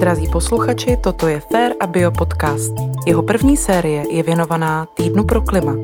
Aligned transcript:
Drazí 0.00 0.28
posluchači, 0.28 0.96
toto 0.96 1.28
je 1.28 1.40
Fair 1.40 1.74
a 1.80 1.86
Bio 1.86 2.10
podcast. 2.10 2.72
Jeho 3.06 3.22
první 3.22 3.56
série 3.56 4.14
je 4.14 4.22
věnovaná 4.22 4.86
Týdnu 4.86 5.24
pro 5.24 5.42
klima. 5.42 5.74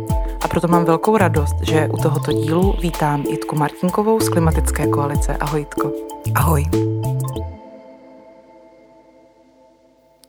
A 0.41 0.49
proto 0.49 0.69
mám 0.69 0.85
velkou 0.85 1.17
radost, 1.17 1.57
že 1.63 1.89
u 1.93 1.97
tohoto 1.97 2.33
dílu 2.33 2.75
vítám 2.81 3.23
Jitku 3.23 3.57
Martinkovou 3.57 4.21
z 4.21 4.29
Klimatické 4.29 4.87
koalice. 4.87 5.37
Ahoj 5.37 5.61
Jitko. 5.61 5.93
Ahoj. 6.35 6.65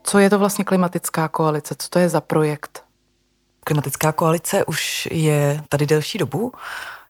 Co 0.04 0.20
je 0.20 0.30
to 0.30 0.40
vlastně 0.40 0.66
klimatická 0.66 1.28
koalice? 1.28 1.76
Co 1.78 1.90
to 1.90 2.00
je 2.00 2.10
za 2.10 2.22
projekt? 2.22 2.84
Klimatická 3.64 4.12
koalice 4.12 4.66
už 4.66 5.08
je 5.12 5.62
tady 5.70 5.86
delší 5.86 6.18
dobu. 6.18 6.52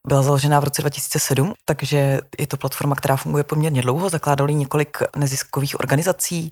Byla 0.07 0.21
založena 0.21 0.59
v 0.59 0.63
roce 0.63 0.81
2007, 0.81 1.53
takže 1.65 2.19
je 2.39 2.47
to 2.47 2.57
platforma, 2.57 2.95
která 2.95 3.15
funguje 3.15 3.43
poměrně 3.43 3.81
dlouho. 3.81 4.09
Zakládali 4.09 4.55
několik 4.55 4.97
neziskových 5.15 5.79
organizací 5.79 6.51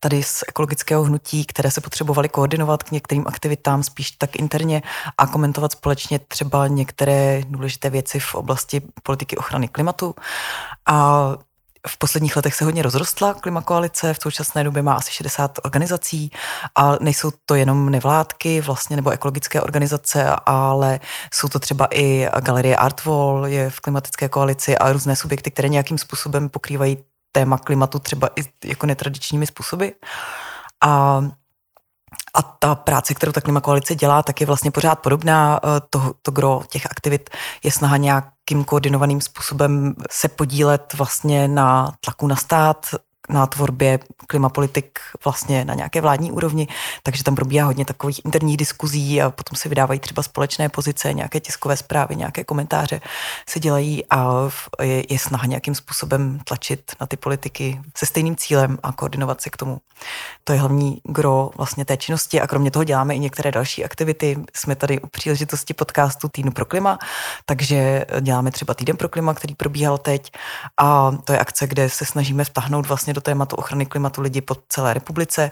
tady 0.00 0.22
z 0.22 0.44
ekologického 0.48 1.04
hnutí, 1.04 1.44
které 1.44 1.70
se 1.70 1.80
potřebovaly 1.80 2.28
koordinovat 2.28 2.82
k 2.82 2.90
některým 2.90 3.24
aktivitám 3.26 3.82
spíš 3.82 4.10
tak 4.10 4.36
interně 4.36 4.82
a 5.18 5.26
komentovat 5.26 5.72
společně 5.72 6.18
třeba 6.18 6.66
některé 6.66 7.42
důležité 7.48 7.90
věci 7.90 8.20
v 8.20 8.34
oblasti 8.34 8.82
politiky 9.02 9.36
ochrany 9.36 9.68
klimatu. 9.68 10.14
A 10.86 11.28
v 11.88 11.96
posledních 11.96 12.36
letech 12.36 12.54
se 12.54 12.64
hodně 12.64 12.82
rozrostla 12.82 13.34
klimakoalice, 13.34 14.14
v 14.14 14.18
současné 14.22 14.64
době 14.64 14.82
má 14.82 14.94
asi 14.94 15.12
60 15.12 15.58
organizací 15.64 16.30
a 16.74 16.96
nejsou 17.00 17.30
to 17.46 17.54
jenom 17.54 17.90
nevládky 17.90 18.60
vlastně 18.60 18.96
nebo 18.96 19.10
ekologické 19.10 19.60
organizace, 19.60 20.36
ale 20.46 21.00
jsou 21.34 21.48
to 21.48 21.58
třeba 21.58 21.88
i 21.90 22.28
galerie 22.40 22.76
Artwall, 22.76 23.46
je 23.46 23.70
v 23.70 23.80
klimatické 23.80 24.28
koalici 24.28 24.78
a 24.78 24.92
různé 24.92 25.16
subjekty, 25.16 25.50
které 25.50 25.68
nějakým 25.68 25.98
způsobem 25.98 26.48
pokrývají 26.48 26.98
téma 27.32 27.58
klimatu 27.58 27.98
třeba 27.98 28.28
i 28.36 28.44
jako 28.64 28.86
netradičními 28.86 29.46
způsoby. 29.46 29.88
A 30.84 31.22
a 32.34 32.42
ta 32.42 32.74
práce, 32.74 33.14
kterou 33.14 33.32
ta 33.32 33.40
klima 33.40 33.60
koalice 33.60 33.94
dělá, 33.94 34.22
tak 34.22 34.40
je 34.40 34.46
vlastně 34.46 34.70
pořád 34.70 34.94
podobná. 34.94 35.60
Eh, 35.64 35.80
to, 35.90 36.12
to 36.22 36.30
gro 36.30 36.62
těch 36.70 36.86
aktivit 36.86 37.30
je 37.62 37.72
snaha 37.72 37.96
nějakým 37.96 38.64
koordinovaným 38.64 39.20
způsobem 39.20 39.94
se 40.10 40.28
podílet 40.28 40.94
vlastně 40.96 41.48
na 41.48 41.92
tlaku 42.04 42.26
na 42.26 42.36
stát, 42.36 42.86
na 43.28 43.46
tvorbě 43.46 43.98
klimapolitik 44.26 44.98
vlastně 45.24 45.64
na 45.64 45.74
nějaké 45.74 46.00
vládní 46.00 46.32
úrovni, 46.32 46.68
takže 47.02 47.24
tam 47.24 47.34
probíhá 47.34 47.66
hodně 47.66 47.84
takových 47.84 48.24
interních 48.24 48.56
diskuzí 48.56 49.22
a 49.22 49.30
potom 49.30 49.56
se 49.56 49.68
vydávají 49.68 50.00
třeba 50.00 50.22
společné 50.22 50.68
pozice, 50.68 51.12
nějaké 51.12 51.40
tiskové 51.40 51.76
zprávy, 51.76 52.16
nějaké 52.16 52.44
komentáře 52.44 53.00
se 53.48 53.60
dělají 53.60 54.04
a 54.10 54.34
je, 54.82 55.12
je 55.12 55.18
snaha 55.18 55.46
nějakým 55.46 55.74
způsobem 55.74 56.40
tlačit 56.44 56.92
na 57.00 57.06
ty 57.06 57.16
politiky 57.16 57.80
se 57.96 58.06
stejným 58.06 58.36
cílem 58.36 58.78
a 58.82 58.92
koordinovat 58.92 59.40
se 59.40 59.50
k 59.50 59.56
tomu. 59.56 59.80
To 60.44 60.52
je 60.52 60.58
hlavní 60.58 61.00
gro 61.04 61.50
vlastně 61.56 61.84
té 61.84 61.96
činnosti 61.96 62.40
a 62.40 62.46
kromě 62.46 62.70
toho 62.70 62.84
děláme 62.84 63.14
i 63.14 63.18
některé 63.18 63.52
další 63.52 63.84
aktivity. 63.84 64.44
Jsme 64.54 64.74
tady 64.74 65.00
u 65.00 65.06
příležitosti 65.06 65.74
podcastu 65.74 66.28
Týdnu 66.28 66.52
pro 66.52 66.64
klima, 66.64 66.98
takže 67.46 68.04
děláme 68.20 68.50
třeba 68.50 68.74
Týden 68.74 68.96
pro 68.96 69.08
klima, 69.08 69.34
který 69.34 69.54
probíhal 69.54 69.98
teď 69.98 70.32
a 70.76 71.12
to 71.24 71.32
je 71.32 71.38
akce, 71.38 71.66
kde 71.66 71.90
se 71.90 72.04
snažíme 72.04 72.44
vtahnout 72.44 72.86
vlastně 72.86 73.14
do 73.16 73.20
tématu 73.20 73.56
ochrany 73.56 73.86
klimatu 73.86 74.20
lidi 74.20 74.40
po 74.40 74.56
celé 74.68 74.94
republice. 74.94 75.50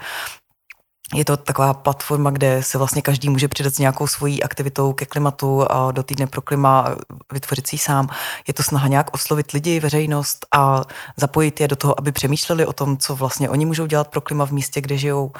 Je 1.14 1.24
to 1.24 1.36
taková 1.36 1.74
platforma, 1.74 2.30
kde 2.30 2.62
se 2.62 2.78
vlastně 2.78 3.02
každý 3.02 3.28
může 3.28 3.48
přidat 3.48 3.74
s 3.74 3.78
nějakou 3.78 4.06
svojí 4.06 4.42
aktivitou 4.42 4.92
ke 4.92 5.06
klimatu 5.06 5.72
a 5.72 5.92
do 5.92 6.02
týdne 6.02 6.26
pro 6.26 6.40
klima 6.42 6.96
vytvořit 7.32 7.66
si 7.66 7.78
sám. 7.78 8.08
Je 8.48 8.54
to 8.54 8.62
snaha 8.62 8.88
nějak 8.88 9.14
oslovit 9.14 9.52
lidi, 9.52 9.80
veřejnost 9.80 10.46
a 10.52 10.82
zapojit 11.16 11.60
je 11.60 11.68
do 11.68 11.76
toho, 11.76 12.00
aby 12.00 12.12
přemýšleli 12.12 12.66
o 12.66 12.72
tom, 12.72 12.96
co 12.96 13.16
vlastně 13.16 13.50
oni 13.50 13.66
můžou 13.66 13.86
dělat 13.86 14.08
pro 14.08 14.20
klima 14.20 14.46
v 14.46 14.50
místě, 14.50 14.80
kde 14.80 14.96
žijou 14.96 15.32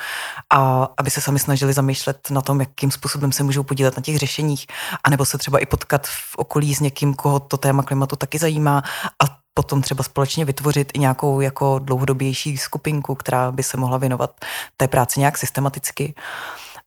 a 0.50 0.88
aby 0.96 1.10
se 1.10 1.20
sami 1.20 1.38
snažili 1.38 1.72
zamýšlet 1.72 2.30
na 2.30 2.40
tom, 2.40 2.60
jakým 2.60 2.90
způsobem 2.90 3.32
se 3.32 3.42
můžou 3.42 3.62
podílet 3.62 3.96
na 3.96 4.02
těch 4.02 4.18
řešeních, 4.18 4.66
anebo 5.04 5.24
se 5.24 5.38
třeba 5.38 5.58
i 5.58 5.66
potkat 5.66 6.06
v 6.06 6.36
okolí 6.36 6.74
s 6.74 6.80
někým, 6.80 7.14
koho 7.14 7.40
to 7.40 7.56
téma 7.56 7.82
klimatu 7.82 8.16
taky 8.16 8.38
zajímá 8.38 8.82
a 9.24 9.43
potom 9.54 9.82
třeba 9.82 10.04
společně 10.04 10.44
vytvořit 10.44 10.90
i 10.94 10.98
nějakou 10.98 11.40
jako 11.40 11.78
dlouhodobější 11.78 12.56
skupinku, 12.56 13.14
která 13.14 13.52
by 13.52 13.62
se 13.62 13.76
mohla 13.76 13.98
věnovat 13.98 14.30
té 14.76 14.88
práci 14.88 15.20
nějak 15.20 15.38
systematicky. 15.38 16.14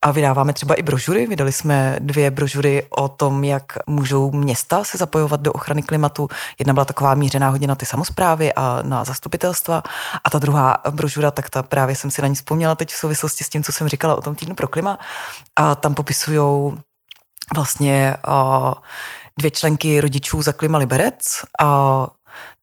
A 0.02 0.12
vydáváme 0.12 0.54
třeba 0.54 0.76
i 0.76 0.82
brožury. 0.82 1.28
Vydali 1.28 1.52
jsme 1.52 1.96
dvě 2.00 2.32
brožury 2.32 2.88
o 2.90 3.08
tom, 3.08 3.44
jak 3.44 3.66
můžou 3.88 4.32
města 4.32 4.84
se 4.84 4.98
zapojovat 4.98 5.42
do 5.42 5.54
ochrany 5.54 5.84
klimatu. 5.84 6.28
Jedna 6.60 6.74
byla 6.74 6.86
taková 6.86 7.16
mířená 7.16 7.50
hodně 7.50 7.68
na 7.68 7.76
ty 7.76 7.86
samozprávy 7.86 8.54
a 8.54 8.80
na 8.82 9.04
zastupitelstva. 9.04 9.84
A 10.24 10.30
ta 10.30 10.40
druhá 10.40 10.78
brožura, 10.90 11.32
tak 11.32 11.50
ta 11.50 11.64
právě 11.64 11.96
jsem 11.96 12.12
si 12.12 12.22
na 12.22 12.28
ní 12.28 12.36
vzpomněla 12.36 12.76
teď 12.76 12.94
v 12.94 12.98
souvislosti 12.98 13.44
s 13.44 13.50
tím, 13.50 13.64
co 13.64 13.72
jsem 13.72 13.88
říkala 13.88 14.16
o 14.16 14.22
tom 14.22 14.36
týdnu 14.36 14.56
pro 14.56 14.68
klima. 14.68 15.00
A 15.56 15.76
tam 15.76 15.94
popisují 15.94 16.78
vlastně 17.56 18.16
dvě 19.38 19.52
členky 19.52 20.02
rodičů 20.02 20.42
za 20.42 20.54
klima 20.54 20.78
Liberec 20.78 21.28
a 21.60 22.08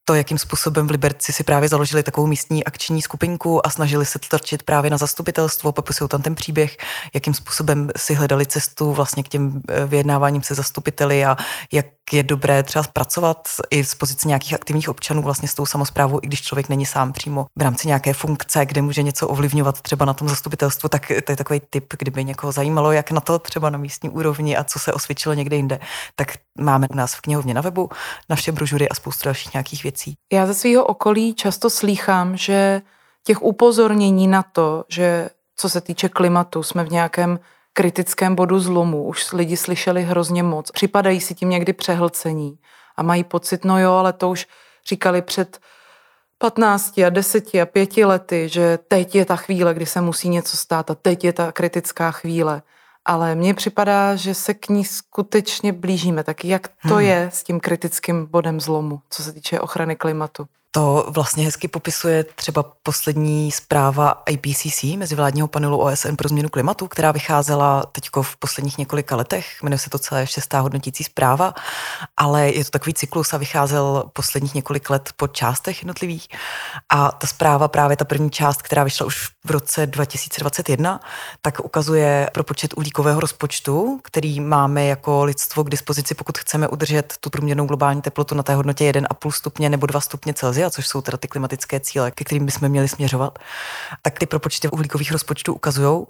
to, 0.04 0.14
jakým 0.14 0.38
způsobem 0.38 0.86
v 0.86 0.90
Liberci 0.90 1.32
si 1.32 1.44
právě 1.44 1.68
založili 1.68 2.02
takovou 2.02 2.26
místní 2.26 2.64
akční 2.64 3.02
skupinku 3.02 3.66
a 3.66 3.70
snažili 3.70 4.06
se 4.06 4.18
tlačit 4.18 4.62
právě 4.62 4.90
na 4.90 4.96
zastupitelstvo, 4.96 5.72
popisují 5.72 6.08
tam 6.08 6.22
ten 6.22 6.34
příběh, 6.34 6.76
jakým 7.14 7.34
způsobem 7.34 7.90
si 7.96 8.14
hledali 8.14 8.46
cestu 8.46 8.92
vlastně 8.92 9.22
k 9.22 9.28
těm 9.28 9.62
eh, 9.68 9.86
vyjednáváním 9.86 10.42
se 10.42 10.54
zastupiteli 10.54 11.24
a 11.24 11.36
jak 11.72 11.86
je 12.12 12.22
dobré 12.22 12.62
třeba 12.62 12.82
pracovat 12.92 13.48
i 13.70 13.84
z 13.84 13.94
pozice 13.94 14.28
nějakých 14.28 14.54
aktivních 14.54 14.88
občanů 14.88 15.22
vlastně 15.22 15.48
s 15.48 15.54
tou 15.54 15.66
samozprávou, 15.66 16.20
i 16.22 16.26
když 16.26 16.42
člověk 16.42 16.68
není 16.68 16.86
sám 16.86 17.12
přímo 17.12 17.46
v 17.56 17.62
rámci 17.62 17.88
nějaké 17.88 18.12
funkce, 18.12 18.66
kde 18.66 18.82
může 18.82 19.02
něco 19.02 19.28
ovlivňovat 19.28 19.80
třeba 19.80 20.04
na 20.04 20.14
tom 20.14 20.28
zastupitelstvu, 20.28 20.88
tak 20.88 21.12
to 21.24 21.32
je 21.32 21.36
takový 21.36 21.60
typ, 21.70 21.94
kdyby 21.98 22.24
někoho 22.24 22.52
zajímalo, 22.52 22.92
jak 22.92 23.10
na 23.10 23.20
to 23.20 23.38
třeba 23.38 23.70
na 23.70 23.78
místní 23.78 24.10
úrovni 24.10 24.56
a 24.56 24.64
co 24.64 24.78
se 24.78 24.92
osvědčilo 24.92 25.34
někde 25.34 25.56
jinde, 25.56 25.80
tak 26.16 26.32
máme 26.58 26.86
u 26.90 26.96
nás 26.96 27.14
v 27.14 27.20
knihovně 27.20 27.54
na 27.54 27.60
webu 27.60 27.90
naše 28.28 28.52
brožury 28.52 28.88
a 28.88 28.94
spoustu 28.94 29.24
dalších 29.24 29.52
nějakých 29.54 29.82
věcí. 29.82 29.93
Já 30.32 30.46
ze 30.46 30.54
svého 30.54 30.84
okolí 30.84 31.34
často 31.34 31.70
slýchám, 31.70 32.36
že 32.36 32.82
těch 33.24 33.42
upozornění 33.42 34.26
na 34.26 34.42
to, 34.42 34.84
že 34.88 35.30
co 35.56 35.68
se 35.68 35.80
týče 35.80 36.08
klimatu, 36.08 36.62
jsme 36.62 36.84
v 36.84 36.90
nějakém 36.90 37.38
kritickém 37.72 38.34
bodu 38.34 38.60
zlomu. 38.60 39.04
Už 39.04 39.32
lidi 39.32 39.56
slyšeli 39.56 40.02
hrozně 40.02 40.42
moc. 40.42 40.70
Připadají 40.70 41.20
si 41.20 41.34
tím 41.34 41.50
někdy 41.50 41.72
přehlcení 41.72 42.58
a 42.96 43.02
mají 43.02 43.24
pocit, 43.24 43.64
no 43.64 43.80
jo, 43.80 43.92
ale 43.92 44.12
to 44.12 44.30
už 44.30 44.46
říkali 44.86 45.22
před 45.22 45.58
15 46.38 46.98
a 46.98 47.10
10 47.10 47.54
a 47.54 47.66
5 47.66 47.96
lety, 47.96 48.48
že 48.48 48.78
teď 48.88 49.14
je 49.14 49.24
ta 49.24 49.36
chvíle, 49.36 49.74
kdy 49.74 49.86
se 49.86 50.00
musí 50.00 50.28
něco 50.28 50.56
stát 50.56 50.90
a 50.90 50.94
teď 50.94 51.24
je 51.24 51.32
ta 51.32 51.52
kritická 51.52 52.10
chvíle. 52.10 52.62
Ale 53.04 53.34
mně 53.34 53.54
připadá, 53.54 54.16
že 54.16 54.34
se 54.34 54.54
k 54.54 54.68
ní 54.68 54.84
skutečně 54.84 55.72
blížíme. 55.72 56.24
Tak 56.24 56.44
jak 56.44 56.68
to 56.88 56.94
hmm. 56.94 57.04
je 57.04 57.30
s 57.32 57.42
tím 57.42 57.60
kritickým 57.60 58.26
bodem 58.26 58.60
zlomu, 58.60 59.00
co 59.10 59.22
se 59.22 59.32
týče 59.32 59.60
ochrany 59.60 59.96
klimatu? 59.96 60.46
To 60.76 61.06
vlastně 61.08 61.44
hezky 61.44 61.68
popisuje 61.68 62.24
třeba 62.24 62.64
poslední 62.82 63.52
zpráva 63.52 64.22
IPCC, 64.26 64.82
mezivládního 64.82 65.48
panelu 65.48 65.78
OSN 65.78 66.14
pro 66.16 66.28
změnu 66.28 66.48
klimatu, 66.48 66.88
která 66.88 67.12
vycházela 67.12 67.86
teď 67.92 68.08
v 68.22 68.36
posledních 68.36 68.78
několika 68.78 69.16
letech. 69.16 69.62
Jmenuje 69.62 69.78
se 69.78 69.90
to 69.90 69.98
celé 69.98 70.26
šestá 70.26 70.60
hodnotící 70.60 71.04
zpráva, 71.04 71.54
ale 72.16 72.50
je 72.50 72.64
to 72.64 72.70
takový 72.70 72.94
cyklus 72.94 73.32
a 73.32 73.36
vycházel 73.36 74.04
posledních 74.12 74.54
několik 74.54 74.90
let 74.90 75.10
po 75.16 75.28
částech 75.28 75.82
jednotlivých. 75.82 76.28
A 76.88 77.12
ta 77.12 77.26
zpráva, 77.26 77.68
právě 77.68 77.96
ta 77.96 78.04
první 78.04 78.30
část, 78.30 78.62
která 78.62 78.84
vyšla 78.84 79.06
už 79.06 79.28
v 79.46 79.50
roce 79.50 79.86
2021, 79.86 81.00
tak 81.42 81.64
ukazuje 81.64 82.30
propočet 82.32 82.74
uhlíkového 82.76 83.20
rozpočtu, 83.20 84.00
který 84.02 84.40
máme 84.40 84.84
jako 84.84 85.24
lidstvo 85.24 85.64
k 85.64 85.70
dispozici, 85.70 86.14
pokud 86.14 86.38
chceme 86.38 86.68
udržet 86.68 87.14
tu 87.20 87.30
průměrnou 87.30 87.66
globální 87.66 88.02
teplotu 88.02 88.34
na 88.34 88.42
té 88.42 88.54
hodnotě 88.54 88.92
1,5 88.92 89.30
stupně 89.30 89.68
nebo 89.68 89.86
2 89.86 90.00
stupně 90.00 90.34
Celsia 90.34 90.63
a 90.64 90.70
což 90.70 90.88
jsou 90.88 91.00
teda 91.00 91.16
ty 91.16 91.28
klimatické 91.28 91.80
cíle, 91.80 92.10
ke 92.10 92.24
kterým 92.24 92.46
bychom 92.46 92.68
měli 92.68 92.88
směřovat, 92.88 93.38
tak 94.02 94.18
ty 94.18 94.26
propočty 94.26 94.68
uhlíkových 94.68 95.12
rozpočtů 95.12 95.54
ukazují, 95.54 96.06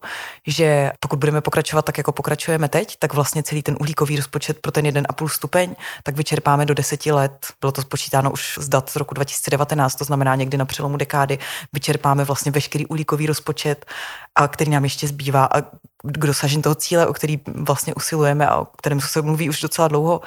že 0.46 0.93
pokud 1.00 1.19
budeme 1.19 1.40
pokračovat 1.40 1.84
tak, 1.84 1.99
jako 1.99 2.12
pokračujeme 2.12 2.69
teď, 2.69 2.96
tak 2.99 3.14
vlastně 3.14 3.43
celý 3.43 3.62
ten 3.62 3.76
uhlíkový 3.81 4.17
rozpočet 4.17 4.58
pro 4.58 4.73
ten 4.73 4.84
1,5 4.84 5.29
stupeň, 5.29 5.75
tak 6.02 6.17
vyčerpáme 6.17 6.67
do 6.67 6.75
deseti 6.75 7.12
let. 7.12 7.46
Bylo 7.61 7.73
to 7.73 7.82
spočítáno 7.82 8.31
už 8.32 8.58
z 8.61 8.69
dat 8.69 8.90
z 8.90 8.96
roku 8.96 9.14
2019, 9.14 9.94
to 9.94 10.05
znamená 10.05 10.34
někdy 10.34 10.56
na 10.56 10.64
přelomu 10.64 10.96
dekády, 10.96 11.38
vyčerpáme 11.73 12.25
vlastně 12.25 12.52
veškerý 12.52 12.87
uhlíkový 12.87 13.26
rozpočet, 13.26 13.87
a 14.34 14.49
který 14.49 14.70
nám 14.70 14.84
ještě 14.84 15.08
zbývá. 15.08 15.44
A 15.44 15.62
k 16.05 16.27
dosažení 16.27 16.62
toho 16.62 16.75
cíle, 16.75 17.06
o 17.06 17.12
který 17.12 17.41
vlastně 17.47 17.95
usilujeme 17.95 18.49
a 18.49 18.56
o 18.56 18.65
kterém 18.65 19.01
se 19.01 19.23
mluví 19.23 19.49
už 19.49 19.61
docela 19.61 19.89
dlouho. 19.89 20.21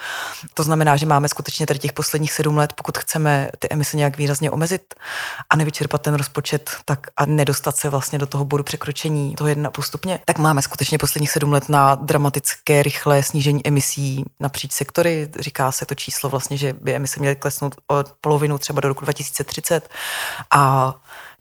To 0.54 0.64
znamená, 0.64 0.96
že 0.96 1.06
máme 1.06 1.30
skutečně 1.30 1.66
tady 1.66 1.80
těch 1.80 1.94
posledních 1.94 2.34
sedm 2.34 2.58
let, 2.58 2.74
pokud 2.74 2.98
chceme 2.98 3.50
ty 3.60 3.68
emise 3.72 3.98
nějak 3.98 4.18
výrazně 4.18 4.52
omezit 4.52 4.96
a 5.50 5.56
nevyčerpat 5.56 6.02
ten 6.02 6.14
rozpočet 6.14 6.72
tak 6.86 7.08
a 7.18 7.26
nedostat 7.26 7.78
se 7.78 7.90
vlastně 7.90 8.20
do 8.20 8.26
toho 8.26 8.46
bodu 8.46 8.64
překročení 8.64 9.36
toho 9.36 9.48
jedna 9.48 9.72
postupně, 9.72 10.20
tak 10.26 10.38
máme 10.38 10.62
skutečně 10.62 10.98
posledních 10.98 11.32
sedm 11.32 11.54
let 11.54 11.70
na 11.70 11.96
dramatické 11.96 12.84
rychlé 12.84 13.24
snížení 13.24 13.68
emisí 13.68 14.26
napříč 14.40 14.72
sektory. 14.72 15.30
Říká 15.40 15.72
se 15.72 15.86
to 15.86 15.96
číslo 15.96 16.30
vlastně, 16.30 16.58
že 16.58 16.74
by 16.74 16.96
emise 16.96 17.20
měly 17.20 17.36
klesnout 17.36 17.76
o 17.92 18.04
polovinu 18.22 18.58
třeba 18.58 18.82
do 18.82 18.88
roku 18.88 19.06
2030 19.06 19.90
a 20.52 20.94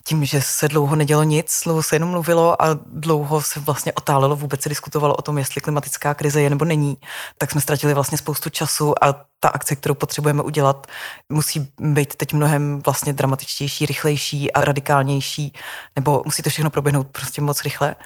tím, 0.06 0.24
že 0.24 0.42
se 0.42 0.68
dlouho 0.68 0.96
nedělo 0.96 1.22
nic, 1.22 1.60
dlouho 1.64 1.82
se 1.82 1.96
jenom 1.96 2.10
mluvilo 2.10 2.62
a 2.62 2.78
dlouho 2.86 3.42
se 3.42 3.60
vlastně 3.60 3.92
otálelo, 3.92 4.36
vůbec 4.36 4.62
se 4.62 4.68
diskutovalo 4.68 5.14
o 5.14 5.22
tom, 5.22 5.38
jestli 5.38 5.60
klimatická 5.60 6.14
krize 6.14 6.42
je 6.42 6.50
nebo 6.50 6.64
není, 6.64 6.96
tak 7.38 7.50
jsme 7.50 7.60
ztratili 7.60 7.94
vlastně 7.94 8.18
spoustu 8.18 8.50
času 8.50 9.04
a 9.04 9.26
ta 9.40 9.48
akce, 9.48 9.76
kterou 9.76 9.94
potřebujeme 9.94 10.42
udělat, 10.42 10.86
musí 11.28 11.72
být 11.80 12.14
teď 12.14 12.32
mnohem 12.32 12.82
vlastně 12.84 13.12
dramatičtější, 13.12 13.86
rychlejší 13.86 14.52
a 14.52 14.60
radikálnější, 14.60 15.52
nebo 15.96 16.22
musí 16.24 16.42
to 16.42 16.50
všechno 16.50 16.70
proběhnout 16.70 17.06
prostě 17.06 17.40
moc 17.40 17.62
rychle. 17.62 17.96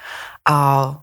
A 0.49 0.95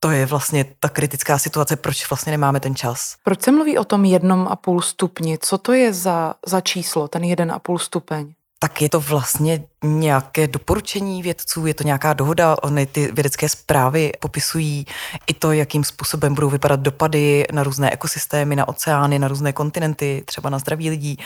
to 0.00 0.10
je 0.10 0.26
vlastně 0.26 0.64
ta 0.80 0.88
kritická 0.88 1.38
situace, 1.38 1.76
proč 1.76 2.10
vlastně 2.10 2.30
nemáme 2.30 2.60
ten 2.60 2.74
čas. 2.74 3.16
Proč 3.22 3.42
se 3.42 3.52
mluví 3.52 3.78
o 3.78 3.84
tom 3.84 4.04
jednom 4.04 4.48
a 4.50 4.56
půl 4.56 4.82
stupni? 4.82 5.38
Co 5.38 5.58
to 5.58 5.72
je 5.72 5.92
za, 5.92 6.34
za 6.46 6.60
číslo, 6.60 7.08
ten 7.08 7.24
jeden 7.24 7.52
a 7.52 7.58
půl 7.58 7.78
stupeň? 7.78 8.34
Tak 8.58 8.82
je 8.82 8.88
to 8.88 9.00
vlastně 9.00 9.64
nějaké 9.84 10.48
doporučení 10.48 11.22
vědců, 11.22 11.66
je 11.66 11.74
to 11.74 11.84
nějaká 11.84 12.12
dohoda, 12.12 12.56
ony 12.62 12.86
ty 12.86 13.12
vědecké 13.12 13.48
zprávy 13.48 14.12
popisují 14.20 14.86
i 15.26 15.34
to, 15.34 15.52
jakým 15.52 15.84
způsobem 15.84 16.34
budou 16.34 16.50
vypadat 16.50 16.80
dopady 16.80 17.46
na 17.52 17.62
různé 17.62 17.90
ekosystémy, 17.90 18.56
na 18.56 18.68
oceány, 18.68 19.18
na 19.18 19.28
různé 19.28 19.52
kontinenty, 19.52 20.22
třeba 20.26 20.50
na 20.50 20.58
zdraví 20.58 20.90
lidí. 20.90 21.16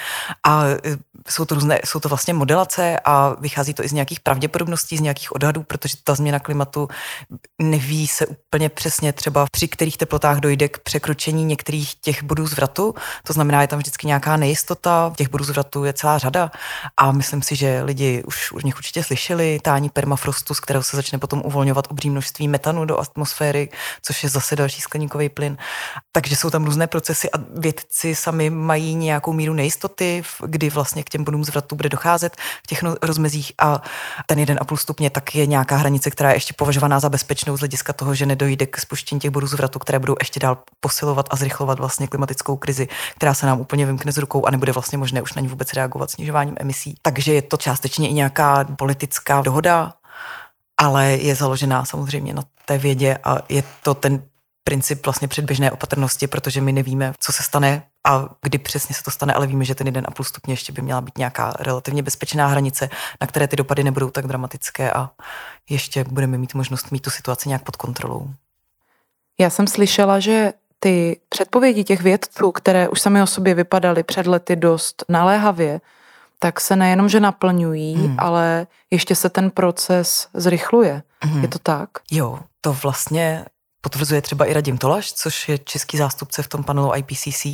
A 0.43 0.65
e, 0.67 0.79
jsou 1.29 1.45
to 1.45 1.55
různé, 1.55 1.81
jsou 1.85 2.01
to 2.01 2.09
vlastně 2.09 2.35
modelace 2.35 3.01
a 3.05 3.37
vychází 3.41 3.75
to 3.75 3.85
i 3.85 3.89
z 3.89 3.93
nějakých 3.93 4.21
pravděpodobností, 4.21 4.97
z 4.97 5.01
nějakých 5.01 5.35
odhadů, 5.35 5.63
protože 5.63 5.97
ta 6.05 6.15
změna 6.15 6.39
klimatu 6.39 6.89
neví 7.63 8.07
se 8.07 8.27
úplně 8.27 8.69
přesně 8.69 9.13
třeba 9.13 9.47
při 9.53 9.69
kterých 9.69 9.97
teplotách 9.97 10.39
dojde 10.39 10.69
k 10.69 10.79
překročení 10.79 11.45
některých 11.45 11.95
těch 11.95 12.23
bodů 12.23 12.47
zvratu. 12.47 12.95
To 13.27 13.33
znamená, 13.33 13.63
je 13.63 13.69
tam 13.69 13.79
vždycky 13.79 14.07
nějaká 14.07 14.37
nejistota, 14.37 15.13
těch 15.17 15.31
bodů 15.31 15.45
zvratu 15.45 15.85
je 15.85 15.93
celá 15.93 16.19
řada 16.19 16.51
a 16.97 17.13
myslím 17.21 17.43
si, 17.43 17.57
že 17.57 17.83
lidi 17.83 18.23
už 18.27 18.53
už, 18.53 18.65
nich 18.65 18.77
určitě 18.77 19.05
slyšeli, 19.05 19.61
tání 19.63 19.89
permafrostu, 19.89 20.55
z 20.55 20.61
kterého 20.61 20.83
se 20.83 20.97
začne 20.97 21.19
potom 21.19 21.43
uvolňovat 21.45 21.87
obří 21.91 22.11
množství 22.11 22.49
metanu 22.49 22.85
do 22.85 23.01
atmosféry, 23.01 23.69
což 24.03 24.23
je 24.23 24.29
zase 24.29 24.57
další 24.57 24.81
skleníkový 24.81 25.29
plyn. 25.29 25.57
Takže 26.13 26.37
jsou 26.37 26.51
tam 26.51 26.65
různé 26.65 26.87
procesy 26.87 27.31
a 27.31 27.39
vědci 27.57 28.15
sami 28.15 28.51
mají 28.51 28.95
nějakou 28.95 29.33
míru 29.33 29.55
nejistoty, 29.55 30.23
kdy 30.47 30.71
vlastně 30.71 31.03
k 31.03 31.09
těm 31.09 31.25
bodům 31.25 31.45
zvratu 31.45 31.77
bude 31.77 31.89
docházet 31.89 32.37
v 32.37 32.67
těch 32.67 32.83
no, 32.83 32.95
rozmezích 33.03 33.53
a 33.59 33.83
ten 34.27 34.39
1,5 34.39 34.77
stupně 34.77 35.11
tak 35.11 35.35
je 35.35 35.47
nějaká 35.47 35.77
hranice, 35.77 36.11
která 36.11 36.31
je 36.31 36.37
ještě 36.37 36.55
považovaná 36.55 37.01
za 37.01 37.09
bezpečnou 37.09 37.57
z 37.57 37.61
hlediska 37.61 37.93
toho, 37.93 38.15
že 38.15 38.27
nedojde 38.27 38.67
k 38.67 38.81
spuštění 38.81 39.21
těch 39.21 39.31
bodů 39.31 39.47
zvratu, 39.47 39.79
které 39.79 39.99
budou 39.99 40.17
ještě 40.21 40.41
dál 40.41 40.59
posilovat 40.81 41.27
a 41.31 41.37
zrychlovat 41.37 41.79
vlastně 41.79 42.07
klimatickou 42.07 42.57
krizi, 42.57 42.89
která 43.17 43.35
se 43.35 43.47
nám 43.47 43.61
úplně 43.61 43.87
vymkne 43.87 44.13
z 44.13 44.19
rukou 44.19 44.47
a 44.47 44.51
nebude 44.51 44.73
vlastně 44.73 44.99
možné 44.99 45.23
už 45.23 45.35
na 45.35 45.43
ní 45.43 45.49
vůbec 45.49 45.73
reagovat 45.73 46.11
snižováním 46.11 46.55
emisí. 46.61 46.95
Takže 47.11 47.35
je 47.35 47.43
to 47.43 47.57
částečně 47.57 48.09
i 48.09 48.13
nějaká 48.13 48.65
politická 48.65 49.43
dohoda, 49.43 49.95
ale 50.77 51.07
je 51.07 51.35
založená 51.35 51.85
samozřejmě 51.85 52.35
na 52.35 52.43
té 52.65 52.79
vědě 52.79 53.19
a 53.25 53.39
je 53.49 53.63
to 53.83 53.95
ten 53.95 54.23
princip 54.65 55.07
vlastně 55.07 55.29
předběžné 55.29 55.71
opatrnosti, 55.71 56.27
protože 56.27 56.61
my 56.61 56.73
nevíme, 56.73 57.13
co 57.19 57.33
se 57.33 57.43
stane 57.43 57.83
a 58.07 58.29
kdy 58.43 58.59
přesně 58.59 58.95
se 58.95 59.03
to 59.03 59.11
stane, 59.11 59.35
ale 59.35 59.47
víme, 59.47 59.65
že 59.65 59.75
ten 59.75 59.87
1,5 59.87 60.25
stupně 60.25 60.53
ještě 60.53 60.73
by 60.73 60.83
měla 60.83 61.01
být 61.01 61.19
nějaká 61.19 61.53
relativně 61.59 62.03
bezpečná 62.03 62.47
hranice, 62.47 62.91
na 63.21 63.27
které 63.27 63.49
ty 63.49 63.57
dopady 63.57 63.85
nebudou 63.85 64.11
tak 64.11 64.27
dramatické 64.27 64.93
a 64.93 65.11
ještě 65.71 66.05
budeme 66.05 66.39
mít 66.39 66.55
možnost 66.55 66.91
mít 66.91 67.03
tu 67.03 67.11
situaci 67.11 67.49
nějak 67.49 67.63
pod 67.63 67.77
kontrolou. 67.77 68.31
Já 69.41 69.51
jsem 69.51 69.67
slyšela, 69.67 70.21
že 70.21 70.53
ty 70.81 71.21
předpovědi 71.29 71.85
těch 71.85 72.01
vědců, 72.01 72.53
které 72.53 72.89
už 72.89 73.01
sami 73.01 73.23
o 73.23 73.27
sobě 73.27 73.55
vypadaly 73.55 74.03
před 74.03 74.27
lety 74.27 74.57
dost 74.57 75.05
naléhavě, 75.09 75.81
tak 76.43 76.61
se 76.61 76.77
nejenom, 76.77 77.09
že 77.09 77.21
naplňují, 77.21 77.95
hmm. 77.95 78.17
ale 78.19 78.67
ještě 78.91 79.15
se 79.15 79.29
ten 79.29 79.51
proces 79.51 80.29
zrychluje. 80.35 81.03
Hmm. 81.23 81.43
Je 81.43 81.49
to 81.49 81.59
tak? 81.59 81.91
Jo, 82.11 82.39
to 82.61 82.73
vlastně 82.73 83.45
potvrzuje 83.81 84.23
třeba 84.23 84.45
i 84.45 84.53
Radim 84.53 84.79
Tolaš, 84.79 85.13
což 85.13 85.49
je 85.49 85.59
český 85.59 85.97
zástupce 85.97 86.43
v 86.43 86.49
tom 86.49 86.65
panelu 86.65 86.93
IPCC, 86.97 87.47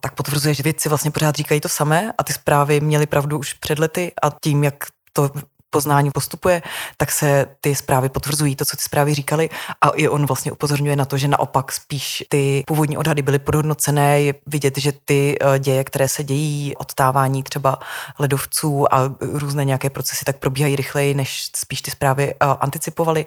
tak 0.00 0.14
potvrzuje, 0.14 0.54
že 0.54 0.62
vědci 0.62 0.88
vlastně 0.88 1.10
pořád 1.10 1.34
říkají 1.34 1.60
to 1.60 1.68
samé 1.68 2.12
a 2.18 2.24
ty 2.24 2.32
zprávy 2.32 2.80
měly 2.80 3.06
pravdu 3.06 3.38
už 3.38 3.52
před 3.52 3.78
lety 3.78 4.12
a 4.22 4.30
tím, 4.42 4.64
jak 4.64 4.74
to 5.12 5.30
poznání 5.70 6.10
postupuje, 6.10 6.62
tak 6.96 7.12
se 7.12 7.46
ty 7.60 7.74
zprávy 7.74 8.08
potvrzují, 8.08 8.56
to, 8.56 8.64
co 8.64 8.76
ty 8.76 8.82
zprávy 8.82 9.14
říkali. 9.14 9.50
A 9.80 9.88
i 9.88 10.08
on 10.08 10.26
vlastně 10.26 10.52
upozorňuje 10.52 10.96
na 10.96 11.04
to, 11.04 11.18
že 11.18 11.28
naopak 11.28 11.72
spíš 11.72 12.24
ty 12.28 12.64
původní 12.66 12.96
odhady 12.96 13.22
byly 13.22 13.38
podhodnocené. 13.38 14.22
Je 14.22 14.34
vidět, 14.46 14.78
že 14.78 14.92
ty 15.04 15.38
eh, 15.40 15.58
děje, 15.58 15.84
které 15.84 16.08
se 16.08 16.24
dějí, 16.24 16.76
odtávání 16.76 17.42
třeba 17.42 17.78
ledovců 18.18 18.94
a 18.94 19.14
různé 19.20 19.64
nějaké 19.64 19.90
procesy, 19.90 20.24
tak 20.24 20.38
probíhají 20.38 20.76
rychleji, 20.76 21.14
než 21.14 21.50
spíš 21.56 21.82
ty 21.82 21.90
zprávy 21.90 22.34
eh, 22.34 22.36
anticipovaly. 22.60 23.26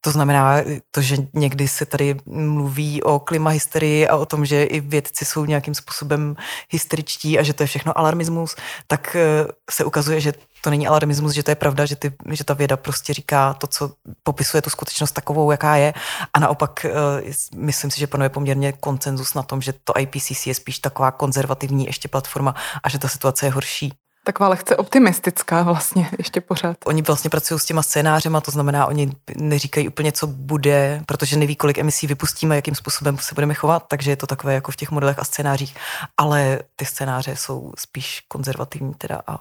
To 0.00 0.10
znamená 0.10 0.56
to, 0.90 1.02
že 1.02 1.16
někdy 1.34 1.68
se 1.68 1.86
tady 1.86 2.16
mluví 2.26 3.02
o 3.02 3.18
klimahysterii 3.18 4.08
a 4.08 4.16
o 4.16 4.26
tom, 4.26 4.46
že 4.46 4.64
i 4.64 4.80
vědci 4.80 5.24
jsou 5.24 5.44
nějakým 5.44 5.74
způsobem 5.74 6.36
hysteričtí 6.70 7.38
a 7.38 7.42
že 7.42 7.52
to 7.52 7.62
je 7.62 7.66
všechno 7.66 7.98
alarmismus, 7.98 8.56
tak 8.86 9.16
eh, 9.16 9.46
se 9.70 9.84
ukazuje, 9.84 10.20
že 10.20 10.32
to 10.64 10.70
není 10.70 10.86
alarmismus, 10.86 11.32
že 11.32 11.42
to 11.42 11.50
je 11.50 11.54
pravda, 11.54 11.73
že, 11.82 11.96
ty, 11.96 12.12
že 12.30 12.44
ta 12.44 12.54
věda 12.54 12.76
prostě 12.76 13.14
říká 13.14 13.54
to, 13.54 13.66
co 13.66 13.90
popisuje 14.22 14.62
tu 14.62 14.70
skutečnost 14.70 15.12
takovou, 15.12 15.50
jaká 15.50 15.76
je. 15.76 15.94
A 16.34 16.38
naopak 16.38 16.86
uh, 16.86 17.60
myslím 17.60 17.90
si, 17.90 18.00
že 18.00 18.06
panuje 18.06 18.28
poměrně 18.28 18.72
koncenzus 18.72 19.34
na 19.34 19.42
tom, 19.42 19.62
že 19.62 19.74
to 19.84 19.92
IPCC 19.98 20.46
je 20.46 20.54
spíš 20.54 20.78
taková 20.78 21.10
konzervativní 21.10 21.86
ještě 21.86 22.08
platforma 22.08 22.54
a 22.82 22.88
že 22.88 22.98
ta 22.98 23.08
situace 23.08 23.46
je 23.46 23.50
horší. 23.50 23.92
Taková 24.26 24.48
lehce 24.48 24.76
optimistická 24.76 25.62
vlastně 25.62 26.10
ještě 26.18 26.40
pořád. 26.40 26.76
Oni 26.84 27.02
vlastně 27.02 27.30
pracují 27.30 27.60
s 27.60 27.64
těma 27.64 27.82
scénářema, 27.82 28.40
to 28.40 28.50
znamená, 28.50 28.86
oni 28.86 29.12
neříkají 29.36 29.88
úplně, 29.88 30.12
co 30.12 30.26
bude, 30.26 31.02
protože 31.06 31.36
neví, 31.36 31.56
kolik 31.56 31.78
emisí 31.78 32.06
vypustíme, 32.06 32.56
jakým 32.56 32.74
způsobem 32.74 33.18
se 33.18 33.34
budeme 33.34 33.54
chovat, 33.54 33.84
takže 33.88 34.10
je 34.10 34.16
to 34.16 34.26
takové 34.26 34.54
jako 34.54 34.72
v 34.72 34.76
těch 34.76 34.90
modelech 34.90 35.18
a 35.18 35.24
scénářích, 35.24 35.76
ale 36.16 36.58
ty 36.76 36.86
scénáře 36.86 37.36
jsou 37.36 37.72
spíš 37.78 38.22
konzervativní 38.28 38.94
teda 38.94 39.20
a 39.26 39.38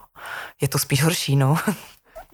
je 0.62 0.68
to 0.68 0.80
spíš 0.80 1.04
horší, 1.04 1.36
no. 1.36 1.58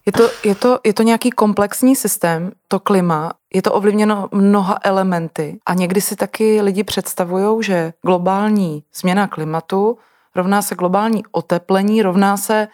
Je 0.06 0.12
to, 0.12 0.30
je, 0.44 0.56
to, 0.56 0.80
je 0.86 0.94
to 0.94 1.04
nějaký 1.04 1.30
komplexní 1.32 1.96
systém, 1.96 2.52
to 2.68 2.80
klima, 2.80 3.32
je 3.54 3.62
to 3.62 3.74
ovlivněno 3.74 4.28
mnoha 4.32 4.80
elementy 4.84 5.60
a 5.66 5.74
někdy 5.74 6.02
si 6.02 6.16
taky 6.16 6.62
lidi 6.62 6.84
představují, 6.84 7.64
že 7.64 7.94
globální 8.06 8.84
změna 8.94 9.28
klimatu 9.28 9.98
rovná 10.36 10.62
se 10.62 10.76
globální 10.76 11.24
oteplení, 11.32 12.02
rovná 12.02 12.38
se 12.38 12.68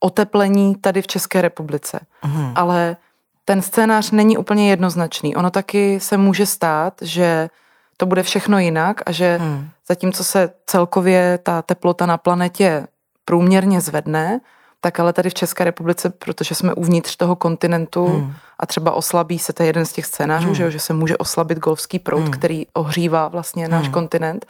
oteplení 0.00 0.74
tady 0.74 1.02
v 1.02 1.06
České 1.06 1.40
republice. 1.40 2.00
Mm. 2.24 2.52
Ale 2.54 2.96
ten 3.44 3.62
scénář 3.62 4.10
není 4.10 4.38
úplně 4.38 4.70
jednoznačný. 4.70 5.36
Ono 5.36 5.50
taky 5.50 6.00
se 6.00 6.16
může 6.16 6.46
stát, 6.46 6.94
že 7.02 7.50
to 7.96 8.06
bude 8.06 8.22
všechno 8.22 8.58
jinak 8.58 9.00
a 9.06 9.12
že 9.12 9.38
mm. 9.42 9.68
zatímco 9.88 10.24
se 10.24 10.50
celkově 10.66 11.38
ta 11.42 11.62
teplota 11.62 12.06
na 12.06 12.18
planetě 12.18 12.86
průměrně 13.24 13.80
zvedne, 13.80 14.40
tak 14.84 15.00
ale 15.00 15.12
tady 15.12 15.30
v 15.30 15.34
České 15.34 15.64
republice, 15.64 16.10
protože 16.10 16.54
jsme 16.54 16.74
uvnitř 16.74 17.16
toho 17.16 17.36
kontinentu 17.36 18.06
hmm. 18.06 18.34
a 18.58 18.66
třeba 18.66 18.92
oslabí 18.92 19.38
se, 19.38 19.52
to 19.52 19.62
je 19.62 19.66
jeden 19.66 19.86
z 19.86 19.92
těch 19.92 20.06
scénářů, 20.06 20.46
hmm. 20.46 20.54
že, 20.54 20.70
že 20.70 20.78
se 20.78 20.92
může 20.92 21.16
oslabit 21.16 21.58
golfský 21.58 21.98
proud, 21.98 22.22
hmm. 22.22 22.30
který 22.30 22.66
ohřívá 22.74 23.28
vlastně 23.28 23.68
náš 23.68 23.84
hmm. 23.84 23.92
kontinent, 23.92 24.46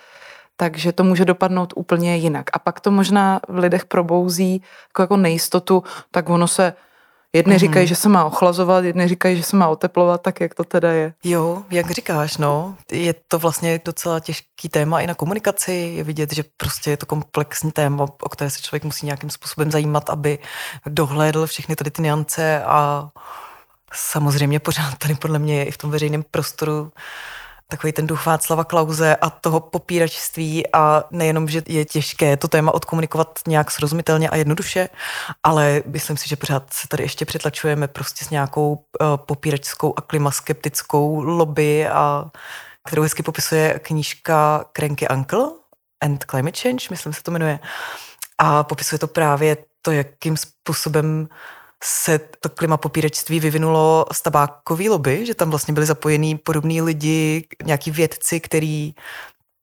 takže 0.56 0.92
to 0.92 1.04
může 1.04 1.24
dopadnout 1.24 1.72
úplně 1.76 2.16
jinak. 2.16 2.44
A 2.52 2.58
pak 2.58 2.80
to 2.80 2.90
možná 2.90 3.40
v 3.48 3.58
lidech 3.58 3.84
probouzí 3.84 4.62
jako, 4.88 5.02
jako 5.02 5.16
nejistotu, 5.16 5.82
tak 6.10 6.28
ono 6.28 6.48
se 6.48 6.74
Jedni 7.34 7.52
mm. 7.52 7.58
říkají, 7.58 7.86
že 7.86 7.96
se 7.96 8.08
má 8.08 8.24
ochlazovat, 8.24 8.84
jedni 8.84 9.08
říkají, 9.08 9.36
že 9.36 9.42
se 9.42 9.56
má 9.56 9.68
oteplovat, 9.68 10.22
tak 10.22 10.40
jak 10.40 10.54
to 10.54 10.64
teda 10.64 10.92
je? 10.92 11.14
Jo, 11.24 11.62
jak 11.70 11.90
říkáš, 11.90 12.36
no, 12.36 12.76
je 12.92 13.14
to 13.28 13.38
vlastně 13.38 13.80
docela 13.84 14.20
těžký 14.20 14.68
téma 14.68 15.00
i 15.00 15.06
na 15.06 15.14
komunikaci. 15.14 15.72
Je 15.72 16.04
vidět, 16.04 16.32
že 16.32 16.44
prostě 16.56 16.90
je 16.90 16.96
to 16.96 17.06
komplexní 17.06 17.72
téma, 17.72 18.06
o 18.22 18.28
které 18.28 18.50
se 18.50 18.62
člověk 18.62 18.84
musí 18.84 19.06
nějakým 19.06 19.30
způsobem 19.30 19.70
zajímat, 19.70 20.10
aby 20.10 20.38
dohlédl 20.86 21.46
všechny 21.46 21.76
tady 21.76 21.90
ty 21.90 22.02
niance 22.02 22.62
a 22.64 23.08
samozřejmě 23.94 24.60
pořád 24.60 24.98
tady 24.98 25.14
podle 25.14 25.38
mě 25.38 25.58
je 25.58 25.64
i 25.64 25.70
v 25.70 25.78
tom 25.78 25.90
veřejném 25.90 26.24
prostoru 26.30 26.92
takový 27.72 27.92
ten 27.92 28.06
duch 28.06 28.26
Václava 28.26 28.64
Klauze 28.64 29.16
a 29.16 29.30
toho 29.30 29.60
popíračství 29.60 30.72
a 30.72 31.04
nejenom, 31.10 31.48
že 31.48 31.62
je 31.66 31.84
těžké 31.84 32.36
to 32.36 32.48
téma 32.48 32.74
odkomunikovat 32.74 33.38
nějak 33.46 33.70
srozumitelně 33.70 34.30
a 34.30 34.36
jednoduše, 34.36 34.88
ale 35.42 35.82
myslím 35.86 36.16
si, 36.16 36.28
že 36.28 36.36
pořád 36.36 36.72
se 36.72 36.88
tady 36.88 37.02
ještě 37.02 37.24
přetlačujeme 37.24 37.88
prostě 37.88 38.24
s 38.24 38.30
nějakou 38.30 38.72
uh, 38.72 39.16
popíračskou 39.16 39.94
a 39.96 40.00
klimaskeptickou 40.00 41.22
lobby, 41.22 41.88
a, 41.88 42.30
kterou 42.88 43.02
hezky 43.02 43.22
popisuje 43.22 43.78
knížka 43.82 44.64
Cranky 44.76 45.08
Uncle 45.08 45.46
and 46.00 46.24
Climate 46.24 46.60
Change, 46.60 46.86
myslím 46.90 47.12
se 47.12 47.22
to 47.22 47.30
jmenuje. 47.30 47.58
A 48.38 48.62
popisuje 48.64 48.98
to 48.98 49.06
právě 49.06 49.56
to, 49.82 49.90
jakým 49.90 50.36
způsobem 50.36 51.28
se 51.84 52.18
to 52.18 52.48
klima 52.48 52.76
popírečství 52.76 53.40
vyvinulo 53.40 54.06
z 54.12 54.22
tabákový 54.22 54.88
lobby, 54.88 55.26
že 55.26 55.34
tam 55.34 55.50
vlastně 55.50 55.74
byli 55.74 55.86
zapojení 55.86 56.38
podobní 56.38 56.82
lidi, 56.82 57.46
nějaký 57.64 57.90
vědci, 57.90 58.40
který 58.40 58.94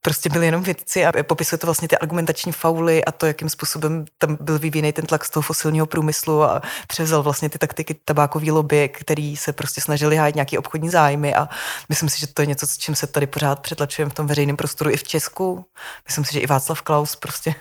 prostě 0.02 0.30
byli 0.30 0.46
jenom 0.46 0.64
vědci 0.64 1.06
a 1.06 1.24
popisuje 1.24 1.60
to 1.60 1.68
vlastně 1.68 1.88
ty 1.88 1.98
argumentační 1.98 2.52
fauly 2.52 3.06
a 3.06 3.12
to, 3.12 3.26
jakým 3.26 3.50
způsobem 3.50 4.06
tam 4.18 4.38
byl 4.42 4.60
vyvíjený 4.60 4.94
ten 4.94 5.06
tlak 5.06 5.26
z 5.26 5.30
toho 5.30 5.42
fosilního 5.42 5.86
průmyslu 5.86 6.44
a 6.44 6.62
převzal 6.88 7.24
vlastně 7.24 7.50
ty 7.50 7.58
taktiky 7.58 7.94
tabákový 7.94 8.52
lobby, 8.52 8.90
který 8.90 9.38
se 9.38 9.54
prostě 9.54 9.82
snažili 9.82 10.16
hájit 10.16 10.36
nějaký 10.36 10.58
obchodní 10.58 10.90
zájmy 10.90 11.36
a 11.36 11.50
myslím 11.90 12.10
si, 12.10 12.20
že 12.20 12.28
to 12.28 12.42
je 12.42 12.46
něco, 12.46 12.68
s 12.68 12.78
čím 12.78 12.96
se 12.96 13.08
tady 13.08 13.28
pořád 13.28 13.60
přetlačujeme 13.60 14.10
v 14.10 14.14
tom 14.14 14.28
veřejném 14.28 14.58
prostoru 14.58 14.90
i 14.90 14.98
v 14.98 15.04
Česku. 15.04 15.66
Myslím 16.08 16.26
si, 16.26 16.34
že 16.34 16.40
i 16.40 16.48
Václav 16.48 16.82
Klaus 16.82 17.16
prostě 17.16 17.56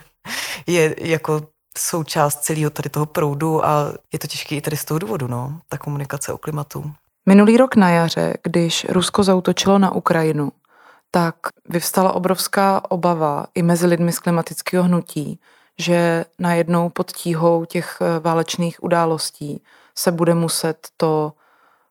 je 0.67 0.95
jako 1.09 1.47
součást 1.79 2.35
celého 2.35 2.69
tady 2.69 2.89
toho 2.89 3.05
proudu 3.05 3.65
a 3.65 3.93
je 4.13 4.19
to 4.19 4.27
těžké 4.27 4.55
i 4.55 4.61
tady 4.61 4.77
z 4.77 4.85
toho 4.85 4.99
důvodu, 4.99 5.27
no, 5.27 5.59
ta 5.69 5.77
komunikace 5.77 6.33
o 6.33 6.37
klimatu. 6.37 6.91
Minulý 7.25 7.57
rok 7.57 7.75
na 7.75 7.89
jaře, 7.89 8.33
když 8.43 8.85
Rusko 8.89 9.23
zautočilo 9.23 9.79
na 9.79 9.91
Ukrajinu, 9.91 10.51
tak 11.11 11.35
vyvstala 11.69 12.13
obrovská 12.13 12.91
obava 12.91 13.45
i 13.55 13.61
mezi 13.61 13.85
lidmi 13.85 14.11
z 14.11 14.19
klimatického 14.19 14.83
hnutí, 14.83 15.39
že 15.79 16.25
najednou 16.39 16.89
pod 16.89 17.11
tíhou 17.11 17.65
těch 17.65 17.97
eh, 18.01 18.19
válečných 18.19 18.83
událostí 18.83 19.63
se 19.95 20.11
bude 20.11 20.33
muset 20.33 20.87
to 20.97 21.33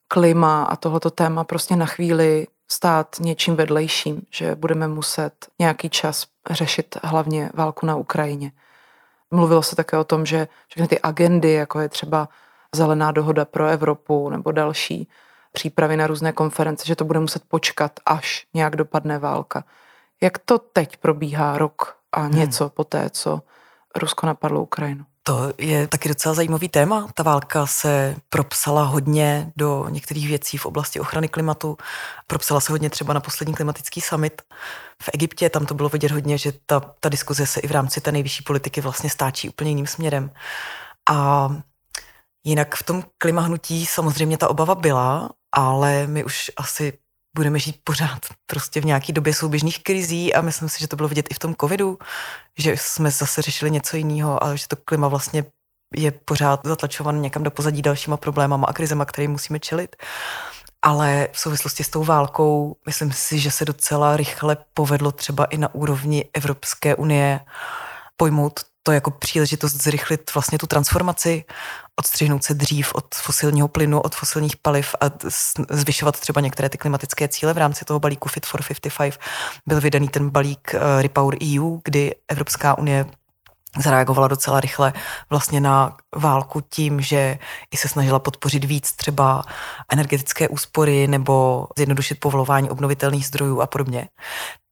klima 0.09 0.65
a 0.65 0.77
tohoto 0.77 1.11
téma 1.11 1.45
prostě 1.45 1.77
na 1.77 1.87
chvíli 1.87 2.47
stát 2.71 3.17
něčím 3.21 3.57
vedlejším, 3.57 4.23
že 4.31 4.55
budeme 4.55 4.89
muset 4.89 5.33
nějaký 5.59 5.91
čas 5.91 6.27
řešit 6.51 6.97
hlavně 7.03 7.51
válku 7.55 7.87
na 7.87 7.97
Ukrajině. 7.97 8.53
Mluvilo 9.31 9.63
se 9.63 9.77
také 9.77 9.99
o 9.99 10.05
tom, 10.05 10.27
že 10.27 10.49
všechny 10.69 10.89
ty 10.89 11.01
agendy, 11.01 11.53
jako 11.53 11.81
je 11.81 11.89
třeba 11.89 12.29
zelená 12.75 13.13
dohoda 13.13 13.45
pro 13.45 13.67
Evropu 13.67 14.31
nebo 14.31 14.53
další 14.53 15.09
přípravy 15.53 15.97
na 15.97 16.07
různé 16.07 16.33
konference, 16.33 16.87
že 16.87 16.97
to 16.97 17.05
bude 17.05 17.21
muset 17.21 17.43
počkat, 17.49 18.01
až 18.07 18.47
nějak 18.55 18.77
dopadne 18.77 19.19
válka. 19.19 19.65
Jak 20.21 20.39
to 20.39 20.59
teď 20.59 20.97
probíhá 20.97 21.59
rok 21.59 21.97
a 22.13 22.21
hmm. 22.21 22.35
něco 22.35 22.65
hmm. 22.65 22.71
po 22.71 22.85
té, 22.85 23.11
co 23.11 23.43
Rusko 23.97 24.27
napadlo 24.27 24.63
Ukrajinu? 24.63 25.05
To 25.29 25.53
je 25.59 25.89
taky 25.89 26.09
docela 26.09 26.35
zajímavý 26.35 26.69
téma. 26.69 27.09
Ta 27.15 27.23
válka 27.23 27.67
se 27.67 28.17
propsala 28.29 28.83
hodně 28.83 29.53
do 29.57 29.87
některých 29.89 30.29
věcí 30.29 30.59
v 30.59 30.67
oblasti 30.67 31.01
ochrany 31.01 31.29
klimatu. 31.29 31.77
Propsala 32.27 32.61
se 32.61 32.73
hodně 32.73 32.91
třeba 32.91 33.13
na 33.13 33.21
poslední 33.21 33.55
klimatický 33.55 34.01
summit 34.01 34.43
v 35.03 35.11
Egyptě. 35.13 35.51
Tam 35.51 35.67
to 35.67 35.75
bylo 35.75 35.89
vidět 35.89 36.11
hodně, 36.11 36.39
že 36.39 36.53
ta, 36.67 36.81
ta 37.01 37.09
diskuze 37.09 37.47
se 37.47 37.61
i 37.61 37.67
v 37.67 37.71
rámci 37.71 38.01
té 38.01 38.13
nejvyšší 38.13 38.43
politiky 38.43 38.81
vlastně 38.81 39.11
stáčí 39.11 39.49
úplně 39.49 39.71
jiným 39.71 39.87
směrem. 39.87 40.31
A 41.11 41.49
jinak 42.45 42.75
v 42.75 42.83
tom 42.83 43.05
klimahnutí 43.19 43.87
samozřejmě 43.87 44.39
ta 44.39 44.49
obava 44.49 44.75
byla, 44.75 45.31
ale 45.53 46.07
my 46.07 46.25
už 46.25 46.51
asi 46.57 46.99
budeme 47.37 47.59
žít 47.59 47.81
pořád 47.85 48.27
prostě 48.47 48.81
v 48.81 48.85
nějaké 48.85 49.13
době 49.13 49.35
souběžných 49.35 49.83
krizí 49.83 50.35
a 50.35 50.41
myslím 50.41 50.69
si, 50.69 50.81
že 50.81 50.89
to 50.89 50.97
bylo 50.97 51.09
vidět 51.09 51.27
i 51.31 51.35
v 51.35 51.39
tom 51.39 51.55
covidu, 51.61 51.99
že 52.59 52.77
jsme 52.77 53.11
zase 53.11 53.43
řešili 53.43 53.71
něco 53.71 53.97
jiného, 53.97 54.45
ale 54.45 54.59
že 54.59 54.69
to 54.69 54.77
klima 54.77 55.09
vlastně 55.09 55.45
je 55.97 56.11
pořád 56.11 56.61
zatlačovan 56.65 57.21
někam 57.21 57.43
do 57.43 57.51
pozadí 57.51 57.83
dalšíma 57.83 58.17
problémama 58.17 58.67
a 58.67 58.73
krizema, 58.73 59.05
které 59.05 59.29
musíme 59.29 59.61
čelit. 59.61 59.97
Ale 60.83 61.29
v 61.33 61.39
souvislosti 61.41 61.85
s 61.85 61.89
tou 61.89 62.05
válkou, 62.05 62.77
myslím 62.87 63.13
si, 63.13 63.39
že 63.39 63.51
se 63.51 63.65
docela 63.65 64.17
rychle 64.17 64.57
povedlo 64.75 65.13
třeba 65.13 65.45
i 65.45 65.59
na 65.59 65.75
úrovni 65.75 66.25
Evropské 66.35 66.95
unie 66.95 67.41
pojmout 68.17 68.61
to 68.83 68.93
jako 68.93 69.11
příležitost 69.11 69.73
zrychlit 69.73 70.35
vlastně 70.35 70.59
tu 70.59 70.67
transformaci, 70.67 71.45
odstřihnout 71.97 72.45
se 72.45 72.55
dřív 72.55 72.95
od 72.95 73.15
fosilního 73.15 73.69
plynu, 73.69 74.01
od 74.01 74.15
fosilních 74.15 74.57
paliv 74.57 74.95
a 75.01 75.05
zvyšovat 75.71 76.21
třeba 76.21 76.41
některé 76.41 76.69
ty 76.69 76.79
klimatické 76.79 77.29
cíle 77.29 77.55
v 77.55 77.59
rámci 77.59 77.85
toho 77.85 78.01
balíku 78.01 78.29
Fit 78.29 78.47
for 78.47 78.63
55. 78.63 79.19
Byl 79.67 79.81
vydaný 79.81 80.09
ten 80.09 80.31
balík 80.31 80.75
eh, 80.75 81.03
Repower 81.03 81.39
EU, 81.43 81.79
kdy 81.85 82.15
Evropská 82.29 82.79
unie 82.79 83.07
zareagovala 83.79 84.29
docela 84.29 84.61
rychle 84.61 84.93
vlastně 85.31 85.61
na 85.61 85.97
válku 86.17 86.61
tím, 86.61 87.01
že 87.01 87.39
i 87.71 87.77
se 87.77 87.89
snažila 87.89 88.19
podpořit 88.19 88.65
víc 88.65 88.93
třeba 88.93 89.45
energetické 89.93 90.49
úspory 90.49 91.07
nebo 91.07 91.67
zjednodušit 91.77 92.21
povolování 92.21 92.71
obnovitelných 92.71 93.27
zdrojů 93.27 93.61
a 93.61 93.67
podobně. 93.67 94.09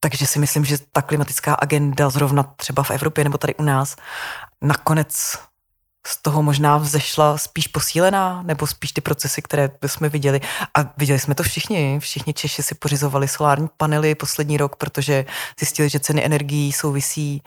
Takže 0.00 0.26
si 0.26 0.38
myslím, 0.38 0.64
že 0.64 0.78
ta 0.92 1.02
klimatická 1.02 1.54
agenda 1.54 2.10
zrovna 2.10 2.42
třeba 2.42 2.82
v 2.82 2.90
Evropě 2.90 3.24
nebo 3.24 3.38
tady 3.38 3.54
u 3.54 3.62
nás 3.62 3.96
nakonec 4.62 5.38
z 6.06 6.22
toho 6.22 6.42
možná 6.42 6.76
vzešla 6.76 7.38
spíš 7.38 7.66
posílená, 7.66 8.42
nebo 8.42 8.66
spíš 8.66 8.92
ty 8.92 9.00
procesy, 9.00 9.42
které 9.42 9.70
jsme 9.86 10.08
viděli. 10.08 10.40
A 10.74 10.92
viděli 10.96 11.18
jsme 11.18 11.34
to 11.34 11.42
všichni. 11.42 12.00
Všichni 12.00 12.34
Češi 12.34 12.62
si 12.62 12.74
pořizovali 12.74 13.28
solární 13.28 13.68
panely 13.76 14.14
poslední 14.14 14.56
rok, 14.56 14.76
protože 14.76 15.26
zjistili, 15.58 15.88
že 15.88 16.00
ceny 16.00 16.24
energií 16.24 16.72
souvisí 16.72 17.42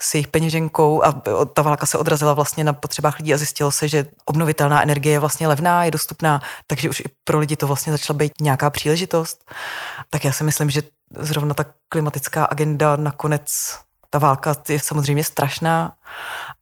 s 0.00 0.14
jejich 0.14 0.28
peněženkou 0.28 1.04
a 1.04 1.22
ta 1.52 1.62
válka 1.62 1.86
se 1.86 1.98
odrazila 1.98 2.34
vlastně 2.34 2.64
na 2.64 2.72
potřebách 2.72 3.18
lidí 3.18 3.34
a 3.34 3.36
zjistilo 3.36 3.70
se, 3.70 3.88
že 3.88 4.06
obnovitelná 4.24 4.82
energie 4.82 5.12
je 5.12 5.18
vlastně 5.18 5.48
levná, 5.48 5.84
je 5.84 5.90
dostupná, 5.90 6.42
takže 6.66 6.90
už 6.90 7.00
i 7.00 7.04
pro 7.24 7.38
lidi 7.38 7.56
to 7.56 7.66
vlastně 7.66 7.92
začala 7.92 8.16
být 8.16 8.32
nějaká 8.40 8.70
příležitost. 8.70 9.50
Tak 10.10 10.24
já 10.24 10.32
si 10.32 10.44
myslím, 10.44 10.70
že 10.70 10.82
zrovna 11.18 11.54
ta 11.54 11.64
klimatická 11.88 12.44
agenda 12.44 12.96
nakonec 12.96 13.78
ta 14.10 14.18
válka 14.18 14.54
je 14.68 14.80
samozřejmě 14.80 15.24
strašná. 15.24 15.92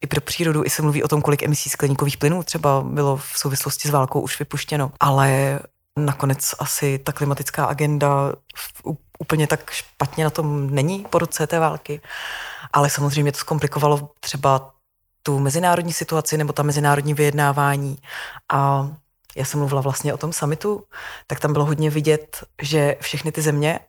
I 0.01 0.07
pro 0.07 0.21
přírodu, 0.21 0.65
i 0.65 0.69
se 0.69 0.81
mluví 0.81 1.03
o 1.03 1.07
tom, 1.07 1.21
kolik 1.21 1.43
emisí 1.43 1.69
skleníkových 1.69 2.17
plynů 2.17 2.43
třeba 2.43 2.81
bylo 2.81 3.17
v 3.17 3.31
souvislosti 3.35 3.87
s 3.87 3.91
válkou 3.91 4.21
už 4.21 4.39
vypuštěno. 4.39 4.91
Ale 4.99 5.59
nakonec 5.97 6.55
asi 6.59 6.99
ta 6.99 7.11
klimatická 7.11 7.65
agenda 7.65 8.33
úplně 9.17 9.47
tak 9.47 9.71
špatně 9.71 10.23
na 10.23 10.29
tom 10.29 10.75
není 10.75 11.05
po 11.09 11.19
roce 11.19 11.47
té 11.47 11.59
války. 11.59 12.01
Ale 12.73 12.89
samozřejmě 12.89 13.31
to 13.31 13.37
zkomplikovalo 13.37 14.09
třeba 14.19 14.71
tu 15.23 15.39
mezinárodní 15.39 15.93
situaci 15.93 16.37
nebo 16.37 16.53
ta 16.53 16.63
mezinárodní 16.63 17.13
vyjednávání. 17.13 17.97
A 18.53 18.89
já 19.35 19.45
jsem 19.45 19.59
mluvila 19.59 19.81
vlastně 19.81 20.13
o 20.13 20.17
tom 20.17 20.33
samitu, 20.33 20.83
tak 21.27 21.39
tam 21.39 21.53
bylo 21.53 21.65
hodně 21.65 21.89
vidět, 21.89 22.43
že 22.61 22.95
všechny 23.01 23.31
ty 23.31 23.41
země 23.41 23.79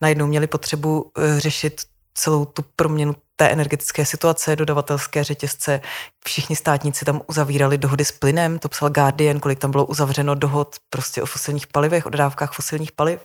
najednou 0.00 0.26
měly 0.26 0.46
potřebu 0.46 1.12
eh, 1.18 1.40
řešit 1.40 1.80
celou 2.14 2.44
tu 2.44 2.64
proměnu 2.76 3.14
té 3.36 3.48
energetické 3.48 4.06
situace, 4.06 4.56
dodavatelské 4.56 5.24
řetězce. 5.24 5.80
Všichni 6.24 6.56
státníci 6.56 7.04
tam 7.04 7.20
uzavírali 7.26 7.78
dohody 7.78 8.04
s 8.04 8.12
plynem, 8.12 8.58
to 8.58 8.68
psal 8.68 8.90
Guardian, 8.90 9.40
kolik 9.40 9.58
tam 9.58 9.70
bylo 9.70 9.86
uzavřeno 9.86 10.34
dohod 10.34 10.76
prostě 10.90 11.22
o 11.22 11.26
fosilních 11.26 11.66
palivech, 11.66 12.06
o 12.06 12.10
dodávkách 12.10 12.52
fosilních 12.52 12.92
paliv. 12.92 13.20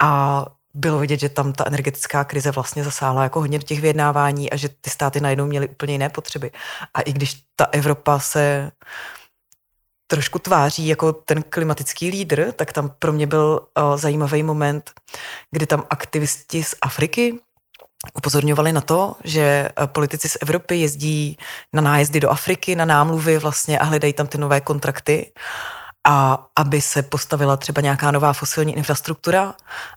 A 0.00 0.46
bylo 0.74 0.98
vidět, 0.98 1.20
že 1.20 1.28
tam 1.28 1.52
ta 1.52 1.64
energetická 1.66 2.24
krize 2.24 2.50
vlastně 2.50 2.84
zasáhla 2.84 3.22
jako 3.22 3.40
hodně 3.40 3.58
do 3.58 3.64
těch 3.64 3.80
vyjednávání 3.80 4.50
a 4.50 4.56
že 4.56 4.68
ty 4.68 4.90
státy 4.90 5.20
najednou 5.20 5.46
měly 5.46 5.68
úplně 5.68 5.92
jiné 5.92 6.08
potřeby. 6.08 6.50
A 6.94 7.00
i 7.00 7.12
když 7.12 7.42
ta 7.56 7.66
Evropa 7.72 8.18
se 8.18 8.70
trošku 10.06 10.38
tváří 10.38 10.86
jako 10.86 11.12
ten 11.12 11.42
klimatický 11.42 12.10
lídr, 12.10 12.52
tak 12.52 12.72
tam 12.72 12.90
pro 12.98 13.12
mě 13.12 13.26
byl 13.26 13.60
uh, 13.60 13.96
zajímavý 13.96 14.42
moment, 14.42 14.90
kdy 15.50 15.66
tam 15.66 15.84
aktivisti 15.90 16.62
z 16.64 16.74
Afriky 16.82 17.38
upozorňovali 18.14 18.72
na 18.72 18.80
to, 18.80 19.16
že 19.24 19.68
eh, 19.68 19.86
politici 19.86 20.28
z 20.28 20.36
Evropy 20.42 20.76
jezdí 20.76 21.38
na 21.72 21.82
nájezdy 21.82 22.20
do 22.20 22.30
Afriky, 22.30 22.74
na 22.74 22.84
námluvy 22.84 23.38
vlastně 23.38 23.78
a 23.78 23.84
hledají 23.84 24.12
tam 24.12 24.26
ty 24.26 24.38
nové 24.38 24.60
kontrakty 24.60 25.32
a 26.06 26.46
aby 26.56 26.80
se 26.80 27.02
postavila 27.02 27.56
třeba 27.56 27.80
nějaká 27.80 28.10
nová 28.10 28.32
fosilní 28.32 28.76
infrastruktura, 28.76 29.54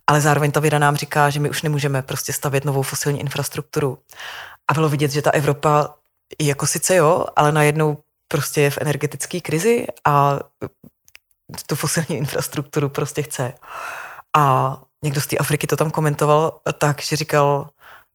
ale 0.08 0.22
zároveň 0.22 0.52
ta 0.52 0.60
věda 0.60 0.80
nám 0.80 0.96
říká, 0.96 1.30
že 1.30 1.40
my 1.40 1.50
už 1.50 1.62
nemůžeme 1.62 2.02
prostě 2.02 2.34
stavět 2.34 2.66
novou 2.66 2.82
fosilní 2.82 3.20
infrastrukturu. 3.20 3.98
A 4.68 4.74
bylo 4.74 4.90
vidět, 4.90 5.12
že 5.12 5.22
ta 5.22 5.32
Evropa 5.32 5.96
jako 6.42 6.68
sice 6.68 6.96
jo, 6.96 7.26
ale 7.36 7.52
najednou 7.52 7.98
prostě 8.28 8.62
je 8.62 8.72
v 8.72 8.78
energetické 8.82 9.42
krizi 9.42 9.88
a 10.06 10.40
tu 11.68 11.76
fosilní 11.76 12.18
infrastrukturu 12.18 12.90
prostě 12.90 13.22
chce. 13.24 13.54
A 14.38 14.78
někdo 15.04 15.22
z 15.22 15.28
té 15.28 15.38
Afriky 15.38 15.68
to 15.68 15.78
tam 15.78 15.92
komentoval 15.92 16.60
tak, 16.78 17.02
že 17.02 17.16
říkal, 17.16 17.70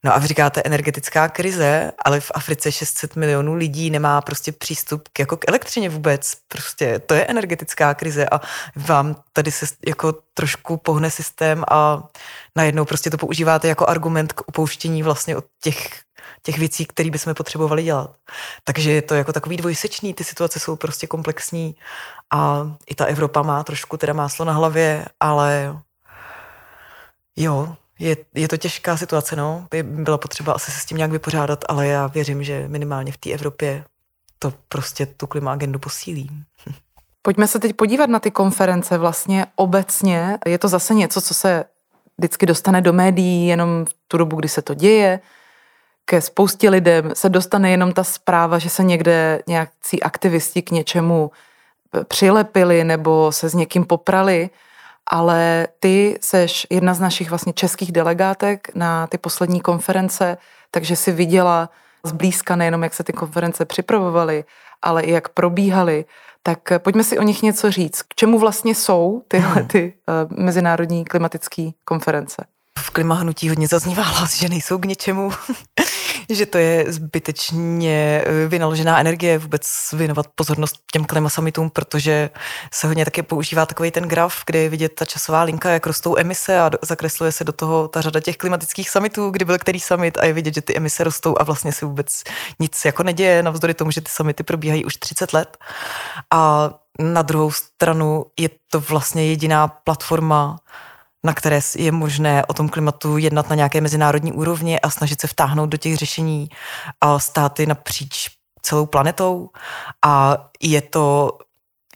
No 0.05 0.15
a 0.15 0.19
vy 0.19 0.27
říkáte 0.27 0.63
energetická 0.65 1.29
krize, 1.29 1.93
ale 2.05 2.21
v 2.21 2.31
Africe 2.35 2.73
600 2.73 3.17
milionů 3.17 3.55
lidí 3.55 3.91
nemá 3.91 4.21
prostě 4.21 4.53
přístup 4.53 5.09
k, 5.13 5.19
jako 5.19 5.37
k 5.37 5.49
elektřině 5.49 5.89
vůbec. 5.89 6.33
Prostě 6.49 6.99
to 6.99 7.15
je 7.15 7.25
energetická 7.25 7.95
krize 7.95 8.29
a 8.29 8.41
vám 8.77 9.17
tady 9.33 9.51
se 9.51 9.67
jako 9.87 10.13
trošku 10.35 10.77
pohne 10.77 11.11
systém 11.11 11.65
a 11.71 12.03
najednou 12.57 12.85
prostě 12.85 13.11
to 13.11 13.19
používáte 13.19 13.69
jako 13.69 13.87
argument 13.89 14.33
k 14.33 14.49
upouštění 14.49 15.03
vlastně 15.03 15.37
od 15.37 15.45
těch, 15.63 15.89
těch 16.43 16.59
věcí, 16.59 16.87
které 16.87 17.11
bychom 17.11 17.35
potřebovali 17.35 17.83
dělat. 17.83 18.17
Takže 18.65 18.93
je 18.93 19.03
to 19.03 19.15
jako 19.15 19.33
takový 19.33 19.57
dvojsečný, 19.57 20.15
ty 20.15 20.25
situace 20.25 20.61
jsou 20.61 20.77
prostě 20.77 21.07
komplexní 21.07 21.77
a 22.31 22.71
i 22.87 22.95
ta 22.95 23.05
Evropa 23.05 23.43
má 23.43 23.65
trošku 23.65 23.97
teda 23.97 24.13
máslo 24.13 24.45
na 24.45 24.53
hlavě, 24.53 25.07
ale 25.21 25.77
jo, 27.37 27.77
je, 27.99 28.17
je 28.35 28.49
to 28.49 28.57
těžká 28.57 28.97
situace, 28.97 29.37
no. 29.37 29.67
By 29.71 29.83
byla 29.83 30.19
potřeba 30.19 30.53
asi 30.53 30.71
se 30.71 30.81
s 30.81 30.85
tím 30.85 30.97
nějak 30.97 31.11
vypořádat, 31.11 31.65
ale 31.69 31.87
já 31.87 32.07
věřím, 32.07 32.45
že 32.45 32.69
minimálně 32.69 33.13
v 33.13 33.17
té 33.17 33.31
Evropě 33.31 33.85
to 34.39 34.53
prostě 34.69 35.07
tu 35.07 35.27
klima 35.27 35.53
agendu 35.53 35.79
posílí. 35.79 36.31
Pojďme 37.23 37.47
se 37.47 37.59
teď 37.59 37.77
podívat 37.77 38.11
na 38.11 38.21
ty 38.21 38.31
konference 38.31 38.99
vlastně 38.99 39.47
obecně. 39.57 40.39
Je 40.47 40.59
to 40.59 40.69
zase 40.69 40.95
něco, 40.95 41.21
co 41.21 41.35
se 41.35 41.65
vždycky 42.19 42.47
dostane 42.47 42.81
do 42.81 42.93
médií 42.93 43.47
jenom 43.47 43.85
v 43.85 43.95
tu 44.09 44.17
dobu, 44.17 44.37
kdy 44.37 44.49
se 44.49 44.63
to 44.63 44.75
děje. 44.75 45.21
Ke 46.05 46.21
spoustě 46.21 46.71
lidem 46.71 47.11
se 47.15 47.29
dostane 47.29 47.71
jenom 47.71 47.93
ta 47.93 48.05
zpráva, 48.05 48.59
že 48.59 48.71
se 48.71 48.85
někde 48.85 49.43
nějakcí 49.47 50.03
aktivisti 50.03 50.63
k 50.63 50.71
něčemu 50.71 51.31
přilepili 52.09 52.85
nebo 52.85 53.33
se 53.33 53.49
s 53.49 53.55
někým 53.55 53.85
poprali 53.85 54.51
ale 55.11 55.69
ty 55.81 56.19
seš 56.21 56.67
jedna 56.71 56.95
z 56.95 57.01
našich 57.01 57.31
vlastně 57.31 57.53
českých 57.53 57.93
delegátek 57.93 58.69
na 58.75 59.07
ty 59.07 59.19
poslední 59.19 59.61
konference, 59.61 60.39
takže 60.71 60.97
si 60.97 61.13
viděla 61.13 61.71
zblízka 62.05 62.57
nejenom, 62.57 62.83
jak 62.83 62.95
se 62.95 63.05
ty 63.05 63.13
konference 63.13 63.65
připravovaly, 63.65 64.45
ale 64.83 65.03
i 65.03 65.11
jak 65.11 65.29
probíhaly. 65.29 66.05
Tak 66.43 66.59
pojďme 66.79 67.05
si 67.05 67.19
o 67.19 67.23
nich 67.23 67.43
něco 67.43 67.71
říct. 67.71 68.03
K 68.03 68.15
čemu 68.15 68.39
vlastně 68.39 68.75
jsou 68.75 69.23
tyhle 69.29 69.55
hmm. 69.55 69.67
ty 69.67 69.95
uh, 70.33 70.39
mezinárodní 70.39 71.05
klimatické 71.05 71.71
konference? 71.85 72.45
V 72.79 72.91
klimahnutí 72.91 73.49
hodně 73.49 73.69
zaznívá 73.69 74.03
hlas, 74.03 74.37
že 74.37 74.49
nejsou 74.49 74.79
k 74.79 74.85
něčemu. 74.85 75.31
že 76.31 76.47
to 76.47 76.59
je 76.59 76.93
zbytečně 76.93 78.23
eh, 78.27 78.49
vynaložená 78.49 79.01
energie 79.01 79.39
vůbec 79.39 79.63
věnovat 79.93 80.27
pozornost 80.35 80.77
těm 80.93 81.05
klimasamitům, 81.05 81.71
protože 81.71 82.31
se 82.73 82.87
hodně 82.87 83.05
také 83.05 83.23
používá 83.23 83.67
takový 83.67 83.91
ten 83.91 84.05
graf, 84.05 84.43
kde 84.47 84.59
je 84.59 84.69
vidět 84.69 84.95
ta 84.95 85.05
časová 85.05 85.43
linka, 85.43 85.71
jak 85.71 85.87
rostou 85.87 86.19
emise 86.19 86.61
a 86.61 86.71
zakresluje 86.83 87.33
se 87.33 87.45
do 87.45 87.53
toho 87.53 87.89
ta 87.89 88.01
řada 88.01 88.21
těch 88.21 88.37
klimatických 88.37 88.91
samitů, 88.91 89.31
kdy 89.31 89.45
byl 89.45 89.59
který 89.59 89.81
summit 89.81 90.19
a 90.19 90.25
je 90.25 90.33
vidět, 90.33 90.55
že 90.55 90.61
ty 90.61 90.77
emise 90.77 91.05
rostou 91.05 91.35
a 91.39 91.45
vlastně 91.45 91.73
se 91.73 91.87
vůbec 91.87 92.23
nic 92.61 92.85
jako 92.85 93.03
neděje, 93.03 93.43
navzdory 93.43 93.75
tomu, 93.75 93.91
že 93.91 94.01
ty 94.01 94.11
summity 94.11 94.43
probíhají 94.43 94.85
už 94.85 94.97
30 94.97 95.33
let. 95.33 95.59
A 96.31 96.71
na 96.99 97.23
druhou 97.23 97.51
stranu 97.51 98.25
je 98.39 98.51
to 98.71 98.81
vlastně 98.81 99.27
jediná 99.27 99.69
platforma, 99.69 100.59
na 101.25 101.35
které 101.35 101.61
je 101.77 101.93
možné 101.93 102.45
o 102.47 102.55
tom 102.55 102.69
klimatu 102.69 103.19
jednat 103.19 103.49
na 103.51 103.57
nějaké 103.57 103.81
mezinárodní 103.81 104.33
úrovni 104.33 104.81
a 104.81 104.91
snažit 104.91 105.21
se 105.21 105.27
vtáhnout 105.27 105.69
do 105.69 105.77
těch 105.77 105.97
řešení 105.97 106.49
státy 107.19 107.67
napříč 107.67 108.29
celou 108.63 108.87
planetou. 108.87 109.51
A 110.05 110.39
je 110.61 110.83
to, 110.83 111.39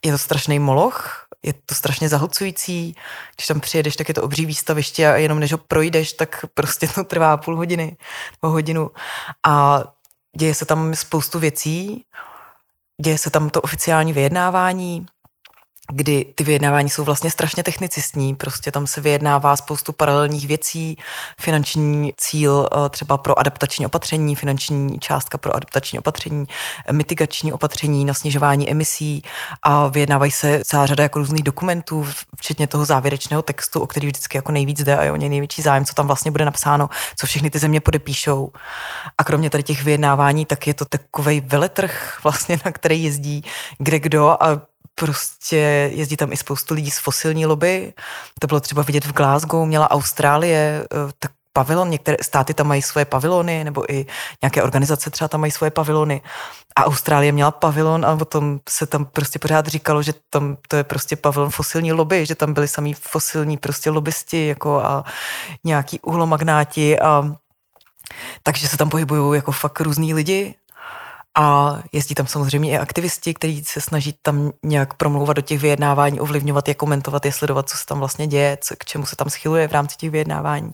je 0.04 0.12
to 0.12 0.18
strašný 0.18 0.58
moloch, 0.58 1.26
je 1.42 1.52
to 1.52 1.74
strašně 1.74 2.08
zahlcující. 2.08 2.96
Když 3.36 3.46
tam 3.46 3.60
přijedeš, 3.60 3.96
tak 3.96 4.08
je 4.08 4.14
to 4.14 4.22
obří 4.22 4.46
výstaviště 4.46 5.08
a 5.08 5.16
jenom 5.16 5.40
než 5.40 5.52
ho 5.52 5.58
projdeš, 5.58 6.12
tak 6.12 6.44
prostě 6.54 6.88
to 6.88 7.04
trvá 7.04 7.36
půl 7.36 7.56
hodiny 7.56 7.96
nebo 8.42 8.52
hodinu. 8.52 8.90
A 9.46 9.84
děje 10.36 10.54
se 10.54 10.64
tam 10.64 10.94
spoustu 10.94 11.38
věcí, 11.38 12.04
děje 13.02 13.18
se 13.18 13.30
tam 13.30 13.50
to 13.50 13.60
oficiální 13.60 14.12
vyjednávání, 14.12 15.06
kdy 15.90 16.24
ty 16.34 16.44
vyjednávání 16.44 16.90
jsou 16.90 17.04
vlastně 17.04 17.30
strašně 17.30 17.62
technicistní, 17.62 18.34
prostě 18.34 18.70
tam 18.70 18.86
se 18.86 19.00
vyjednává 19.00 19.56
spoustu 19.56 19.92
paralelních 19.92 20.46
věcí, 20.46 20.96
finanční 21.40 22.12
cíl 22.16 22.68
eh, 22.72 22.88
třeba 22.88 23.18
pro 23.18 23.38
adaptační 23.38 23.86
opatření, 23.86 24.36
finanční 24.36 24.98
částka 24.98 25.38
pro 25.38 25.56
adaptační 25.56 25.98
opatření, 25.98 26.46
mitigační 26.92 27.52
opatření 27.52 28.04
na 28.04 28.14
snižování 28.14 28.70
emisí 28.70 29.22
a 29.62 29.88
vyjednávají 29.88 30.30
se 30.30 30.60
celá 30.64 30.86
řada 30.86 31.02
jako 31.02 31.18
různých 31.18 31.42
dokumentů, 31.42 32.06
včetně 32.36 32.66
toho 32.66 32.84
závěrečného 32.84 33.42
textu, 33.42 33.80
o 33.80 33.86
který 33.86 34.06
vždycky 34.06 34.38
jako 34.38 34.52
nejvíc 34.52 34.82
jde 34.82 34.96
a 34.96 35.04
je 35.04 35.12
o 35.12 35.16
něj 35.16 35.28
největší 35.28 35.62
zájem, 35.62 35.84
co 35.84 35.94
tam 35.94 36.06
vlastně 36.06 36.30
bude 36.30 36.44
napsáno, 36.44 36.90
co 37.16 37.26
všechny 37.26 37.50
ty 37.50 37.58
země 37.58 37.80
podepíšou. 37.80 38.52
A 39.18 39.24
kromě 39.24 39.50
tady 39.50 39.62
těch 39.62 39.82
vyjednávání, 39.82 40.46
tak 40.46 40.66
je 40.66 40.74
to 40.74 40.84
takový 40.84 41.40
veletrh 41.40 42.18
vlastně, 42.22 42.60
na 42.64 42.72
který 42.72 43.04
jezdí 43.04 43.44
kde 43.78 43.98
kdo 43.98 44.42
a 44.42 44.71
prostě 44.94 45.90
jezdí 45.94 46.16
tam 46.16 46.32
i 46.32 46.36
spoustu 46.36 46.74
lidí 46.74 46.90
z 46.90 46.98
fosilní 46.98 47.46
lobby. 47.46 47.92
To 48.38 48.46
bylo 48.46 48.60
třeba 48.60 48.82
vidět 48.82 49.04
v 49.04 49.12
Glasgow, 49.12 49.66
měla 49.66 49.90
Austrálie 49.90 50.84
eh, 50.84 51.12
tak 51.18 51.32
pavilon, 51.52 51.90
některé 51.90 52.16
státy 52.22 52.54
tam 52.54 52.66
mají 52.66 52.82
svoje 52.82 53.04
pavilony, 53.04 53.64
nebo 53.64 53.92
i 53.92 54.06
nějaké 54.42 54.62
organizace 54.62 55.10
třeba 55.10 55.28
tam 55.28 55.40
mají 55.40 55.50
svoje 55.50 55.70
pavilony. 55.70 56.22
A 56.76 56.84
Austrálie 56.84 57.32
měla 57.32 57.50
pavilon 57.50 58.06
a 58.06 58.18
tom 58.24 58.60
se 58.68 58.86
tam 58.86 59.04
prostě 59.04 59.38
pořád 59.38 59.66
říkalo, 59.66 60.02
že 60.02 60.14
tam 60.30 60.56
to 60.68 60.76
je 60.76 60.84
prostě 60.84 61.16
pavilon 61.16 61.50
fosilní 61.50 61.92
lobby, 61.92 62.26
že 62.26 62.34
tam 62.34 62.54
byli 62.54 62.68
samý 62.68 62.94
fosilní 62.94 63.56
prostě 63.56 63.90
lobbysti 63.90 64.46
jako 64.46 64.80
a 64.80 65.04
nějaký 65.64 66.00
uhlomagnáti 66.00 67.00
a 67.00 67.34
takže 68.42 68.68
se 68.68 68.76
tam 68.76 68.90
pohybují 68.90 69.38
jako 69.38 69.52
fakt 69.52 69.80
různí 69.80 70.14
lidi 70.14 70.54
a 71.38 71.78
jezdí 71.92 72.14
tam 72.14 72.26
samozřejmě 72.26 72.70
i 72.70 72.78
aktivisti, 72.78 73.34
kteří 73.34 73.64
se 73.64 73.80
snaží 73.80 74.14
tam 74.22 74.52
nějak 74.62 74.94
promlouvat 74.94 75.36
do 75.36 75.42
těch 75.42 75.60
vyjednávání, 75.60 76.20
ovlivňovat 76.20 76.68
je, 76.68 76.74
komentovat 76.74 77.26
je, 77.26 77.32
sledovat, 77.32 77.68
co 77.68 77.76
se 77.76 77.86
tam 77.86 77.98
vlastně 77.98 78.26
děje, 78.26 78.58
co, 78.60 78.74
k 78.78 78.84
čemu 78.84 79.06
se 79.06 79.16
tam 79.16 79.30
schyluje 79.30 79.68
v 79.68 79.72
rámci 79.72 79.96
těch 79.96 80.10
vyjednávání. 80.10 80.72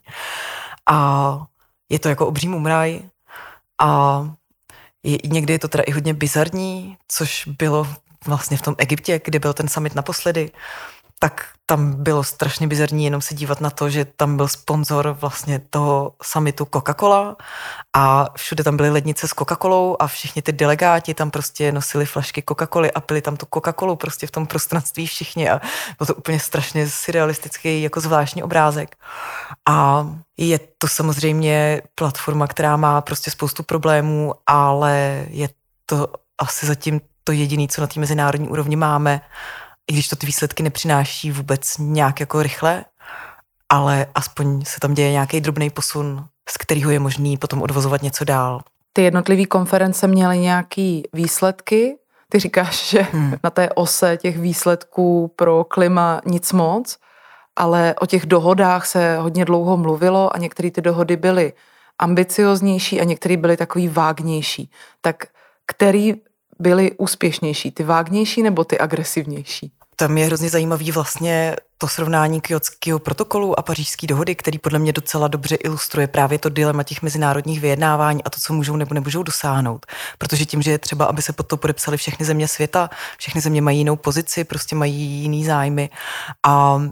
A 0.90 1.46
je 1.88 1.98
to 1.98 2.08
jako 2.08 2.26
obří 2.26 2.48
mumraj 2.48 3.00
a 3.80 4.20
je, 5.02 5.18
někdy 5.24 5.52
je 5.52 5.58
to 5.58 5.68
teda 5.68 5.84
i 5.86 5.90
hodně 5.90 6.14
bizarní, 6.14 6.96
což 7.08 7.48
bylo 7.58 7.86
vlastně 8.26 8.56
v 8.56 8.62
tom 8.62 8.74
Egyptě, 8.78 9.20
kde 9.24 9.38
byl 9.38 9.52
ten 9.52 9.68
summit 9.68 9.94
naposledy, 9.94 10.50
tak 11.18 11.57
tam 11.70 12.02
bylo 12.02 12.24
strašně 12.24 12.66
bizarní 12.66 13.04
jenom 13.04 13.20
se 13.20 13.34
dívat 13.34 13.60
na 13.60 13.70
to, 13.70 13.90
že 13.90 14.04
tam 14.04 14.36
byl 14.36 14.48
sponzor 14.48 15.16
vlastně 15.20 15.60
toho 15.70 16.12
summitu 16.22 16.64
Coca-Cola 16.64 17.36
a 17.92 18.26
všude 18.36 18.64
tam 18.64 18.76
byly 18.76 18.90
lednice 18.90 19.28
s 19.28 19.30
Coca-Colou 19.30 19.96
a 19.98 20.06
všichni 20.06 20.42
ty 20.42 20.52
delegáti 20.52 21.14
tam 21.14 21.30
prostě 21.30 21.72
nosili 21.72 22.06
flašky 22.06 22.40
Coca-Coly 22.40 22.90
a 22.94 23.00
pili 23.00 23.22
tam 23.22 23.36
tu 23.36 23.46
Coca-Colu 23.46 23.96
prostě 23.96 24.26
v 24.26 24.30
tom 24.30 24.46
prostranství 24.46 25.06
všichni 25.06 25.50
a 25.50 25.60
byl 25.98 26.06
to 26.06 26.14
úplně 26.14 26.40
strašně 26.40 26.90
surrealistický 26.90 27.82
jako 27.82 28.00
zvláštní 28.00 28.42
obrázek. 28.42 28.96
A 29.68 30.06
je 30.36 30.60
to 30.78 30.88
samozřejmě 30.88 31.82
platforma, 31.94 32.46
která 32.46 32.76
má 32.76 33.00
prostě 33.00 33.30
spoustu 33.30 33.62
problémů, 33.62 34.34
ale 34.46 35.24
je 35.28 35.48
to 35.86 36.08
asi 36.38 36.66
zatím 36.66 37.00
to 37.24 37.32
jediné, 37.32 37.68
co 37.68 37.80
na 37.80 37.86
té 37.86 38.00
mezinárodní 38.00 38.48
úrovni 38.48 38.76
máme 38.76 39.20
i 39.88 39.92
když 39.92 40.08
to 40.08 40.16
ty 40.16 40.26
výsledky 40.26 40.62
nepřináší 40.62 41.30
vůbec 41.30 41.78
nějak 41.78 42.20
jako 42.20 42.42
rychle, 42.42 42.84
ale 43.68 44.06
aspoň 44.14 44.64
se 44.64 44.80
tam 44.80 44.94
děje 44.94 45.12
nějaký 45.12 45.40
drobný 45.40 45.70
posun, 45.70 46.24
z 46.48 46.56
kterého 46.56 46.90
je 46.90 46.98
možný 46.98 47.36
potom 47.36 47.62
odvozovat 47.62 48.02
něco 48.02 48.24
dál. 48.24 48.60
Ty 48.92 49.02
jednotlivé 49.02 49.44
konference 49.44 50.06
měly 50.06 50.38
nějaký 50.38 51.02
výsledky. 51.12 51.96
Ty 52.28 52.38
říkáš, 52.38 52.88
že 52.88 53.02
hmm. 53.02 53.34
na 53.44 53.50
té 53.50 53.68
ose 53.70 54.16
těch 54.16 54.38
výsledků 54.38 55.32
pro 55.36 55.64
klima 55.64 56.20
nic 56.26 56.52
moc, 56.52 56.98
ale 57.56 57.94
o 58.00 58.06
těch 58.06 58.26
dohodách 58.26 58.86
se 58.86 59.16
hodně 59.16 59.44
dlouho 59.44 59.76
mluvilo 59.76 60.36
a 60.36 60.38
některé 60.38 60.70
ty 60.70 60.80
dohody 60.80 61.16
byly 61.16 61.52
ambicioznější 61.98 63.00
a 63.00 63.04
některé 63.04 63.36
byly 63.36 63.56
takový 63.56 63.88
vágnější. 63.88 64.70
Tak 65.00 65.26
který 65.66 66.14
byly 66.58 66.92
úspěšnější, 66.92 67.70
ty 67.70 67.82
vágnější 67.82 68.42
nebo 68.42 68.64
ty 68.64 68.78
agresivnější? 68.78 69.72
Tam 70.00 70.18
je 70.18 70.26
hrozně 70.26 70.50
zajímavý 70.50 70.92
vlastně 70.92 71.56
to 71.78 71.88
srovnání 71.88 72.40
Kyotského 72.40 72.98
protokolu 72.98 73.58
a 73.58 73.62
pařížské 73.62 74.06
dohody, 74.06 74.34
který 74.34 74.58
podle 74.58 74.78
mě 74.78 74.92
docela 74.92 75.28
dobře 75.28 75.54
ilustruje 75.54 76.06
právě 76.06 76.38
to 76.38 76.48
dilema 76.48 76.82
těch 76.82 77.02
mezinárodních 77.02 77.60
vyjednávání 77.60 78.24
a 78.24 78.30
to, 78.30 78.40
co 78.40 78.52
můžou 78.52 78.76
nebo 78.76 78.94
nemůžou 78.94 79.22
dosáhnout. 79.22 79.86
Protože 80.18 80.44
tím, 80.44 80.62
že 80.62 80.70
je 80.70 80.78
třeba, 80.78 81.04
aby 81.04 81.22
se 81.22 81.32
pod 81.32 81.46
to 81.46 81.56
podepsali 81.56 81.96
všechny 81.96 82.26
země 82.26 82.48
světa, 82.48 82.90
všechny 83.18 83.40
země 83.40 83.62
mají 83.62 83.78
jinou 83.78 83.96
pozici, 83.96 84.44
prostě 84.44 84.76
mají 84.76 84.94
jiný 84.94 85.44
zájmy 85.44 85.90
a 86.46 86.82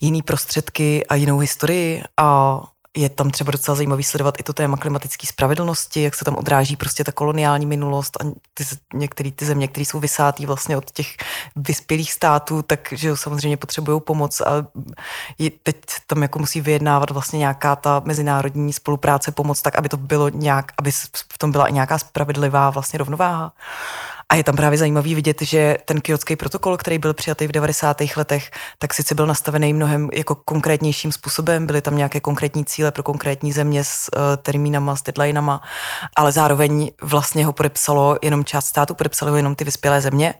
jiný 0.00 0.22
prostředky 0.22 1.06
a 1.06 1.14
jinou 1.14 1.38
historii 1.38 2.02
a 2.16 2.60
je 2.96 3.08
tam 3.08 3.30
třeba 3.30 3.50
docela 3.50 3.74
zajímavý 3.74 4.02
sledovat 4.02 4.34
i 4.40 4.42
to 4.42 4.52
téma 4.52 4.76
klimatické 4.76 5.26
spravedlnosti, 5.26 6.02
jak 6.02 6.14
se 6.14 6.24
tam 6.24 6.36
odráží 6.36 6.76
prostě 6.76 7.04
ta 7.04 7.12
koloniální 7.12 7.66
minulost 7.66 8.16
a 8.20 8.24
ty, 8.54 8.64
některé 8.94 9.30
ty 9.30 9.44
země, 9.44 9.68
které 9.68 9.84
jsou 9.84 10.00
vysátý 10.00 10.46
vlastně 10.46 10.76
od 10.76 10.90
těch 10.90 11.16
vyspělých 11.56 12.12
států, 12.12 12.62
takže 12.62 13.16
samozřejmě 13.16 13.56
potřebují 13.56 14.00
pomoc 14.00 14.40
a 14.40 14.66
je, 15.38 15.50
teď 15.62 15.76
tam 16.06 16.22
jako 16.22 16.38
musí 16.38 16.60
vyjednávat 16.60 17.10
vlastně 17.10 17.38
nějaká 17.38 17.76
ta 17.76 18.02
mezinárodní 18.04 18.72
spolupráce, 18.72 19.32
pomoc 19.32 19.62
tak, 19.62 19.76
aby 19.76 19.88
to 19.88 19.96
bylo 19.96 20.28
nějak, 20.28 20.72
aby 20.78 20.92
v 21.32 21.38
tom 21.38 21.52
byla 21.52 21.66
i 21.66 21.72
nějaká 21.72 21.98
spravedlivá 21.98 22.70
vlastně 22.70 22.98
rovnováha. 22.98 23.52
A 24.28 24.34
je 24.34 24.44
tam 24.44 24.56
právě 24.56 24.78
zajímavý 24.78 25.14
vidět, 25.14 25.42
že 25.42 25.76
ten 25.84 26.00
kyotský 26.00 26.36
protokol, 26.36 26.76
který 26.76 26.98
byl 26.98 27.14
přijatý 27.14 27.46
v 27.46 27.52
90. 27.52 27.96
letech, 28.16 28.50
tak 28.78 28.94
sice 28.94 29.14
byl 29.14 29.26
nastavený 29.26 29.72
mnohem 29.72 30.08
jako 30.12 30.34
konkrétnějším 30.34 31.12
způsobem, 31.12 31.66
byly 31.66 31.80
tam 31.80 31.96
nějaké 31.96 32.20
konkrétní 32.20 32.64
cíle 32.64 32.90
pro 32.90 33.02
konkrétní 33.02 33.52
země 33.52 33.84
s 33.84 34.10
uh, 34.16 34.20
termínama, 34.42 34.96
s 34.96 35.02
deadlinama, 35.02 35.62
ale 36.16 36.32
zároveň 36.32 36.90
vlastně 37.02 37.46
ho 37.46 37.52
podepsalo 37.52 38.16
jenom 38.22 38.44
část 38.44 38.66
státu, 38.66 38.94
podepsalo 38.94 39.30
ho 39.30 39.36
jenom 39.36 39.54
ty 39.54 39.64
vyspělé 39.64 40.00
země. 40.00 40.34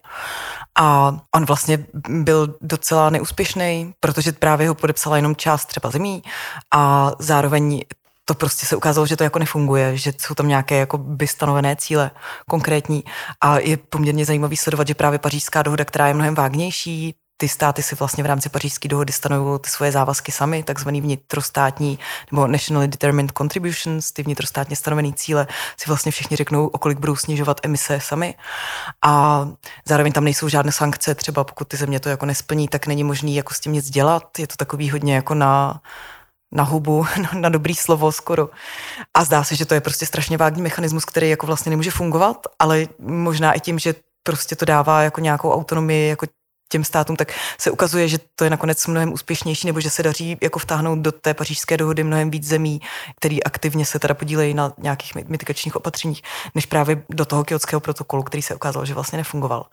A 0.79 1.16
on 1.35 1.44
vlastně 1.44 1.87
byl 2.09 2.55
docela 2.61 3.11
neúspěšný, 3.11 3.94
protože 4.01 4.33
právě 4.33 4.68
ho 4.68 4.75
podepsala 4.75 5.16
jenom 5.16 5.37
část 5.37 5.66
třeba 5.66 5.90
zemí 5.90 6.23
a 6.70 7.12
zároveň 7.18 7.81
to 8.24 8.34
prostě 8.34 8.66
se 8.66 8.76
ukázalo, 8.76 9.06
že 9.06 9.16
to 9.16 9.24
jako 9.24 9.38
nefunguje, 9.38 9.96
že 9.96 10.12
jsou 10.18 10.34
tam 10.34 10.48
nějaké 10.48 10.78
jako 10.78 10.98
by 10.98 11.26
stanovené 11.26 11.76
cíle 11.76 12.10
konkrétní 12.48 13.04
a 13.40 13.58
je 13.58 13.76
poměrně 13.76 14.24
zajímavý 14.24 14.56
sledovat, 14.56 14.88
že 14.88 14.94
právě 14.94 15.18
pařížská 15.18 15.62
dohoda, 15.62 15.84
která 15.84 16.08
je 16.08 16.14
mnohem 16.14 16.34
vágnější, 16.34 17.14
ty 17.37 17.48
státy 17.48 17.82
si 17.82 17.94
vlastně 17.94 18.24
v 18.24 18.26
rámci 18.26 18.48
pařížské 18.48 18.88
dohody 18.88 19.12
stanovují 19.12 19.60
ty 19.60 19.70
svoje 19.70 19.92
závazky 19.92 20.32
sami, 20.32 20.62
takzvaný 20.62 21.00
vnitrostátní 21.00 21.98
nebo 22.32 22.46
nationally 22.46 22.88
determined 22.88 23.32
contributions, 23.38 24.12
ty 24.12 24.22
vnitrostátně 24.22 24.76
stanovené 24.76 25.12
cíle, 25.12 25.46
si 25.76 25.84
vlastně 25.87 26.12
všichni 26.12 26.37
řeknou, 26.37 26.66
o 26.66 26.78
kolik 26.78 26.98
budou 26.98 27.16
snižovat 27.16 27.60
emise 27.62 28.00
sami. 28.00 28.34
A 29.02 29.44
zároveň 29.84 30.12
tam 30.12 30.24
nejsou 30.24 30.48
žádné 30.48 30.72
sankce, 30.72 31.14
třeba 31.14 31.44
pokud 31.44 31.68
ty 31.68 31.76
země 31.76 32.00
to 32.00 32.08
jako 32.08 32.26
nesplní, 32.26 32.68
tak 32.68 32.87
není 32.87 33.04
možný 33.04 33.37
jako 33.37 33.54
s 33.54 33.60
tím 33.60 33.72
nic 33.72 33.90
dělat. 33.90 34.38
Je 34.38 34.46
to 34.46 34.56
takový 34.56 34.90
hodně 34.90 35.14
jako 35.14 35.34
na 35.34 35.80
na 36.54 36.64
hubu, 36.64 37.06
na 37.32 37.48
dobrý 37.48 37.74
slovo 37.74 38.12
skoro. 38.12 38.50
A 39.14 39.24
zdá 39.24 39.44
se, 39.44 39.56
že 39.56 39.64
to 39.64 39.74
je 39.74 39.80
prostě 39.80 40.06
strašně 40.06 40.36
vágní 40.36 40.62
mechanismus, 40.62 41.04
který 41.04 41.30
jako 41.30 41.46
vlastně 41.46 41.70
nemůže 41.70 41.90
fungovat, 41.90 42.46
ale 42.58 42.86
možná 42.98 43.52
i 43.52 43.60
tím, 43.60 43.78
že 43.78 43.94
prostě 44.22 44.56
to 44.56 44.64
dává 44.64 45.02
jako 45.02 45.20
nějakou 45.20 45.52
autonomii 45.52 46.08
jako 46.08 46.26
těm 46.68 46.84
státům, 46.84 47.16
tak 47.16 47.32
se 47.58 47.70
ukazuje, 47.70 48.08
že 48.08 48.18
to 48.34 48.44
je 48.44 48.50
nakonec 48.50 48.86
mnohem 48.86 49.12
úspěšnější, 49.12 49.66
nebo 49.66 49.80
že 49.80 49.90
se 49.90 50.02
daří 50.02 50.38
jako 50.42 50.58
vtáhnout 50.58 50.98
do 50.98 51.12
té 51.12 51.34
pařížské 51.34 51.76
dohody 51.76 52.04
mnohem 52.04 52.30
víc 52.30 52.46
zemí, 52.46 52.80
který 53.16 53.44
aktivně 53.44 53.86
se 53.86 53.98
teda 53.98 54.14
podílejí 54.14 54.54
na 54.54 54.72
nějakých 54.78 55.14
mitigačních 55.14 55.76
opatřeních, 55.76 56.22
než 56.54 56.66
právě 56.66 57.02
do 57.10 57.24
toho 57.24 57.44
kyotského 57.44 57.80
protokolu, 57.80 58.22
který 58.22 58.42
se 58.42 58.54
ukázal, 58.54 58.84
že 58.84 58.94
vlastně 58.94 59.16
nefungoval. 59.16 59.66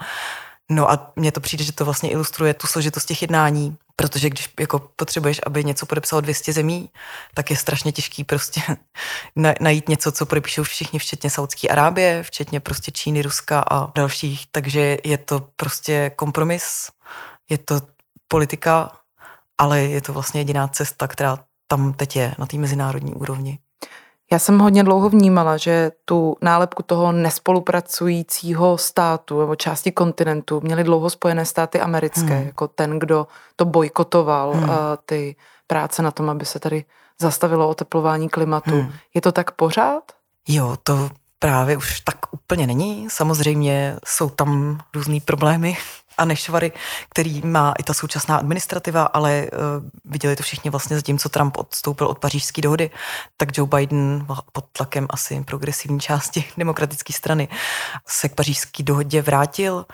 No 0.71 0.91
a 0.91 1.11
mně 1.15 1.31
to 1.31 1.39
přijde, 1.39 1.63
že 1.63 1.71
to 1.71 1.85
vlastně 1.85 2.09
ilustruje 2.09 2.53
tu 2.53 2.67
složitost 2.67 3.05
těch 3.05 3.21
jednání, 3.21 3.77
protože 3.95 4.29
když 4.29 4.49
jako 4.59 4.79
potřebuješ, 4.79 5.39
aby 5.45 5.63
něco 5.63 5.85
podepsalo 5.85 6.21
200 6.21 6.53
zemí, 6.53 6.89
tak 7.33 7.49
je 7.49 7.57
strašně 7.57 7.91
těžký 7.91 8.23
prostě 8.23 8.61
najít 9.59 9.89
něco, 9.89 10.11
co 10.11 10.25
podepíšou 10.25 10.63
všichni, 10.63 10.99
včetně 10.99 11.29
Saudské 11.29 11.67
Arábie, 11.67 12.23
včetně 12.23 12.59
prostě 12.59 12.91
Číny, 12.91 13.21
Ruska 13.21 13.63
a 13.71 13.91
dalších. 13.95 14.45
Takže 14.51 14.97
je 15.03 15.17
to 15.17 15.47
prostě 15.55 16.11
kompromis, 16.15 16.89
je 17.49 17.57
to 17.57 17.81
politika, 18.27 18.91
ale 19.57 19.81
je 19.81 20.01
to 20.01 20.13
vlastně 20.13 20.41
jediná 20.41 20.67
cesta, 20.67 21.07
která 21.07 21.37
tam 21.67 21.93
teď 21.93 22.15
je 22.15 22.35
na 22.37 22.45
té 22.45 22.57
mezinárodní 22.57 23.13
úrovni. 23.13 23.59
Já 24.31 24.39
jsem 24.39 24.59
hodně 24.59 24.83
dlouho 24.83 25.09
vnímala, 25.09 25.57
že 25.57 25.91
tu 26.05 26.35
nálepku 26.41 26.83
toho 26.83 27.11
nespolupracujícího 27.11 28.77
státu 28.77 29.39
nebo 29.39 29.55
části 29.55 29.91
kontinentu 29.91 30.61
měly 30.63 30.83
dlouho 30.83 31.09
Spojené 31.09 31.45
státy 31.45 31.79
americké, 31.79 32.37
hmm. 32.37 32.45
jako 32.45 32.67
ten, 32.67 32.99
kdo 32.99 33.27
to 33.55 33.65
bojkotoval 33.65 34.53
hmm. 34.53 34.69
ty 35.05 35.35
práce 35.67 36.01
na 36.01 36.11
tom, 36.11 36.29
aby 36.29 36.45
se 36.45 36.59
tady 36.59 36.85
zastavilo 37.21 37.69
oteplování 37.69 38.29
klimatu. 38.29 38.71
Hmm. 38.81 38.91
Je 39.13 39.21
to 39.21 39.31
tak 39.31 39.51
pořád? 39.51 40.03
Jo, 40.47 40.77
to 40.83 41.09
právě 41.39 41.77
už 41.77 41.99
tak 41.99 42.15
úplně 42.31 42.67
není. 42.67 43.07
Samozřejmě 43.09 43.95
jsou 44.05 44.29
tam 44.29 44.79
různé 44.95 45.19
problémy 45.25 45.77
a 46.21 46.25
nešvary, 46.25 46.71
který 47.09 47.41
má 47.41 47.73
i 47.79 47.83
ta 47.83 47.93
současná 47.93 48.37
administrativa, 48.37 49.03
ale 49.03 49.47
uh, 49.51 49.57
viděli 50.05 50.35
to 50.35 50.43
všichni 50.43 50.71
vlastně 50.71 50.95
za 50.95 51.01
tím, 51.01 51.19
co 51.19 51.29
Trump 51.29 51.57
odstoupil 51.57 52.07
od 52.07 52.19
pařížské 52.19 52.61
dohody, 52.61 52.89
tak 53.37 53.57
Joe 53.57 53.69
Biden 53.75 54.25
pod 54.51 54.65
tlakem 54.71 55.07
asi 55.09 55.43
progresivní 55.43 55.99
části 55.99 56.43
demokratické 56.57 57.13
strany 57.13 57.47
se 58.07 58.29
k 58.29 58.35
pařížské 58.35 58.83
dohodě 58.83 59.21
vrátil 59.21 59.85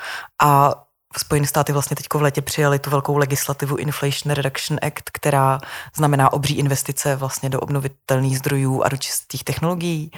a 0.42 0.84
Spojené 1.18 1.48
státy 1.48 1.72
vlastně 1.72 1.96
teď 1.96 2.06
v 2.14 2.22
létě 2.22 2.42
přijali 2.42 2.80
tu 2.80 2.90
velkou 2.90 3.18
legislativu 3.18 3.76
Inflation 3.76 4.34
Reduction 4.34 4.80
Act, 4.82 5.10
která 5.14 5.60
znamená 5.96 6.34
obří 6.34 6.58
investice 6.58 7.16
vlastně 7.16 7.50
do 7.50 7.60
obnovitelných 7.60 8.38
zdrojů 8.38 8.84
a 8.84 8.90
do 8.90 8.98
čistých 8.98 9.44
technologií. 9.44 10.12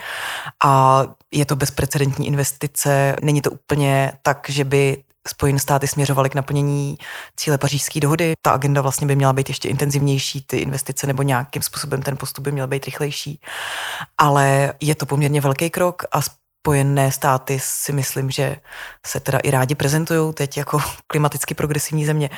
A 0.63 1.03
je 1.31 1.45
to 1.45 1.55
bezprecedentní 1.55 2.27
investice. 2.27 3.15
Není 3.21 3.41
to 3.41 3.51
úplně 3.51 4.11
tak, 4.21 4.49
že 4.49 4.63
by 4.63 5.03
Spojené 5.27 5.59
státy 5.59 5.87
směřovaly 5.87 6.29
k 6.29 6.35
naplnění 6.35 6.97
cíle 7.35 7.57
pařížské 7.57 7.99
dohody. 7.99 8.33
Ta 8.41 8.51
agenda 8.51 8.81
vlastně 8.81 9.07
by 9.07 9.15
měla 9.15 9.33
být 9.33 9.49
ještě 9.49 9.69
intenzivnější, 9.69 10.41
ty 10.41 10.57
investice 10.57 11.07
nebo 11.07 11.23
nějakým 11.23 11.61
způsobem 11.61 12.01
ten 12.01 12.17
postup 12.17 12.43
by 12.43 12.51
měl 12.51 12.67
být 12.67 12.85
rychlejší. 12.85 13.41
Ale 14.17 14.73
je 14.79 14.95
to 14.95 15.05
poměrně 15.05 15.41
velký 15.41 15.69
krok 15.69 16.03
a 16.11 16.19
Spojené 16.61 17.11
státy 17.11 17.59
si 17.63 17.91
myslím, 17.91 18.31
že 18.31 18.57
se 19.07 19.19
teda 19.19 19.39
i 19.39 19.51
rádi 19.51 19.75
prezentují 19.75 20.33
teď 20.33 20.57
jako 20.57 20.79
klimaticky 21.07 21.53
progresivní 21.53 22.05
země, 22.05 22.29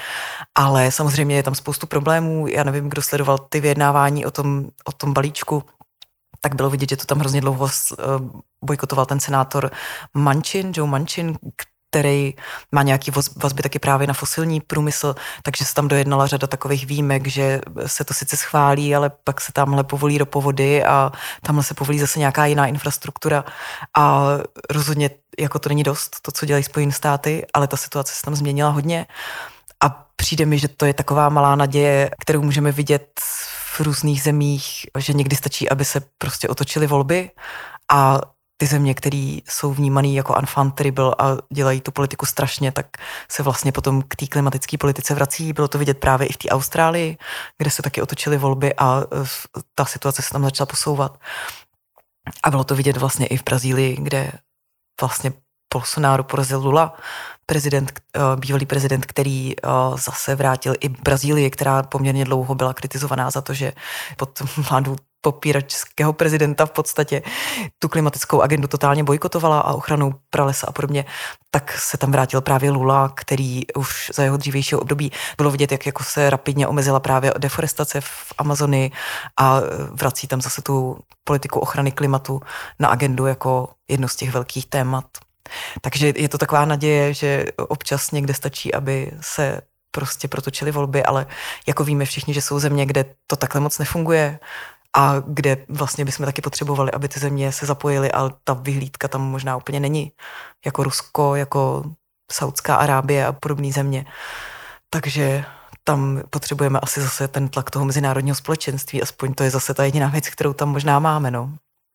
ale 0.56 0.92
samozřejmě 0.92 1.36
je 1.36 1.44
tam 1.44 1.56
spoustu 1.56 1.88
problémů. 1.88 2.48
Já 2.48 2.64
nevím, 2.64 2.90
kdo 2.90 3.02
sledoval 3.02 3.38
ty 3.38 3.60
vyjednávání 3.60 4.26
o 4.26 4.32
tom, 4.32 4.68
o 4.86 4.92
tom 4.92 5.14
balíčku, 5.14 5.64
tak 6.42 6.56
bylo 6.56 6.70
vidět, 6.70 6.90
že 6.90 6.98
to 6.98 7.06
tam 7.06 7.20
hrozně 7.20 7.42
dlouho 7.42 7.68
eh, 7.68 7.96
bojkotoval 8.66 9.06
ten 9.06 9.20
senátor 9.20 9.72
Manchin, 10.14 10.72
Joe 10.76 10.90
Manchin, 10.90 11.38
který 11.92 12.34
má 12.72 12.84
nějaký 12.84 13.12
vazby 13.36 13.64
taky 13.64 13.80
právě 13.80 14.08
na 14.08 14.14
fosilní 14.14 14.62
průmysl, 14.62 15.16
takže 15.44 15.66
se 15.66 15.74
tam 15.74 15.88
dojednala 15.88 16.28
řada 16.28 16.48
takových 16.48 16.86
výjimek, 16.86 17.28
že 17.28 17.62
se 17.86 18.04
to 18.04 18.14
sice 18.14 18.38
schválí, 18.38 18.96
ale 18.96 19.12
pak 19.24 19.42
se 19.42 19.52
tamhle 19.52 19.84
povolí 19.84 20.18
ropovody 20.18 20.84
a 20.84 21.12
tamhle 21.42 21.64
se 21.64 21.74
povolí 21.74 22.00
zase 22.00 22.20
nějaká 22.20 22.46
jiná 22.46 22.66
infrastruktura. 22.66 23.44
A 23.98 24.24
rozhodně 24.70 25.10
jako 25.40 25.60
to 25.60 25.70
není 25.70 25.84
dost, 25.84 26.18
to, 26.22 26.32
co 26.32 26.46
dělají 26.46 26.64
Spojené 26.64 26.92
státy, 26.92 27.46
ale 27.54 27.68
ta 27.68 27.78
situace 27.78 28.14
se 28.16 28.22
tam 28.22 28.36
změnila 28.36 28.70
hodně. 28.70 29.08
A 29.84 30.06
přijde 30.16 30.46
mi, 30.46 30.60
že 30.60 30.68
to 30.68 30.86
je 30.86 30.94
taková 30.94 31.30
malá 31.30 31.56
naděje, 31.56 32.10
kterou 32.20 32.42
můžeme 32.42 32.72
vidět 32.72 33.08
v 33.76 33.80
různých 33.80 34.22
zemích, 34.22 34.86
že 34.98 35.14
někdy 35.14 35.36
stačí, 35.36 35.70
aby 35.70 35.86
se 35.86 36.02
prostě 36.18 36.48
otočily 36.48 36.88
volby 36.88 37.32
a 37.92 38.22
ty 38.62 38.68
země, 38.68 38.94
které 38.94 39.38
jsou 39.50 39.74
vnímané 39.74 40.08
jako 40.08 40.36
enfant 40.36 40.76
terrible 40.76 41.16
a 41.18 41.38
dělají 41.54 41.82
tu 41.82 41.92
politiku 41.92 42.26
strašně, 42.26 42.72
tak 42.72 42.86
se 43.32 43.44
vlastně 43.44 43.72
potom 43.72 44.02
k 44.08 44.16
té 44.16 44.28
klimatické 44.28 44.78
politice 44.78 45.14
vrací. 45.14 45.54
Bylo 45.54 45.68
to 45.68 45.78
vidět 45.78 45.98
právě 45.98 46.28
i 46.28 46.34
v 46.34 46.38
té 46.38 46.50
Austrálii, 46.50 47.18
kde 47.58 47.72
se 47.72 47.82
taky 47.82 48.02
otočily 48.02 48.38
volby 48.38 48.74
a 48.78 49.04
ta 49.76 49.86
situace 49.86 50.22
se 50.22 50.30
tam 50.30 50.44
začala 50.44 50.66
posouvat. 50.66 51.20
A 52.44 52.50
bylo 52.50 52.64
to 52.64 52.76
vidět 52.76 52.98
vlastně 52.98 53.28
i 53.28 53.38
v 53.38 53.44
Brazílii, 53.44 53.98
kde 54.02 54.32
vlastně 55.02 55.34
Bolsonaro 55.74 56.24
porazil 56.24 56.60
Lula, 56.60 56.94
prezident, 57.46 57.92
eh, 58.16 58.20
bývalý 58.36 58.66
prezident, 58.66 59.06
který 59.06 59.56
eh, 59.58 59.70
zase 59.96 60.36
vrátil 60.36 60.74
i 60.80 60.90
Brazílii, 60.90 61.50
která 61.50 61.84
poměrně 61.84 62.26
dlouho 62.26 62.56
byla 62.56 62.74
kritizovaná 62.74 63.32
za 63.32 63.42
to, 63.42 63.54
že 63.54 63.74
pod 64.18 64.40
vládu 64.70 64.96
popíračského 65.22 66.14
prezidenta 66.14 66.66
v 66.66 66.72
podstatě 66.72 67.22
tu 67.80 67.90
klimatickou 67.90 68.42
agendu 68.42 68.68
totálně 68.68 69.04
bojkotovala 69.04 69.60
a 69.60 69.74
ochranu 69.74 70.14
pralesa 70.30 70.68
a 70.68 70.72
podobně, 70.72 71.06
tak 71.52 71.72
se 71.72 71.98
tam 71.98 72.12
vrátil 72.12 72.42
právě 72.42 72.72
Lula, 72.72 73.14
který 73.16 73.74
už 73.76 74.12
za 74.16 74.24
jeho 74.24 74.38
dřívějšího 74.38 74.82
období 74.82 75.12
bylo 75.38 75.52
vidět, 75.52 75.72
jak 75.72 75.86
jako 75.86 76.04
se 76.04 76.30
rapidně 76.30 76.68
omezila 76.68 77.00
právě 77.00 77.34
deforestace 77.38 78.02
v 78.02 78.34
Amazonii 78.38 78.92
a 79.40 79.60
vrací 79.92 80.28
tam 80.28 80.42
zase 80.42 80.62
tu 80.62 80.98
politiku 81.24 81.60
ochrany 81.60 81.92
klimatu 81.92 82.42
na 82.80 82.88
agendu 82.88 83.26
jako 83.26 83.70
jedno 83.90 84.08
z 84.08 84.16
těch 84.16 84.32
velkých 84.32 84.66
témat. 84.66 85.06
Takže 85.82 86.14
je 86.16 86.30
to 86.30 86.38
taková 86.38 86.66
naděje, 86.66 87.14
že 87.14 87.46
občas 87.58 88.12
někde 88.12 88.34
stačí, 88.34 88.74
aby 88.74 89.12
se 89.22 89.62
prostě 89.92 90.28
protočily 90.28 90.72
volby, 90.72 91.04
ale 91.04 91.28
jako 91.68 91.84
víme 91.84 92.06
všichni, 92.06 92.34
že 92.34 92.42
jsou 92.42 92.60
země, 92.60 92.86
kde 92.86 93.06
to 93.28 93.36
takhle 93.36 93.62
moc 93.62 93.80
nefunguje 93.80 94.40
a 94.96 95.16
kde 95.28 95.58
vlastně 95.70 96.06
bychom 96.06 96.26
taky 96.26 96.42
potřebovali, 96.42 96.92
aby 96.92 97.08
ty 97.08 97.20
země 97.20 97.52
se 97.52 97.66
zapojily, 97.66 98.12
ale 98.12 98.32
ta 98.44 98.54
vyhlídka 98.54 99.08
tam 99.08 99.22
možná 99.22 99.58
úplně 99.58 99.80
není, 99.80 100.12
jako 100.66 100.84
Rusko, 100.84 101.36
jako 101.36 101.84
Saudská 102.32 102.76
Arábie 102.76 103.26
a 103.26 103.32
podobné 103.32 103.72
země. 103.72 104.06
Takže 104.90 105.46
tam 105.84 106.22
potřebujeme 106.30 106.80
asi 106.80 107.02
zase 107.02 107.28
ten 107.28 107.50
tlak 107.50 107.72
toho 107.72 107.86
mezinárodního 107.86 108.36
společenství, 108.36 109.02
aspoň 109.02 109.34
to 109.34 109.44
je 109.44 109.50
zase 109.50 109.74
ta 109.74 109.84
jediná 109.84 110.08
věc, 110.08 110.30
kterou 110.30 110.54
tam 110.54 110.70
možná 110.70 111.00
máme. 111.00 111.32
No. 111.32 111.54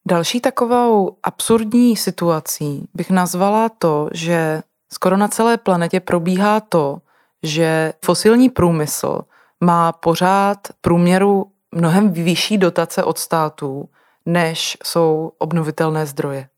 Další 0.09 0.41
takovou 0.41 1.17
absurdní 1.23 1.97
situací 1.97 2.89
bych 2.95 3.11
nazvala 3.11 3.69
to, 3.69 4.09
že 4.13 4.63
skoro 4.93 5.17
na 5.17 5.29
celé 5.29 5.57
planetě 5.57 6.01
probíhá 6.01 6.61
to, 6.61 6.99
že 7.43 7.93
fosilní 8.05 8.51
průmysl 8.51 9.21
má 9.65 9.93
pořád 9.93 10.59
průměru 10.81 11.51
mnohem 11.77 12.13
vyšší 12.13 12.59
dotace 12.59 13.05
od 13.05 13.19
států, 13.19 13.89
než 14.27 14.77
jsou 14.85 15.33
obnovitelné 15.39 16.07
zdroje. 16.07 16.49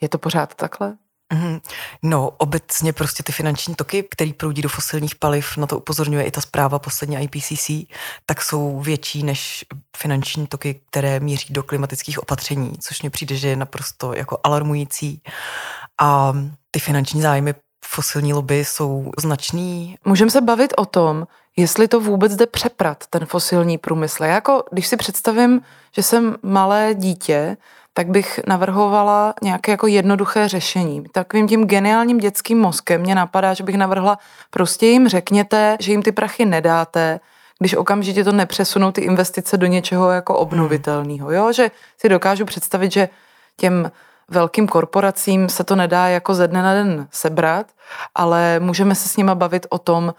Je 0.00 0.08
to 0.08 0.18
pořád 0.18 0.54
takhle? 0.54 0.96
Mm, 1.32 1.60
no, 2.02 2.30
obecně 2.30 2.92
prostě 2.92 3.22
ty 3.22 3.32
finanční 3.32 3.74
toky, 3.74 4.02
které 4.10 4.32
proudí 4.32 4.62
do 4.62 4.68
fosilních 4.68 5.14
paliv, 5.14 5.56
na 5.56 5.66
to 5.66 5.78
upozorňuje 5.78 6.24
i 6.24 6.30
ta 6.30 6.40
zpráva 6.40 6.78
poslední 6.78 7.16
IPCC, 7.16 7.70
tak 8.26 8.42
jsou 8.42 8.80
větší 8.80 9.22
než 9.22 9.64
finanční 9.96 10.46
toky, 10.46 10.80
které 10.90 11.20
míří 11.20 11.52
do 11.52 11.62
klimatických 11.62 12.18
opatření, 12.18 12.72
což 12.80 13.02
mně 13.02 13.10
přijde, 13.10 13.36
že 13.36 13.48
je 13.48 13.56
naprosto 13.56 14.14
jako 14.14 14.38
alarmující. 14.44 15.22
A 16.00 16.32
ty 16.70 16.80
finanční 16.80 17.22
zájmy 17.22 17.54
fosilní 17.88 18.32
lobby 18.32 18.64
jsou 18.64 19.10
značný. 19.18 19.96
Můžeme 20.04 20.30
se 20.30 20.40
bavit 20.40 20.74
o 20.76 20.84
tom, 20.84 21.26
jestli 21.56 21.88
to 21.88 22.00
vůbec 22.00 22.36
jde 22.36 22.46
přeprat, 22.46 23.04
ten 23.10 23.26
fosilní 23.26 23.78
průmysl. 23.78 24.24
Já 24.24 24.34
jako, 24.34 24.64
když 24.70 24.86
si 24.86 24.96
představím, 24.96 25.60
že 25.92 26.02
jsem 26.02 26.36
malé 26.42 26.94
dítě, 26.94 27.56
tak 27.94 28.08
bych 28.08 28.40
navrhovala 28.46 29.34
nějaké 29.42 29.70
jako 29.70 29.86
jednoduché 29.86 30.48
řešení. 30.48 31.04
Takovým 31.12 31.48
tím 31.48 31.66
geniálním 31.66 32.18
dětským 32.18 32.58
mozkem 32.58 33.00
mě 33.00 33.14
napadá, 33.14 33.54
že 33.54 33.64
bych 33.64 33.76
navrhla, 33.76 34.18
prostě 34.50 34.86
jim 34.86 35.08
řekněte, 35.08 35.76
že 35.80 35.92
jim 35.92 36.02
ty 36.02 36.12
prachy 36.12 36.44
nedáte, 36.44 37.20
když 37.58 37.74
okamžitě 37.74 38.24
to 38.24 38.32
nepřesunou 38.32 38.92
ty 38.92 39.00
investice 39.00 39.56
do 39.56 39.66
něčeho 39.66 40.10
jako 40.10 40.38
obnovitelného. 40.38 41.32
Jo? 41.32 41.52
Že 41.52 41.70
si 42.00 42.08
dokážu 42.08 42.44
představit, 42.44 42.92
že 42.92 43.08
těm 43.56 43.90
velkým 44.30 44.66
korporacím 44.66 45.48
se 45.48 45.64
to 45.64 45.76
nedá 45.76 46.08
jako 46.08 46.34
ze 46.34 46.48
dne 46.48 46.62
na 46.62 46.74
den 46.74 47.08
sebrat, 47.10 47.66
ale 48.14 48.60
můžeme 48.60 48.94
se 48.94 49.08
s 49.08 49.16
nima 49.16 49.34
bavit 49.34 49.66
o 49.70 49.78
tom, 49.78 50.14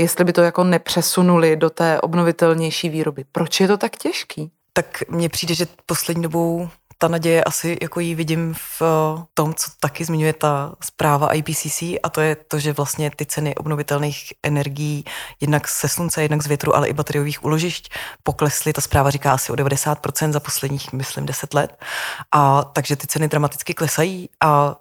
jestli 0.00 0.24
by 0.24 0.32
to 0.32 0.42
jako 0.42 0.64
nepřesunuli 0.64 1.56
do 1.56 1.70
té 1.70 2.00
obnovitelnější 2.00 2.88
výroby. 2.88 3.24
Proč 3.32 3.60
je 3.60 3.68
to 3.68 3.76
tak 3.76 3.96
těžký? 3.96 4.50
Tak 4.72 5.02
mně 5.08 5.28
přijde, 5.28 5.54
že 5.54 5.66
poslední 5.86 6.22
dobou 6.22 6.68
ta 7.00 7.08
naděje 7.08 7.44
asi 7.44 7.78
jako 7.82 8.00
ji 8.00 8.14
vidím 8.14 8.54
v 8.54 8.82
eh, 8.82 9.24
tom, 9.34 9.54
co 9.54 9.70
taky 9.80 10.04
zmiňuje 10.04 10.32
ta 10.32 10.74
zpráva 10.84 11.34
IPCC 11.34 11.82
a 12.02 12.08
to 12.10 12.20
je 12.20 12.34
to, 12.36 12.58
že 12.58 12.72
vlastně 12.72 13.10
ty 13.10 13.26
ceny 13.26 13.54
obnovitelných 13.54 14.32
energií 14.42 15.04
jednak 15.40 15.68
se 15.68 15.88
slunce, 15.88 16.22
jednak 16.22 16.42
z 16.42 16.46
větru, 16.46 16.76
ale 16.76 16.88
i 16.88 16.92
bateriových 16.92 17.44
uložišť 17.44 17.92
poklesly. 18.22 18.72
Ta 18.72 18.80
zpráva 18.80 19.10
říká 19.10 19.32
asi 19.32 19.52
o 19.52 19.54
90% 19.54 20.32
za 20.32 20.40
posledních, 20.40 20.92
myslím, 20.92 21.26
10 21.26 21.54
let. 21.54 21.84
A 22.32 22.64
takže 22.64 22.96
ty 22.96 23.06
ceny 23.06 23.28
dramaticky 23.28 23.74
klesají 23.74 24.28
a 24.40 24.76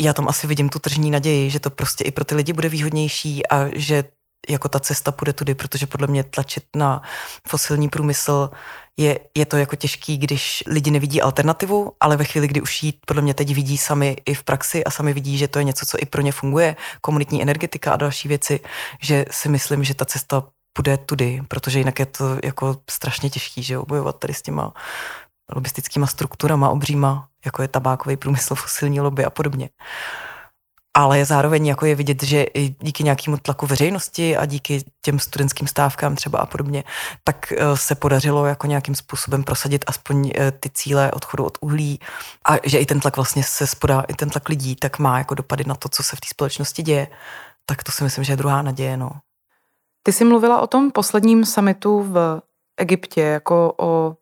já 0.00 0.12
tam 0.12 0.28
asi 0.28 0.46
vidím 0.46 0.68
tu 0.68 0.78
tržní 0.78 1.10
naději, 1.10 1.50
že 1.50 1.60
to 1.60 1.70
prostě 1.70 2.04
i 2.04 2.10
pro 2.10 2.24
ty 2.24 2.34
lidi 2.34 2.52
bude 2.52 2.68
výhodnější 2.68 3.46
a 3.46 3.68
že 3.74 4.04
jako 4.48 4.68
ta 4.68 4.80
cesta 4.80 5.12
půjde 5.12 5.32
tudy, 5.32 5.54
protože 5.54 5.86
podle 5.86 6.06
mě 6.06 6.24
tlačit 6.24 6.64
na 6.76 7.02
fosilní 7.48 7.88
průmysl 7.88 8.50
je, 8.96 9.18
je 9.34 9.46
to 9.46 9.56
jako 9.56 9.76
těžký, 9.76 10.18
když 10.18 10.64
lidi 10.66 10.90
nevidí 10.90 11.22
alternativu, 11.22 11.92
ale 12.00 12.16
ve 12.16 12.24
chvíli, 12.24 12.48
kdy 12.48 12.60
už 12.60 12.82
ji 12.82 12.92
podle 13.06 13.22
mě 13.22 13.34
teď 13.34 13.54
vidí 13.54 13.78
sami 13.78 14.16
i 14.26 14.34
v 14.34 14.44
praxi 14.44 14.84
a 14.84 14.90
sami 14.90 15.12
vidí, 15.12 15.38
že 15.38 15.48
to 15.48 15.58
je 15.58 15.64
něco, 15.64 15.86
co 15.86 15.98
i 16.00 16.06
pro 16.06 16.22
ně 16.22 16.32
funguje, 16.32 16.76
komunitní 17.00 17.42
energetika 17.42 17.92
a 17.92 17.96
další 17.96 18.28
věci, 18.28 18.60
že 19.02 19.24
si 19.30 19.48
myslím, 19.48 19.84
že 19.84 19.94
ta 19.94 20.04
cesta 20.04 20.42
půjde 20.72 20.96
tudy, 20.96 21.42
protože 21.48 21.78
jinak 21.78 21.98
je 21.98 22.06
to 22.06 22.38
jako 22.44 22.76
strašně 22.90 23.30
těžký, 23.30 23.62
že 23.62 23.78
obojovat 23.78 24.18
tady 24.18 24.34
s 24.34 24.42
těma 24.42 24.72
lobistickýma 25.54 26.06
strukturama 26.06 26.68
obříma, 26.68 27.28
jako 27.44 27.62
je 27.62 27.68
tabákový 27.68 28.16
průmysl, 28.16 28.54
fosilní 28.54 29.00
lobby 29.00 29.24
a 29.24 29.30
podobně 29.30 29.68
ale 30.96 31.24
zároveň 31.24 31.66
jako 31.66 31.86
je 31.86 31.94
vidět, 31.94 32.22
že 32.22 32.42
i 32.42 32.74
díky 32.80 33.04
nějakému 33.04 33.36
tlaku 33.36 33.66
veřejnosti 33.66 34.36
a 34.36 34.46
díky 34.46 34.84
těm 35.02 35.18
studentským 35.18 35.68
stávkám 35.68 36.16
třeba 36.16 36.38
a 36.38 36.46
podobně, 36.46 36.84
tak 37.24 37.52
eh, 37.52 37.76
se 37.76 37.94
podařilo 37.94 38.46
jako 38.46 38.66
nějakým 38.66 38.94
způsobem 38.94 39.44
prosadit 39.44 39.84
aspoň 39.86 40.30
eh, 40.34 40.50
ty 40.50 40.70
cíle 40.74 41.10
odchodu 41.12 41.44
od 41.44 41.58
uhlí 41.60 42.00
a 42.48 42.56
že 42.64 42.78
i 42.78 42.86
ten 42.86 43.00
tlak 43.00 43.16
vlastně 43.16 43.44
se 43.44 43.66
spodá, 43.66 44.04
i 44.08 44.14
ten 44.14 44.30
tlak 44.30 44.48
lidí, 44.48 44.76
tak 44.76 44.98
má 44.98 45.18
jako 45.18 45.34
dopady 45.34 45.64
na 45.66 45.74
to, 45.74 45.88
co 45.88 46.02
se 46.02 46.16
v 46.16 46.20
té 46.20 46.28
společnosti 46.30 46.82
děje. 46.82 47.08
Tak 47.66 47.82
to 47.82 47.92
si 47.92 48.04
myslím, 48.04 48.24
že 48.24 48.32
je 48.32 48.36
druhá 48.36 48.62
naděje. 48.62 48.96
No. 48.96 49.10
Ty 50.02 50.12
jsi 50.12 50.24
mluvila 50.24 50.60
o 50.60 50.66
tom 50.66 50.90
posledním 50.90 51.44
summitu 51.44 52.02
v 52.02 52.40
Egyptě 52.76 53.20
jako 53.20 53.74
o 53.78 54.16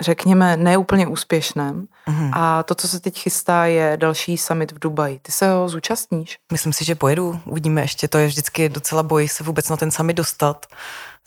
řekněme, 0.00 0.56
neúplně 0.56 1.06
úspěšném. 1.06 1.88
Mm-hmm. 2.08 2.30
A 2.32 2.62
to, 2.62 2.74
co 2.74 2.88
se 2.88 3.00
teď 3.00 3.18
chystá, 3.18 3.64
je 3.64 3.96
další 3.96 4.38
summit 4.38 4.72
v 4.72 4.78
Dubaji. 4.78 5.18
Ty 5.22 5.32
se 5.32 5.50
ho 5.50 5.68
zúčastníš? 5.68 6.38
Myslím 6.52 6.72
si, 6.72 6.84
že 6.84 6.94
pojedu. 6.94 7.40
Uvidíme 7.44 7.80
ještě. 7.80 8.08
To 8.08 8.18
je 8.18 8.26
vždycky 8.26 8.68
docela 8.68 9.02
boj 9.02 9.28
se 9.28 9.44
vůbec 9.44 9.68
na 9.68 9.76
ten 9.76 9.90
summit 9.90 10.16
dostat. 10.16 10.66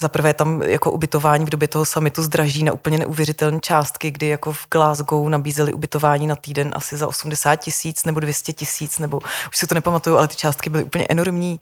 Za 0.01 0.07
prvé 0.07 0.33
tam 0.33 0.61
jako 0.61 0.91
ubytování 0.91 1.45
v 1.45 1.49
době 1.49 1.67
toho 1.67 1.85
samitu 1.85 2.23
zdraží 2.23 2.63
na 2.63 2.73
úplně 2.73 2.97
neuvěřitelné 2.97 3.59
částky, 3.59 4.11
kdy 4.11 4.27
jako 4.27 4.53
v 4.53 4.67
Glasgow 4.71 5.29
nabízeli 5.29 5.73
ubytování 5.73 6.27
na 6.27 6.35
týden 6.35 6.71
asi 6.75 6.97
za 6.97 7.07
80 7.07 7.55
tisíc 7.55 8.05
nebo 8.05 8.19
200 8.19 8.53
tisíc, 8.53 8.99
nebo 8.99 9.17
už 9.49 9.57
si 9.57 9.67
to 9.67 9.75
nepamatuju, 9.75 10.17
ale 10.17 10.27
ty 10.27 10.35
částky 10.35 10.69
byly 10.69 10.83
úplně 10.83 11.05
enormní. 11.09 11.59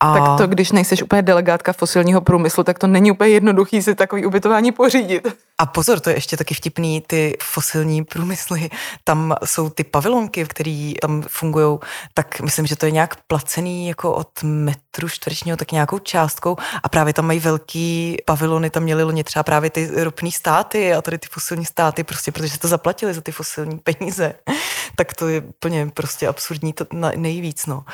A... 0.00 0.14
Tak 0.14 0.38
to, 0.38 0.46
když 0.46 0.72
nejseš 0.72 1.02
úplně 1.02 1.22
delegátka 1.22 1.72
fosilního 1.72 2.20
průmyslu, 2.20 2.64
tak 2.64 2.78
to 2.78 2.86
není 2.86 3.12
úplně 3.12 3.30
jednoduchý 3.30 3.82
si 3.82 3.94
takový 3.94 4.26
ubytování 4.26 4.72
pořídit. 4.72 5.28
A 5.58 5.66
pozor, 5.66 6.00
to 6.00 6.10
je 6.10 6.16
ještě 6.16 6.36
taky 6.36 6.54
vtipný, 6.54 7.00
ty 7.06 7.36
fosilní 7.42 8.04
průmysly, 8.04 8.70
tam 9.04 9.34
jsou 9.44 9.70
ty 9.70 9.84
pavilonky, 9.84 10.44
které 10.44 10.92
tam 11.00 11.22
fungují, 11.28 11.78
tak 12.14 12.40
myslím, 12.40 12.66
že 12.66 12.76
to 12.76 12.86
je 12.86 12.92
nějak 12.92 13.16
placený 13.26 13.88
jako 13.88 14.12
od 14.12 14.28
metru 14.96 15.08
čtverečního 15.08 15.56
tak 15.56 15.72
nějakou 15.72 15.98
částkou 15.98 16.56
a 16.82 16.88
právě 16.88 17.12
tam 17.12 17.26
mají 17.26 17.40
velký 17.40 18.16
pavilony, 18.24 18.70
tam 18.70 18.82
měli 18.82 19.02
loni 19.02 19.24
třeba 19.24 19.42
právě 19.42 19.70
ty 19.70 19.90
ropní 20.04 20.32
státy 20.32 20.94
a 20.94 21.02
tady 21.02 21.18
ty 21.18 21.28
fosilní 21.30 21.64
státy, 21.64 22.04
prostě 22.04 22.32
protože 22.32 22.58
to 22.58 22.68
zaplatili 22.68 23.14
za 23.14 23.20
ty 23.20 23.32
fosilní 23.32 23.78
peníze. 23.78 24.34
tak 24.96 25.14
to 25.14 25.28
je 25.28 25.40
úplně 25.40 25.90
prostě 25.94 26.28
absurdní 26.28 26.72
to 26.72 26.86
nejvíc, 27.16 27.66
no. 27.66 27.84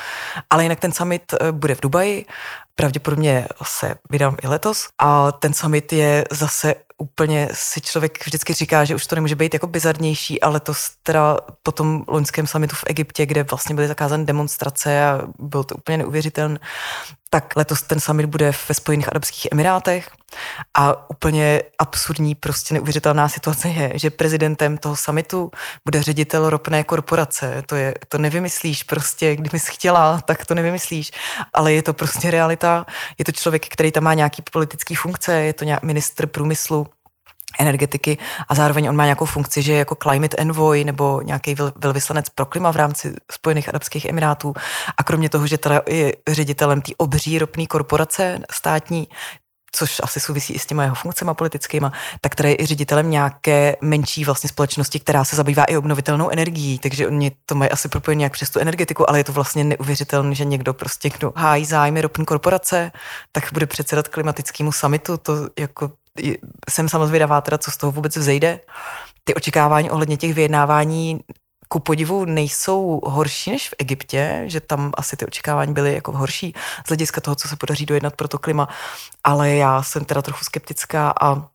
Ale 0.51 0.63
jinak 0.63 0.81
ten 0.81 0.93
summit 0.93 1.35
eh, 1.35 1.53
bude 1.53 1.75
v 1.75 1.81
Dubaji, 1.81 2.27
pravděpodobně 2.75 3.49
se 3.63 3.95
vydám 4.11 4.37
i 4.43 4.47
letos. 4.47 4.89
A 4.99 5.33
ten 5.33 5.55
summit 5.55 5.93
je 5.93 6.25
zase 6.31 6.75
úplně 6.99 7.49
si 7.53 7.81
člověk 7.81 8.27
vždycky 8.27 8.55
říká, 8.55 8.85
že 8.85 8.95
už 8.95 9.07
to 9.07 9.15
nemůže 9.15 9.35
být 9.35 9.55
jako 9.55 9.67
bizarnější, 9.67 10.41
ale 10.41 10.61
to 10.61 10.73
teda 11.03 11.37
po 11.63 11.73
tom 11.73 12.05
loňském 12.09 12.47
summitu 12.47 12.77
v 12.77 12.85
Egyptě, 12.87 13.27
kde 13.27 13.43
vlastně 13.43 13.75
byly 13.75 13.89
zakázány 13.89 14.25
demonstrace 14.25 15.05
a 15.05 15.21
bylo 15.39 15.65
to 15.65 15.75
úplně 15.75 15.99
neuvěřitelné, 15.99 16.59
tak 17.35 17.57
letos 17.57 17.83
ten 17.83 18.01
summit 18.01 18.27
bude 18.27 18.53
ve 18.69 18.75
Spojených 18.75 19.09
Arabských 19.09 19.49
Emirátech 19.53 20.11
a 20.75 21.11
úplně 21.11 21.63
absurdní, 21.79 22.35
prostě 22.35 22.75
neuvěřitelná 22.75 23.29
situace 23.29 23.69
je, 23.69 23.93
že 23.95 24.11
prezidentem 24.11 24.79
toho 24.79 24.97
summitu 24.97 25.51
bude 25.85 26.03
ředitel 26.03 26.51
ropné 26.51 26.85
korporace. 26.85 27.63
To, 27.67 27.77
je, 27.77 27.95
to 28.09 28.19
nevymyslíš 28.19 28.83
prostě, 28.83 29.37
kdyby 29.37 29.59
jsi 29.59 29.73
chtěla, 29.73 30.21
tak 30.21 30.47
to 30.47 30.55
nevymyslíš, 30.55 31.11
ale 31.55 31.73
je 31.73 31.83
to 31.83 31.93
prostě 31.93 32.31
realita. 32.31 32.87
Je 33.19 33.25
to 33.25 33.33
člověk, 33.33 33.69
který 33.69 33.93
tam 33.93 34.05
má 34.05 34.15
nějaký 34.15 34.43
politický 34.53 34.95
funkce, 34.95 35.33
je 35.41 35.53
to 35.53 35.65
nějak 35.65 35.83
ministr 35.83 36.27
průmyslu, 36.27 36.87
energetiky 37.59 38.19
a 38.49 38.55
zároveň 38.55 38.89
on 38.89 38.97
má 38.97 39.05
nějakou 39.05 39.25
funkci, 39.25 39.63
že 39.63 39.73
je 39.73 39.79
jako 39.79 39.95
climate 39.95 40.37
envoy 40.37 40.85
nebo 40.85 41.21
nějaký 41.25 41.57
velvyslanec 41.77 42.29
pro 42.29 42.47
klima 42.47 42.73
v 42.73 42.77
rámci 42.77 43.15
Spojených 43.33 43.69
Arabských 43.69 44.05
Emirátů. 44.05 44.55
A 44.97 45.03
kromě 45.03 45.29
toho, 45.29 45.47
že 45.47 45.59
teda 45.59 45.83
je 45.89 46.13
ředitelem 46.29 46.83
té 46.83 46.93
obří 46.97 47.39
ropné 47.39 47.67
korporace 47.67 48.39
státní, 48.53 49.09
což 49.75 50.01
asi 50.03 50.21
souvisí 50.21 50.53
i 50.53 50.59
s 50.59 50.67
těma 50.67 50.83
jeho 50.83 50.95
funkcemi 50.95 51.31
politickými, 51.35 51.87
tak 52.21 52.35
tady 52.35 52.49
je 52.49 52.57
i 52.61 52.67
ředitelem 52.67 53.11
nějaké 53.11 53.77
menší 53.81 54.25
vlastně 54.25 54.49
společnosti, 54.49 55.01
která 55.01 55.25
se 55.25 55.37
zabývá 55.37 55.65
i 55.65 55.77
obnovitelnou 55.77 56.31
energií, 56.31 56.79
takže 56.79 57.07
oni 57.07 57.33
to 57.47 57.55
mají 57.55 57.71
asi 57.71 57.89
propojené 57.89 58.19
nějak 58.19 58.33
přes 58.33 58.51
tu 58.51 58.59
energetiku, 58.61 59.11
ale 59.11 59.19
je 59.19 59.25
to 59.25 59.33
vlastně 59.33 59.65
neuvěřitelné, 59.65 60.35
že 60.35 60.45
někdo 60.45 60.75
prostě, 60.75 61.11
kdo 61.11 61.33
hájí 61.37 61.65
zájmy 61.65 62.01
ropní 62.01 62.25
korporace, 62.25 62.93
tak 63.33 63.53
bude 63.53 63.67
předsedat 63.67 64.09
klimatickému 64.09 64.73
samitu, 64.73 65.17
to 65.17 65.33
jako 65.59 65.91
jsem 66.71 66.89
samozřejmě 66.89 67.27
teda, 67.43 67.59
co 67.59 67.71
z 67.71 67.77
toho 67.77 67.93
vůbec 67.93 68.17
vzejde. 68.17 68.61
Ty 69.25 69.35
očekávání 69.35 69.91
ohledně 69.91 70.17
těch 70.17 70.35
vyjednávání 70.35 71.21
ku 71.69 71.81
podivu 71.81 72.25
nejsou 72.25 73.01
horší 73.05 73.51
než 73.51 73.69
v 73.69 73.75
Egyptě, 73.79 74.43
že 74.47 74.61
tam 74.61 74.93
asi 74.97 75.17
ty 75.17 75.27
očekávání 75.27 75.73
byly 75.73 75.95
jako 75.95 76.13
horší 76.13 76.55
z 76.87 76.89
hlediska 76.89 77.21
toho, 77.21 77.35
co 77.35 77.49
se 77.49 77.57
podaří 77.57 77.87
dojednat 77.87 78.17
pro 78.17 78.29
to 78.29 78.39
klima, 78.39 78.69
ale 79.25 79.51
já 79.51 79.83
jsem 79.83 80.05
teda 80.05 80.23
trochu 80.23 80.45
skeptická 80.45 81.15
a 81.21 81.49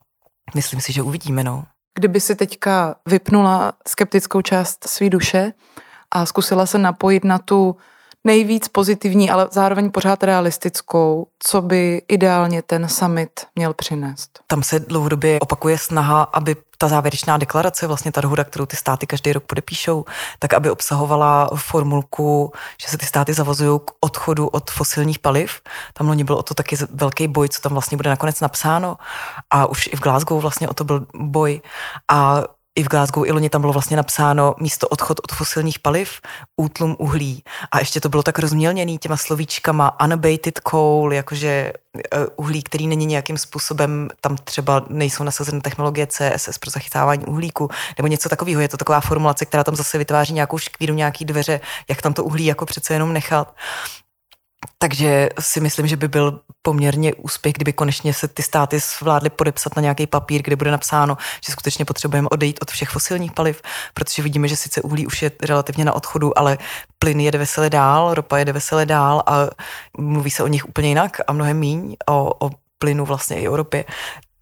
myslím 0.56 0.82
si, 0.82 0.93
že 0.93 1.02
uvidíme. 1.02 1.43
No. 1.43 1.63
Kdyby 2.00 2.20
si 2.20 2.36
teďka 2.36 2.96
vypnula 3.06 3.74
skeptickou 3.88 4.41
část 4.41 4.88
své 4.88 5.10
duše 5.10 5.54
a 6.12 6.26
zkusila 6.26 6.65
se 6.65 6.78
napojit 6.78 7.24
na 7.24 7.39
tu 7.39 7.76
nejvíc 8.28 8.68
pozitivní, 8.68 9.30
ale 9.30 9.48
zároveň 9.52 9.92
pořád 9.92 10.24
realistickou, 10.24 11.28
co 11.40 11.62
by 11.62 12.02
ideálně 12.08 12.62
ten 12.62 12.90
summit 12.90 13.32
měl 13.56 13.74
přinést? 13.74 14.40
Tam 14.48 14.63
se 14.63 14.80
dlouhodobě 14.80 15.40
opakuje 15.40 15.78
snaha, 15.78 16.24
aby 16.24 16.56
ta 16.78 16.88
závěrečná 16.88 17.38
deklarace, 17.38 17.88
vlastně 17.88 18.12
ta 18.12 18.22
dohoda, 18.22 18.44
kterou 18.44 18.66
ty 18.66 18.76
státy 18.76 19.08
každý 19.08 19.34
rok 19.34 19.44
podepíšou, 19.44 20.06
tak 20.40 20.54
aby 20.54 20.70
obsahovala 20.70 21.50
formulku, 21.56 22.52
že 22.82 22.88
se 22.88 22.98
ty 22.98 23.06
státy 23.06 23.34
zavazují 23.34 23.80
k 23.86 23.92
odchodu 24.00 24.48
od 24.48 24.72
fosilních 24.72 25.20
paliv. 25.20 25.62
Tam 25.94 26.08
loni 26.08 26.24
byl 26.24 26.36
o 26.36 26.44
to 26.44 26.54
taky 26.54 26.76
velký 26.90 27.28
boj, 27.28 27.50
co 27.50 27.62
tam 27.62 27.72
vlastně 27.72 27.98
bude 27.98 28.10
nakonec 28.10 28.42
napsáno. 28.42 28.98
A 29.50 29.66
už 29.66 29.88
i 29.88 29.96
v 29.96 30.00
Glasgow 30.00 30.42
vlastně 30.42 30.70
o 30.70 30.74
to 30.74 30.84
byl 30.84 31.06
boj. 31.16 31.62
A 32.12 32.44
i 32.78 32.84
v 32.84 32.88
Glasgow, 32.88 33.28
i 33.28 33.32
loni 33.32 33.50
tam 33.50 33.62
bylo 33.62 33.74
vlastně 33.74 33.98
napsáno 33.98 34.56
místo 34.60 34.88
odchod 34.88 35.20
od 35.24 35.32
fosilních 35.32 35.80
paliv, 35.80 36.22
útlum 36.58 36.96
uhlí. 37.00 37.44
A 37.72 37.80
ještě 37.80 38.02
to 38.02 38.10
bylo 38.10 38.24
tak 38.24 38.40
rozmělněný 38.40 38.98
těma 38.98 39.18
slovíčkama 39.18 40.02
unabated 40.04 40.60
coal, 40.70 41.13
jakože 41.13 41.74
eh, 42.13 42.26
uhlí, 42.36 42.63
který 42.63 42.88
není 42.88 43.06
nějakým 43.06 43.38
způsobem, 43.38 44.10
tam 44.22 44.38
třeba 44.38 44.86
nejsou 44.90 45.24
nasazeny 45.24 45.62
technologie 45.62 46.08
CSS 46.08 46.58
pro 46.58 46.72
zachytávání 46.72 47.26
uhlíku, 47.26 47.70
nebo 47.98 48.08
něco 48.08 48.30
takového. 48.30 48.62
Je 48.62 48.68
to 48.68 48.78
taková 48.78 49.02
formulace, 49.02 49.46
která 49.46 49.63
tam 49.63 49.76
zase 49.76 49.98
vytváří 49.98 50.34
nějakou 50.34 50.58
škvíru, 50.58 50.94
nějaký 50.94 51.26
dveře, 51.26 51.60
jak 51.90 52.02
tam 52.02 52.13
to 52.13 52.24
uhlí 52.24 52.46
jako 52.46 52.66
přece 52.66 52.94
jenom 52.94 53.13
nechat. 53.13 53.54
Takže 54.78 55.30
si 55.39 55.60
myslím, 55.60 55.88
že 55.88 55.96
by 55.96 56.08
byl 56.08 56.39
poměrně 56.62 57.13
úspěch, 57.13 57.54
kdyby 57.54 57.74
konečně 57.74 58.13
se 58.13 58.28
ty 58.28 58.43
státy 58.43 58.80
zvládly 58.80 59.30
podepsat 59.30 59.76
na 59.76 59.82
nějaký 59.82 60.08
papír, 60.08 60.41
kde 60.41 60.56
bude 60.56 60.72
napsáno, 60.72 61.17
že 61.46 61.52
skutečně 61.52 61.86
potřebujeme 61.86 62.30
odejít 62.30 62.60
od 62.62 62.72
všech 62.72 62.89
fosilních 62.89 63.32
paliv, 63.32 63.62
protože 63.93 64.24
vidíme, 64.24 64.48
že 64.48 64.56
sice 64.56 64.82
uhlí 64.82 65.08
už 65.08 65.22
je 65.22 65.32
relativně 65.43 65.86
na 65.86 65.93
odchodu, 65.93 66.39
ale 66.39 66.58
plyn 67.00 67.20
jede 67.20 67.38
vesele 67.38 67.70
dál, 67.70 68.13
ropa 68.13 68.38
jede 68.38 68.54
vesele 68.54 68.86
dál 68.86 69.24
a 69.26 69.48
mluví 69.98 70.32
se 70.32 70.43
o 70.43 70.48
nich 70.48 70.70
úplně 70.70 70.88
jinak 70.89 71.17
a 71.28 71.34
mnohem 71.34 71.58
míň 71.60 71.96
o, 72.10 72.46
o 72.46 72.50
plynu 72.80 73.06
vlastně 73.06 73.41
i 73.41 73.48
o 73.48 73.56
ropě 73.56 73.86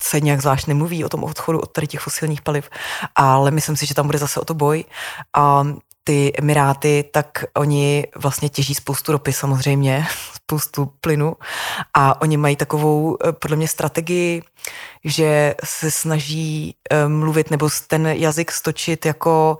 se 0.02 0.20
nějak 0.20 0.42
zvlášť 0.42 0.68
nemluví 0.68 1.06
o 1.06 1.10
tom 1.10 1.24
odchodu 1.24 1.60
od 1.60 1.72
tady 1.72 1.88
těch 1.88 2.00
fosilních 2.00 2.42
paliv, 2.42 2.70
ale 3.16 3.52
myslím 3.52 3.76
si, 3.76 3.86
že 3.86 3.94
tam 3.94 4.06
bude 4.06 4.18
zase 4.18 4.40
o 4.40 4.46
to 4.46 4.54
boj. 4.54 4.84
A 5.34 5.66
ty 6.08 6.34
Emiráty, 6.38 7.06
tak 7.12 7.46
oni 7.54 8.08
vlastně 8.16 8.50
těží 8.50 8.76
spoustu 8.76 9.12
ropy 9.12 9.34
samozřejmě, 9.34 10.08
spoustu 10.36 10.92
plynu 11.02 11.36
a 11.94 12.22
oni 12.22 12.38
mají 12.38 12.56
takovou 12.56 13.18
eh, 13.24 13.32
podle 13.32 13.58
mě 13.58 13.68
strategii, 13.68 14.44
že 15.04 15.56
se 15.64 15.92
snaží 15.92 16.76
eh, 16.92 17.08
mluvit 17.08 17.52
nebo 17.52 17.70
ten 17.88 18.08
jazyk 18.08 18.52
stočit 18.52 19.06
jako 19.06 19.58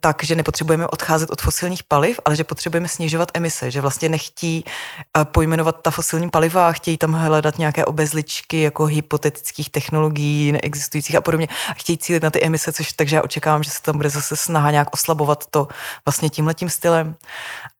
tak, 0.00 0.24
že 0.24 0.34
nepotřebujeme 0.34 0.86
odcházet 0.86 1.30
od 1.30 1.42
fosilních 1.42 1.84
paliv, 1.84 2.20
ale 2.24 2.36
že 2.36 2.44
potřebujeme 2.44 2.88
snižovat 2.88 3.30
emise, 3.34 3.70
že 3.70 3.80
vlastně 3.80 4.08
nechtí 4.08 4.64
eh, 4.64 5.24
pojmenovat 5.24 5.82
ta 5.82 5.90
fosilní 5.90 6.30
paliva 6.30 6.68
a 6.68 6.72
chtějí 6.72 6.98
tam 6.98 7.12
hledat 7.12 7.58
nějaké 7.58 7.84
obezličky 7.84 8.60
jako 8.60 8.84
hypotetických 8.84 9.70
technologií 9.70 10.52
neexistujících 10.52 11.16
a 11.16 11.20
podobně 11.20 11.48
a 11.68 11.74
chtějí 11.74 11.98
cílit 11.98 12.22
na 12.22 12.30
ty 12.30 12.44
emise, 12.44 12.72
což 12.72 12.92
takže 12.92 13.16
já 13.16 13.22
očekávám, 13.22 13.62
že 13.62 13.70
se 13.70 13.82
tam 13.82 13.96
bude 13.96 14.10
zase 14.10 14.36
snaha 14.36 14.70
nějak 14.70 14.94
oslabovat 14.94 15.46
to 15.50 15.68
vlastně 16.06 16.30
tímhletím 16.30 16.70
stylem, 16.70 17.14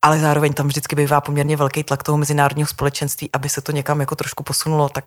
ale 0.03 0.19
zároveň 0.19 0.53
tam 0.53 0.67
vždycky 0.67 0.97
bývá 0.97 1.21
poměrně 1.21 1.57
velký 1.57 1.85
tlak 1.85 2.03
toho 2.03 2.19
mezinárodního 2.19 2.67
společenství, 2.67 3.31
aby 3.33 3.49
se 3.49 3.61
to 3.61 3.73
někam 3.73 4.01
jako 4.01 4.15
trošku 4.15 4.43
posunulo, 4.43 4.89
tak 4.89 5.05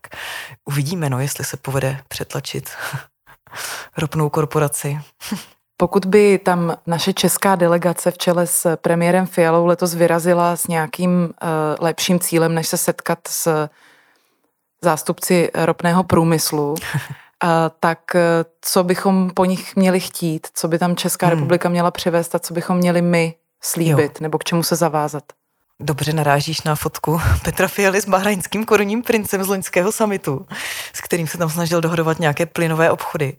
uvidíme, 0.66 1.10
no, 1.10 1.20
jestli 1.20 1.46
se 1.46 1.58
povede 1.58 2.02
přetlačit 2.08 2.70
ropnou 3.98 4.30
korporaci. 4.30 5.00
Pokud 5.82 6.06
by 6.06 6.40
tam 6.40 6.78
naše 6.88 7.14
česká 7.14 7.56
delegace 7.56 8.12
v 8.12 8.18
čele 8.18 8.48
s 8.48 8.76
premiérem 8.76 9.26
Fialou 9.26 9.66
letos 9.66 9.96
vyrazila 9.96 10.56
s 10.56 10.68
nějakým 10.68 11.22
uh, 11.22 11.30
lepším 11.80 12.20
cílem, 12.20 12.56
než 12.56 12.68
se 12.68 12.78
setkat 12.78 13.20
s 13.28 13.70
zástupci 14.82 15.52
ropného 15.56 16.04
průmyslu, 16.04 16.72
uh, 16.72 16.78
tak 17.80 18.00
uh, 18.16 18.22
co 18.62 18.84
bychom 18.84 19.30
po 19.34 19.46
nich 19.46 19.76
měli 19.76 20.00
chtít, 20.00 20.48
co 20.54 20.68
by 20.68 20.80
tam 20.80 20.96
Česká 20.96 21.28
hmm. 21.28 21.36
republika 21.36 21.70
měla 21.70 21.92
přivést 21.92 22.36
a 22.36 22.40
co 22.40 22.54
bychom 22.54 22.78
měli 22.78 23.02
my 23.02 23.36
slíbit, 23.62 24.12
jo. 24.16 24.22
nebo 24.22 24.38
k 24.38 24.44
čemu 24.44 24.64
se 24.64 24.76
zavázat? 24.76 25.24
Dobře 25.82 26.14
narážíš 26.14 26.62
na 26.62 26.76
fotku 26.76 27.22
Petra 27.44 27.68
Fialy 27.68 28.02
s 28.02 28.06
bahrajnským 28.06 28.66
korunním 28.66 29.02
princem 29.02 29.44
z 29.44 29.48
loňského 29.48 29.92
samitu, 29.92 30.46
s 30.94 31.02
kterým 31.02 31.28
se 31.28 31.38
tam 31.38 31.50
snažil 31.50 31.82
dohodovat 31.82 32.20
nějaké 32.20 32.46
plynové 32.46 32.92
obchody. 32.92 33.38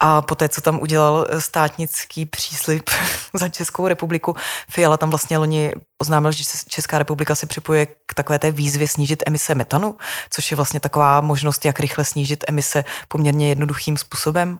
A 0.00 0.22
poté, 0.22 0.48
co 0.48 0.60
tam 0.60 0.80
udělal 0.80 1.26
státnický 1.38 2.26
příslip 2.26 2.90
za 3.34 3.48
Českou 3.48 3.88
republiku, 3.88 4.36
Fiala 4.70 4.96
tam 4.96 5.10
vlastně 5.10 5.38
loni 5.38 5.72
oznámil, 6.02 6.32
že 6.32 6.44
Česká 6.68 6.98
republika 6.98 7.34
se 7.34 7.46
připojuje 7.46 7.86
k 7.86 8.14
takové 8.14 8.38
té 8.38 8.50
výzvě 8.50 8.88
snížit 8.88 9.22
emise 9.26 9.54
metanu, 9.54 9.96
což 10.30 10.50
je 10.50 10.56
vlastně 10.56 10.80
taková 10.80 11.20
možnost, 11.20 11.64
jak 11.64 11.80
rychle 11.80 12.04
snížit 12.04 12.44
emise 12.48 12.84
poměrně 13.08 13.48
jednoduchým 13.48 13.96
způsobem 13.96 14.58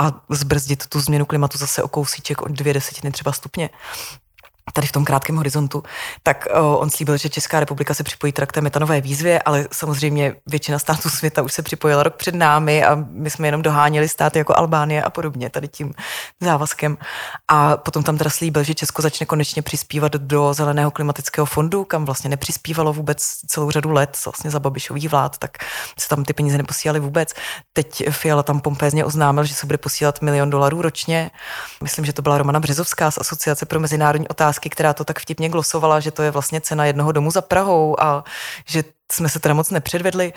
a 0.00 0.12
zbrzdit 0.30 0.86
tu 0.86 1.00
změnu 1.00 1.24
klimatu 1.24 1.58
zase 1.58 1.82
o 1.82 1.88
kousíček 1.88 2.42
o 2.42 2.48
dvě 2.48 2.74
desetiny 2.74 3.12
třeba 3.12 3.32
stupně 3.32 3.70
tady 4.72 4.86
v 4.86 4.92
tom 4.92 5.04
krátkém 5.04 5.36
horizontu, 5.36 5.82
tak 6.22 6.48
o, 6.54 6.78
on 6.78 6.90
slíbil, 6.90 7.16
že 7.16 7.28
Česká 7.28 7.60
republika 7.60 7.94
se 7.94 8.04
připojí 8.04 8.32
k 8.32 8.52
té 8.52 8.60
metanové 8.60 9.00
výzvě, 9.00 9.42
ale 9.42 9.68
samozřejmě 9.72 10.34
většina 10.46 10.78
států 10.78 11.10
světa 11.10 11.42
už 11.42 11.52
se 11.52 11.62
připojila 11.62 12.02
rok 12.02 12.14
před 12.14 12.34
námi 12.34 12.84
a 12.84 12.94
my 13.10 13.30
jsme 13.30 13.48
jenom 13.48 13.62
doháněli 13.62 14.08
státy 14.08 14.38
jako 14.38 14.58
Albánie 14.58 15.02
a 15.02 15.10
podobně 15.10 15.50
tady 15.50 15.68
tím 15.68 15.94
závazkem. 16.40 16.98
A 17.48 17.76
potom 17.76 18.02
tam 18.02 18.18
teda 18.18 18.30
slíbil, 18.30 18.62
že 18.62 18.74
Česko 18.74 19.02
začne 19.02 19.26
konečně 19.26 19.62
přispívat 19.62 20.12
do 20.12 20.54
Zeleného 20.54 20.90
klimatického 20.90 21.46
fondu, 21.46 21.84
kam 21.84 22.04
vlastně 22.04 22.30
nepřispívalo 22.30 22.92
vůbec 22.92 23.22
celou 23.46 23.70
řadu 23.70 23.92
let, 23.92 24.18
vlastně 24.24 24.50
za 24.50 24.60
Babišových 24.60 25.08
vlád, 25.08 25.38
tak 25.38 25.58
se 25.98 26.08
tam 26.08 26.24
ty 26.24 26.32
peníze 26.32 26.58
neposílaly 26.58 27.00
vůbec. 27.00 27.34
Teď 27.72 28.10
Fiala 28.10 28.42
tam 28.42 28.60
pompézně 28.60 29.04
oznámil, 29.04 29.44
že 29.44 29.54
se 29.54 29.66
bude 29.66 29.78
posílat 29.78 30.22
milion 30.22 30.50
dolarů 30.50 30.82
ročně. 30.82 31.30
Myslím, 31.82 32.04
že 32.04 32.12
to 32.12 32.22
byla 32.22 32.38
Romana 32.38 32.60
Březovská 32.60 33.10
z 33.10 33.18
Asociace 33.18 33.66
pro 33.66 33.80
mezinárodní 33.80 34.28
otázky, 34.28 34.55
otázky, 34.56 34.70
která 34.70 34.94
to 34.94 35.04
tak 35.04 35.20
vtipně 35.20 35.48
glosovala, 35.48 36.00
že 36.00 36.10
to 36.10 36.22
je 36.22 36.30
vlastně 36.30 36.60
cena 36.60 36.84
jednoho 36.84 37.12
domu 37.12 37.30
za 37.30 37.42
Prahou 37.42 37.96
a 38.00 38.24
že 38.66 38.84
jsme 39.12 39.28
se 39.28 39.38
teda 39.38 39.54
moc 39.54 39.70
nepředvedli 39.70 40.32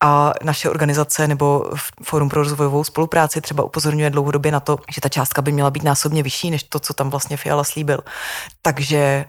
a 0.00 0.32
naše 0.42 0.70
organizace 0.70 1.28
nebo 1.28 1.70
Fórum 2.02 2.28
pro 2.28 2.42
rozvojovou 2.42 2.84
spolupráci 2.84 3.40
třeba 3.40 3.64
upozorňuje 3.64 4.10
dlouhodobě 4.10 4.52
na 4.52 4.60
to, 4.60 4.78
že 4.94 5.00
ta 5.00 5.08
částka 5.08 5.42
by 5.42 5.52
měla 5.52 5.70
být 5.70 5.82
násobně 5.82 6.22
vyšší 6.22 6.50
než 6.50 6.62
to, 6.62 6.80
co 6.80 6.94
tam 6.94 7.10
vlastně 7.10 7.36
Fiala 7.36 7.64
slíbil. 7.64 8.00
Takže 8.62 9.24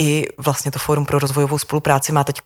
i 0.00 0.26
vlastně 0.38 0.70
to 0.70 0.78
Fórum 0.78 1.06
pro 1.06 1.18
rozvojovou 1.18 1.58
spolupráci 1.58 2.12
má 2.12 2.24
teď 2.24 2.40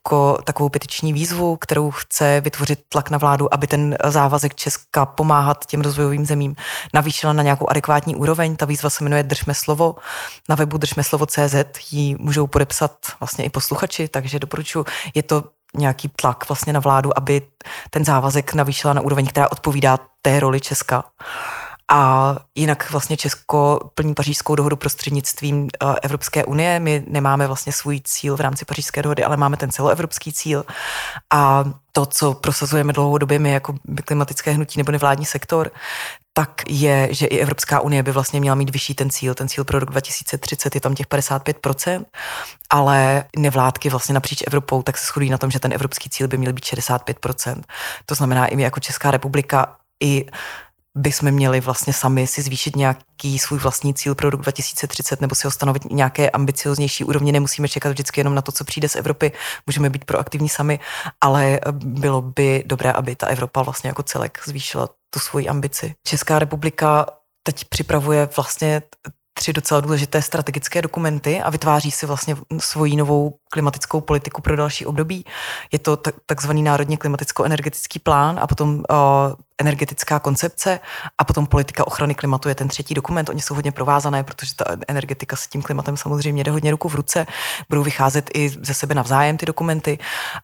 takovou 0.44 0.68
petiční 0.68 1.12
výzvu, 1.12 1.56
kterou 1.56 1.90
chce 1.90 2.40
vytvořit 2.40 2.80
tlak 2.88 3.10
na 3.10 3.18
vládu, 3.18 3.54
aby 3.54 3.66
ten 3.66 3.96
závazek 4.04 4.54
Česka 4.54 5.06
pomáhat 5.06 5.66
těm 5.66 5.80
rozvojovým 5.80 6.26
zemím 6.26 6.56
navýšila 6.94 7.32
na 7.32 7.42
nějakou 7.42 7.70
adekvátní 7.70 8.16
úroveň. 8.16 8.56
Ta 8.56 8.66
výzva 8.66 8.90
se 8.90 9.04
jmenuje 9.04 9.22
Držme 9.22 9.54
slovo. 9.54 9.94
Na 10.48 10.56
webu 10.56 10.78
držme 10.78 11.04
slovo.cz 11.04 11.54
ji 11.90 12.16
můžou 12.18 12.46
podepsat 12.46 12.92
vlastně 13.20 13.44
i 13.44 13.50
posluchači, 13.50 14.08
takže 14.08 14.38
doporučuji. 14.38 14.84
Je 15.14 15.22
to 15.22 15.44
nějaký 15.76 16.09
tlak 16.09 16.48
vlastně 16.48 16.72
na 16.72 16.80
vládu, 16.80 17.18
aby 17.18 17.42
ten 17.90 18.04
závazek 18.04 18.54
navýšila 18.54 18.92
na 18.92 19.00
úroveň, 19.00 19.26
která 19.26 19.52
odpovídá 19.52 19.98
té 20.22 20.40
roli 20.40 20.61
Česka. 20.61 21.04
A 21.92 22.37
jinak 22.54 22.90
vlastně 22.90 23.16
Česko 23.16 23.90
plní 23.94 24.14
pařížskou 24.14 24.54
dohodu 24.54 24.76
prostřednictvím 24.76 25.68
eh, 25.68 25.94
Evropské 26.02 26.44
unie. 26.44 26.80
My 26.80 27.04
nemáme 27.09 27.46
vlastně 27.46 27.72
svůj 27.72 28.00
cíl 28.04 28.37
v 28.37 28.40
rámci 28.40 28.64
pařížské 28.64 29.02
dohody, 29.02 29.24
ale 29.24 29.37
máme 29.37 29.56
ten 29.56 29.70
celoevropský 29.70 30.33
cíl. 30.33 30.64
A 31.30 31.64
to, 31.92 32.06
co 32.06 32.35
prosazujeme 32.35 32.92
dlouhodobě 32.92 33.38
my 33.38 33.50
jako 33.50 33.74
klimatické 34.04 34.50
hnutí 34.50 34.78
nebo 34.78 34.92
nevládní 34.92 35.24
sektor, 35.24 35.70
tak 36.40 36.62
je, 36.68 37.09
že 37.11 37.26
i 37.26 37.38
Evropská 37.38 37.81
unie 37.81 38.03
by 38.03 38.12
vlastně 38.12 38.40
měla 38.40 38.55
mít 38.57 38.70
vyšší 38.70 38.94
ten 38.94 39.11
cíl. 39.11 39.35
Ten 39.35 39.48
cíl 39.48 39.64
pro 39.64 39.79
rok 39.79 39.90
2030 39.90 40.74
je 40.74 40.81
tam 40.81 40.94
těch 40.94 41.07
55%, 41.07 42.05
ale 42.70 43.24
nevládky 43.37 43.90
vlastně 43.90 44.14
napříč 44.14 44.42
Evropou 44.46 44.83
tak 44.83 44.98
se 44.98 45.07
shodují 45.07 45.31
na 45.31 45.38
tom, 45.38 45.50
že 45.50 45.61
ten 45.61 45.72
evropský 45.72 46.11
cíl 46.11 46.29
by 46.29 46.37
měl 46.37 46.53
být 46.53 46.64
65%. 46.64 47.62
To 48.07 48.14
znamená, 48.14 48.46
i 48.46 48.57
my 48.57 48.62
jako 48.62 48.81
Česká 48.81 49.11
republika 49.11 49.76
i 50.03 50.26
bychom 50.96 51.31
měli 51.31 51.61
vlastně 51.61 51.92
sami 51.92 52.26
si 52.26 52.42
zvýšit 52.42 52.76
nějaký 52.76 53.38
svůj 53.38 53.59
vlastní 53.59 53.94
cíl 53.94 54.14
pro 54.14 54.31
rok 54.31 54.40
2030 54.40 55.20
nebo 55.20 55.35
si 55.35 55.46
ho 55.46 55.50
stanovit 55.50 55.90
nějaké 55.90 56.31
ambicioznější 56.31 57.05
úrovně. 57.05 57.33
Nemusíme 57.33 57.68
čekat 57.68 57.88
vždycky 57.90 58.20
jenom 58.20 58.35
na 58.35 58.42
to, 58.42 58.53
co 58.53 58.64
přijde 58.64 58.88
z 58.88 58.96
Evropy, 58.96 59.33
můžeme 59.66 59.90
být 59.90 60.05
proaktivní 60.05 60.48
sami, 60.48 60.81
ale 61.20 61.61
bylo 61.72 62.22
by 62.22 62.62
dobré, 62.66 62.92
aby 62.92 63.16
ta 63.16 63.26
Evropa 63.26 63.62
vlastně 63.62 63.88
jako 63.88 64.03
celek 64.03 64.40
zvýšila 64.44 64.88
tu 65.11 65.20
svoji 65.20 65.49
ambici. 65.49 65.94
Česká 66.07 66.38
republika 66.38 67.07
teď 67.42 67.64
připravuje 67.64 68.29
vlastně 68.37 68.83
tři 69.33 69.53
docela 69.53 69.81
důležité 69.81 70.23
strategické 70.23 70.83
dokumenty 70.83 71.40
a 71.40 71.51
vytváří 71.51 71.90
si 71.90 72.07
vlastně 72.07 72.37
svoji 72.59 72.96
novou 72.96 73.35
klimatickou 73.53 74.01
politiku 74.01 74.42
pro 74.42 74.57
další 74.57 74.87
období. 74.87 75.25
Je 75.73 75.79
to 75.79 75.99
takzvaný 76.27 76.62
Národní 76.62 76.96
klimaticko-energetický 76.96 77.99
plán 77.99 78.38
a 78.42 78.46
potom 78.46 78.83
energetická 79.61 80.18
koncepce 80.18 80.81
a 81.18 81.25
potom 81.25 81.46
politika 81.46 81.87
ochrany 81.87 82.14
klimatu 82.14 82.49
je 82.49 82.55
ten 82.55 82.68
třetí 82.68 82.94
dokument. 82.94 83.29
Oni 83.29 83.40
jsou 83.40 83.55
hodně 83.55 83.73
provázané, 83.73 84.25
protože 84.25 84.55
ta 84.55 84.64
energetika 84.88 85.37
s 85.37 85.46
tím 85.46 85.62
klimatem 85.62 85.96
samozřejmě 85.96 86.44
jde 86.44 86.51
hodně 86.51 86.70
ruku 86.70 86.88
v 86.88 86.94
ruce. 86.94 87.27
Budou 87.68 87.83
vycházet 87.83 88.31
i 88.35 88.49
ze 88.49 88.75
sebe 88.75 88.94
navzájem 88.94 89.37
ty 89.37 89.46
dokumenty 89.46 89.99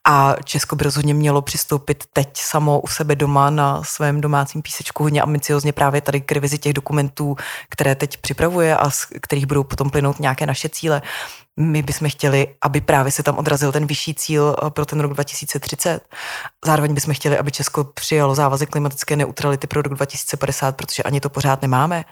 a 0.05 0.37
Česko 0.45 0.77
by 0.77 0.85
rozhodně 0.85 1.15
mělo 1.15 1.43
přistoupit 1.43 2.05
teď 2.13 2.29
samo 2.35 2.81
u 2.81 2.89
sebe 2.89 3.17
doma 3.17 3.51
na 3.51 3.83
svém 3.83 4.21
domácím 4.21 4.63
písečku 4.63 5.03
hodně 5.03 5.23
ambiciozně 5.23 5.73
právě 5.73 6.01
tady 6.01 6.21
k 6.21 6.33
revizi 6.33 6.59
těch 6.59 6.73
dokumentů, 6.73 7.37
které 7.69 7.95
teď 7.95 8.17
připravuje 8.17 8.77
a 8.77 8.91
z 8.91 9.07
kterých 9.21 9.47
budou 9.47 9.65
potom 9.65 9.91
plynout 9.91 10.21
nějaké 10.21 10.47
naše 10.47 10.69
cíle 10.69 11.03
my 11.61 11.83
bychom 11.83 12.11
chtěli, 12.11 12.55
aby 12.63 12.81
právě 12.81 13.13
se 13.13 13.23
tam 13.23 13.39
odrazil 13.39 13.73
ten 13.73 13.87
vyšší 13.87 14.15
cíl 14.15 14.57
eh, 14.67 14.71
pro 14.71 14.87
ten 14.87 15.01
rok 15.01 15.13
2030. 15.13 16.01
Zároveň 16.65 16.95
bychom 16.95 17.15
chtěli, 17.15 17.39
aby 17.39 17.51
Česko 17.53 17.85
přijalo 17.85 18.35
závazek 18.35 18.71
klimatické 18.71 19.17
neutrality 19.17 19.67
pro 19.67 19.83
rok 19.83 19.95
2050, 19.95 20.77
protože 20.77 21.03
ani 21.03 21.21
to 21.21 21.29
pořád 21.31 21.63
nemáme. 21.63 22.05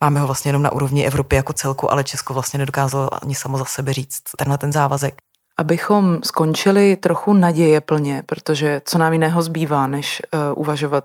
Máme 0.00 0.20
ho 0.20 0.26
vlastně 0.26 0.48
jenom 0.48 0.62
na 0.62 0.72
úrovni 0.72 1.06
Evropy 1.06 1.36
jako 1.36 1.52
celku, 1.52 1.92
ale 1.92 2.04
Česko 2.04 2.34
vlastně 2.34 2.58
nedokázalo 2.58 3.24
ani 3.24 3.34
samo 3.34 3.58
za 3.58 3.64
sebe 3.64 3.92
říct 3.92 4.22
tenhle 4.38 4.58
ten 4.58 4.72
závazek. 4.72 5.14
Abychom 5.58 6.18
skončili 6.24 6.96
trochu 6.96 7.32
naděje 7.32 7.80
plně, 7.80 8.22
protože 8.26 8.80
co 8.84 8.98
nám 8.98 9.12
jiného 9.12 9.42
zbývá, 9.42 9.86
než 9.86 10.22
uh, 10.34 10.40
uvažovat 10.62 11.04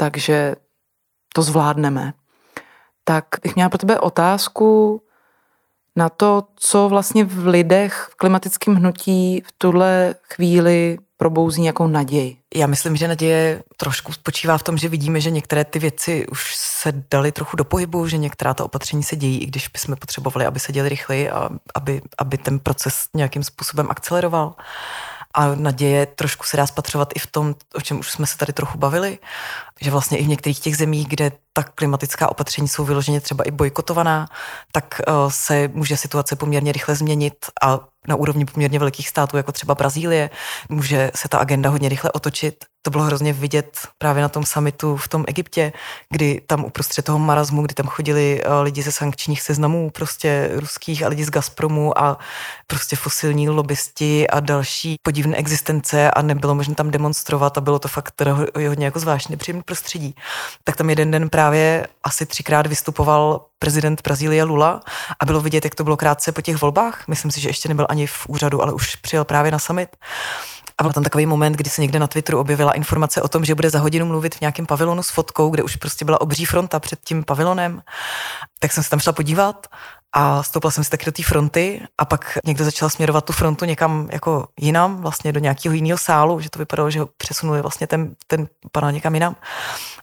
takže 0.00 0.56
to 1.34 1.42
zvládneme. 1.42 2.12
Tak 3.04 3.24
bych 3.42 3.54
měla 3.54 3.68
pro 3.68 3.78
tebe 3.78 4.00
otázku, 4.00 5.00
na 5.96 6.08
to, 6.08 6.44
co 6.56 6.88
vlastně 6.88 7.24
v 7.24 7.46
lidech 7.46 8.08
v 8.12 8.14
klimatickém 8.14 8.74
hnutí 8.74 9.42
v 9.46 9.52
tuhle 9.58 10.14
chvíli 10.34 10.98
probouzí 11.16 11.62
nějakou 11.62 11.86
naději. 11.86 12.36
Já 12.54 12.66
myslím, 12.66 12.96
že 12.96 13.08
naděje 13.08 13.62
trošku 13.76 14.12
spočívá 14.12 14.58
v 14.58 14.62
tom, 14.62 14.78
že 14.78 14.88
vidíme, 14.88 15.20
že 15.20 15.30
některé 15.30 15.64
ty 15.64 15.78
věci 15.78 16.26
už 16.26 16.54
se 16.56 16.92
daly 17.10 17.32
trochu 17.32 17.56
do 17.56 17.64
pohybu, 17.64 18.08
že 18.08 18.18
některá 18.18 18.54
ta 18.54 18.64
opatření 18.64 19.02
se 19.02 19.16
dějí, 19.16 19.38
i 19.38 19.46
když 19.46 19.68
bychom 19.68 19.96
potřebovali, 19.96 20.46
aby 20.46 20.60
se 20.60 20.72
děli 20.72 20.88
rychleji 20.88 21.30
a 21.30 21.48
aby, 21.74 22.02
aby 22.18 22.38
ten 22.38 22.58
proces 22.58 23.08
nějakým 23.14 23.44
způsobem 23.44 23.86
akceleroval. 23.90 24.54
A 25.34 25.54
naděje 25.54 26.06
trošku 26.06 26.46
se 26.46 26.56
dá 26.56 26.66
spatřovat 26.66 27.12
i 27.14 27.18
v 27.18 27.26
tom, 27.26 27.54
o 27.74 27.80
čem 27.80 27.98
už 27.98 28.10
jsme 28.10 28.26
se 28.26 28.38
tady 28.38 28.52
trochu 28.52 28.78
bavili, 28.78 29.18
že 29.80 29.90
vlastně 29.90 30.18
i 30.18 30.24
v 30.24 30.28
některých 30.28 30.60
těch 30.60 30.76
zemích, 30.76 31.08
kde 31.08 31.32
ta 31.52 31.62
klimatická 31.62 32.30
opatření 32.30 32.68
jsou 32.68 32.84
vyloženě 32.84 33.20
třeba 33.20 33.44
i 33.44 33.50
bojkotovaná, 33.50 34.26
tak 34.72 35.00
eh, 35.00 35.12
se 35.28 35.68
může 35.72 35.96
situace 35.96 36.36
poměrně 36.36 36.72
rychle 36.72 36.94
změnit 36.94 37.34
a 37.62 37.80
na 38.08 38.16
úrovni 38.16 38.44
poměrně 38.44 38.78
velkých 38.78 39.08
států, 39.08 39.36
jako 39.36 39.52
třeba 39.52 39.74
Brazílie, 39.74 40.30
může 40.68 41.10
se 41.14 41.28
ta 41.28 41.38
agenda 41.38 41.70
hodně 41.70 41.88
rychle 41.88 42.12
otočit. 42.12 42.64
To 42.82 42.90
bylo 42.90 43.04
hrozně 43.04 43.32
vidět 43.32 43.78
právě 43.98 44.22
na 44.22 44.28
tom 44.28 44.44
summitu 44.44 44.96
v 44.96 45.08
tom 45.08 45.24
Egyptě, 45.28 45.72
kdy 46.10 46.40
tam 46.46 46.64
uprostřed 46.64 47.04
toho 47.04 47.18
marazmu, 47.18 47.62
kdy 47.62 47.74
tam 47.74 47.86
chodili 47.86 48.42
eh, 48.44 48.60
lidi 48.60 48.82
ze 48.82 48.92
sankčních 48.92 49.42
seznamů, 49.42 49.90
prostě 49.90 50.50
ruských 50.54 51.02
a 51.02 51.08
lidi 51.08 51.24
z 51.24 51.30
Gazpromu 51.30 51.98
a 51.98 52.18
prostě 52.66 52.96
fosilní 52.96 53.48
lobbysti 53.48 54.28
a 54.28 54.40
další 54.40 54.96
podivné 55.02 55.36
existence 55.36 56.10
a 56.10 56.22
nebylo 56.22 56.54
možné 56.54 56.74
tam 56.74 56.90
demonstrovat 56.90 57.58
a 57.58 57.60
bylo 57.60 57.78
to 57.78 57.88
fakt 57.88 58.10
teda 58.16 58.32
hodně 58.68 58.84
jako 58.84 59.00
zvláštní 59.00 59.32
nepříjemné 59.32 59.62
prostředí. 59.68 60.14
Tak 60.64 60.76
tam 60.76 60.90
jeden 60.90 61.10
den 61.10 61.28
právě 61.28 61.86
asi 62.04 62.26
třikrát 62.26 62.66
vystupoval 62.66 63.44
prezident 63.58 64.02
Brazílie 64.02 64.44
Lula 64.44 64.80
a 65.20 65.24
bylo 65.24 65.40
vidět, 65.40 65.64
jak 65.64 65.74
to 65.74 65.84
bylo 65.84 65.96
krátce 65.96 66.32
po 66.32 66.42
těch 66.42 66.60
volbách. 66.60 67.08
Myslím 67.08 67.30
si, 67.30 67.40
že 67.40 67.48
ještě 67.48 67.68
nebyl 67.68 67.86
ani 67.88 68.06
v 68.06 68.26
úřadu, 68.28 68.62
ale 68.62 68.72
už 68.72 68.96
přijel 68.96 69.24
právě 69.24 69.52
na 69.52 69.58
summit. 69.58 69.96
A 70.78 70.82
byl 70.82 70.92
tam 70.92 71.02
takový 71.02 71.26
moment, 71.26 71.52
kdy 71.52 71.70
se 71.70 71.80
někde 71.80 71.98
na 71.98 72.06
Twitteru 72.06 72.40
objevila 72.40 72.72
informace 72.72 73.22
o 73.22 73.28
tom, 73.28 73.44
že 73.44 73.54
bude 73.54 73.70
za 73.70 73.78
hodinu 73.78 74.06
mluvit 74.06 74.34
v 74.34 74.40
nějakém 74.40 74.66
pavilonu 74.66 75.02
s 75.02 75.10
fotkou, 75.10 75.50
kde 75.50 75.62
už 75.62 75.76
prostě 75.76 76.04
byla 76.04 76.20
obří 76.20 76.44
fronta 76.44 76.80
před 76.80 76.98
tím 77.04 77.24
pavilonem. 77.24 77.82
Tak 78.58 78.72
jsem 78.72 78.84
se 78.84 78.90
tam 78.90 79.00
šla 79.00 79.12
podívat 79.12 79.66
a 80.12 80.42
stoupla 80.42 80.70
jsem 80.70 80.84
si 80.84 80.90
taky 80.90 81.04
do 81.04 81.12
té 81.12 81.22
fronty 81.22 81.80
a 81.98 82.04
pak 82.04 82.38
někdo 82.46 82.64
začal 82.64 82.90
směrovat 82.90 83.24
tu 83.24 83.32
frontu 83.32 83.64
někam 83.64 84.08
jako 84.12 84.48
jinam, 84.60 84.96
vlastně 84.96 85.32
do 85.32 85.40
nějakého 85.40 85.74
jiného 85.74 85.98
sálu, 85.98 86.40
že 86.40 86.50
to 86.50 86.58
vypadalo, 86.58 86.90
že 86.90 87.00
ho 87.00 87.08
přesunuli 87.16 87.62
vlastně 87.62 87.86
ten, 87.86 88.14
ten 88.26 88.48
panel 88.72 88.92
někam 88.92 89.14
jinam. 89.14 89.36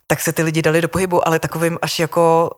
Tak 0.07 0.21
se 0.21 0.33
ty 0.33 0.43
lidi 0.43 0.61
dali 0.61 0.81
do 0.81 0.87
pohybu, 0.87 1.27
ale 1.27 1.39
takovým 1.39 1.77
až 1.81 1.99
jako 1.99 2.49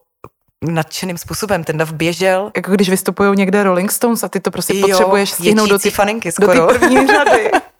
nadšeným 0.61 1.17
způsobem. 1.17 1.63
Ten 1.63 1.77
dav 1.77 1.91
běžel. 1.91 2.51
Jako 2.55 2.71
když 2.71 2.89
vystupují 2.89 3.37
někde 3.37 3.63
Rolling 3.63 3.91
Stones 3.91 4.23
a 4.23 4.29
ty 4.29 4.39
to 4.39 4.51
prostě 4.51 4.77
jo, 4.77 4.87
potřebuješ 4.87 5.31
stihnout 5.31 5.69
do 5.69 5.79
ty 5.79 5.91
faninky 5.91 6.31
skoro. 6.31 6.53
Do 6.53 6.67
první 6.67 7.07
řady. 7.07 7.51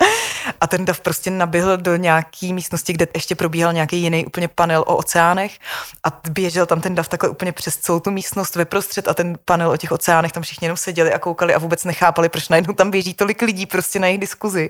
A 0.61 0.67
ten 0.67 0.85
dav 0.85 0.99
prostě 0.99 1.29
naběhl 1.31 1.77
do 1.77 1.95
nějaký 1.95 2.53
místnosti, 2.53 2.93
kde 2.93 3.07
ještě 3.13 3.35
probíhal 3.35 3.73
nějaký 3.73 4.01
jiný 4.01 4.25
úplně 4.25 4.47
panel 4.47 4.81
o 4.87 4.95
oceánech 4.95 5.59
a 6.03 6.21
běžel 6.29 6.65
tam 6.65 6.81
ten 6.81 6.95
dav 6.95 7.07
takhle 7.07 7.29
úplně 7.29 7.51
přes 7.51 7.77
celou 7.77 7.99
tu 7.99 8.11
místnost 8.11 8.55
ve 8.55 8.65
prostřed 8.65 9.07
a 9.07 9.13
ten 9.13 9.37
panel 9.45 9.69
o 9.69 9.77
těch 9.77 9.91
oceánech 9.91 10.31
tam 10.31 10.43
všichni 10.43 10.65
jenom 10.65 10.77
seděli 10.77 11.13
a 11.13 11.19
koukali 11.19 11.53
a 11.53 11.57
vůbec 11.57 11.83
nechápali, 11.83 12.29
proč 12.29 12.49
najednou 12.49 12.73
tam 12.73 12.91
běží 12.91 13.13
tolik 13.13 13.41
lidí 13.41 13.65
prostě 13.65 13.99
na 13.99 14.07
jejich 14.07 14.21
diskuzi. 14.21 14.69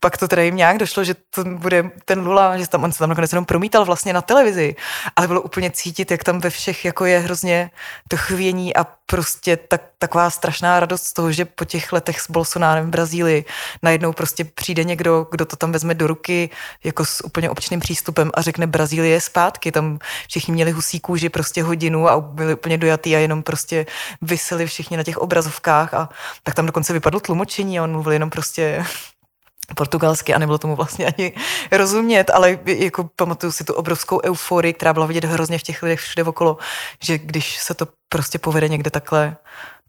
Pak 0.00 0.18
to 0.18 0.28
teda 0.28 0.42
jim 0.42 0.56
nějak 0.56 0.78
došlo, 0.78 1.04
že 1.04 1.14
to 1.14 1.44
bude 1.44 1.90
ten 2.04 2.26
Lula, 2.26 2.58
že 2.58 2.68
tam 2.68 2.84
on 2.84 2.92
se 2.92 2.98
tam 2.98 3.08
nakonec 3.08 3.32
jenom 3.32 3.44
promítal 3.44 3.84
vlastně 3.84 4.12
na 4.12 4.22
televizi, 4.22 4.76
ale 5.16 5.26
bylo 5.26 5.40
úplně 5.40 5.70
cítit, 5.70 6.10
jak 6.10 6.24
tam 6.24 6.40
ve 6.40 6.50
všech 6.50 6.84
jako 6.84 7.04
je 7.04 7.18
hrozně 7.18 7.70
to 8.08 8.16
chvění 8.16 8.76
a 8.76 8.86
prostě 9.06 9.56
tak, 9.56 9.82
taková 9.98 10.30
strašná 10.30 10.80
radost 10.80 11.04
z 11.04 11.12
toho, 11.12 11.32
že 11.32 11.44
po 11.44 11.64
těch 11.64 11.92
letech 11.92 12.20
s 12.20 12.30
Bolsonárem 12.30 12.86
v 12.86 12.90
Brazílii 12.90 13.44
najednou 13.82 14.12
prostě 14.12 14.44
přijde 14.44 14.84
někdo, 14.84 15.05
kdo 15.30 15.44
to 15.44 15.56
tam 15.56 15.72
vezme 15.72 15.94
do 15.94 16.06
ruky 16.06 16.50
jako 16.84 17.04
s 17.04 17.24
úplně 17.24 17.50
občným 17.50 17.80
přístupem 17.80 18.30
a 18.34 18.42
řekne 18.42 18.66
Brazílie 18.66 19.20
zpátky. 19.20 19.72
Tam 19.72 19.98
všichni 20.28 20.54
měli 20.54 20.70
husí 20.70 21.00
kůži 21.00 21.28
prostě 21.28 21.62
hodinu 21.62 22.08
a 22.08 22.20
byli 22.20 22.54
úplně 22.54 22.78
dojatý 22.78 23.16
a 23.16 23.18
jenom 23.18 23.42
prostě 23.42 23.86
vyseli 24.22 24.66
všichni 24.66 24.96
na 24.96 25.02
těch 25.02 25.18
obrazovkách 25.18 25.94
a 25.94 26.08
tak 26.42 26.54
tam 26.54 26.66
dokonce 26.66 26.92
vypadlo 26.92 27.20
tlumočení 27.20 27.78
a 27.78 27.82
on 27.82 27.92
mluvil 27.92 28.12
jenom 28.12 28.30
prostě 28.30 28.84
portugalsky 29.74 30.34
a 30.34 30.38
nebylo 30.38 30.58
tomu 30.58 30.76
vlastně 30.76 31.06
ani 31.06 31.32
rozumět, 31.72 32.30
ale 32.30 32.58
jako 32.66 33.10
pamatuju 33.16 33.52
si 33.52 33.64
tu 33.64 33.74
obrovskou 33.74 34.20
euforii, 34.24 34.74
která 34.74 34.92
byla 34.92 35.06
vidět 35.06 35.24
hrozně 35.24 35.58
v 35.58 35.62
těch 35.62 35.82
lidech 35.82 36.00
všude 36.00 36.24
okolo, 36.24 36.58
že 37.02 37.18
když 37.18 37.56
se 37.56 37.74
to 37.74 37.88
prostě 38.08 38.38
povede 38.38 38.68
někde 38.68 38.90
takhle 38.90 39.36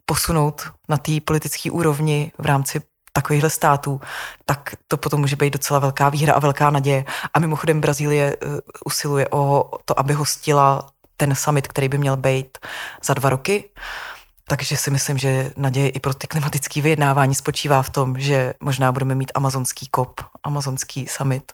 posunout 0.05 0.61
na 0.89 0.97
té 0.97 1.11
politické 1.25 1.71
úrovni 1.71 2.31
v 2.37 2.45
rámci 2.45 2.81
takovýchhle 3.17 3.49
států, 3.49 4.01
tak 4.45 4.75
to 4.87 4.97
potom 4.97 5.21
může 5.21 5.35
být 5.35 5.53
docela 5.53 5.79
velká 5.79 6.09
výhra 6.09 6.33
a 6.33 6.39
velká 6.39 6.69
naděje. 6.69 7.05
A 7.33 7.39
mimochodem 7.39 7.81
Brazílie 7.81 8.37
uh, 8.37 8.59
usiluje 8.85 9.27
o 9.31 9.71
to, 9.85 9.99
aby 9.99 10.13
hostila 10.13 10.87
ten 11.17 11.35
summit, 11.35 11.67
který 11.67 11.89
by 11.89 11.97
měl 11.97 12.17
být 12.17 12.57
za 13.03 13.13
dva 13.13 13.29
roky. 13.29 13.69
Takže 14.47 14.77
si 14.77 14.91
myslím, 14.91 15.17
že 15.17 15.51
naděje 15.57 15.89
i 15.89 15.99
pro 15.99 16.13
ty 16.13 16.27
klimatické 16.27 16.81
vyjednávání 16.81 17.35
spočívá 17.35 17.81
v 17.81 17.89
tom, 17.89 18.19
že 18.19 18.53
možná 18.59 18.91
budeme 18.91 19.15
mít 19.15 19.31
amazonský 19.35 19.87
kop, 19.87 20.21
amazonský 20.43 21.07
summit 21.07 21.51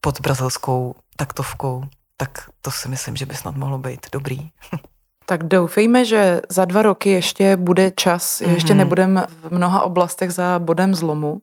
pod 0.00 0.20
brazilskou 0.20 0.94
taktovkou. 1.16 1.84
Tak 2.16 2.50
to 2.60 2.70
si 2.70 2.88
myslím, 2.88 3.16
že 3.16 3.26
by 3.26 3.34
snad 3.34 3.56
mohlo 3.56 3.78
být 3.78 4.06
dobrý. 4.12 4.50
Tak 5.26 5.44
doufejme, 5.44 6.04
že 6.04 6.40
za 6.48 6.64
dva 6.64 6.82
roky 6.82 7.10
ještě 7.10 7.56
bude 7.56 7.90
čas, 7.90 8.40
mm-hmm. 8.40 8.54
ještě 8.54 8.74
nebudeme 8.74 9.26
v 9.28 9.50
mnoha 9.50 9.82
oblastech 9.82 10.30
za 10.30 10.58
bodem 10.58 10.94
zlomu. 10.94 11.40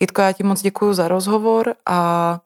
Jitko, 0.00 0.22
já 0.22 0.32
ti 0.32 0.42
moc 0.42 0.62
děkuji 0.62 0.94
za 0.94 1.08
rozhovor 1.08 1.74
a 1.86 2.40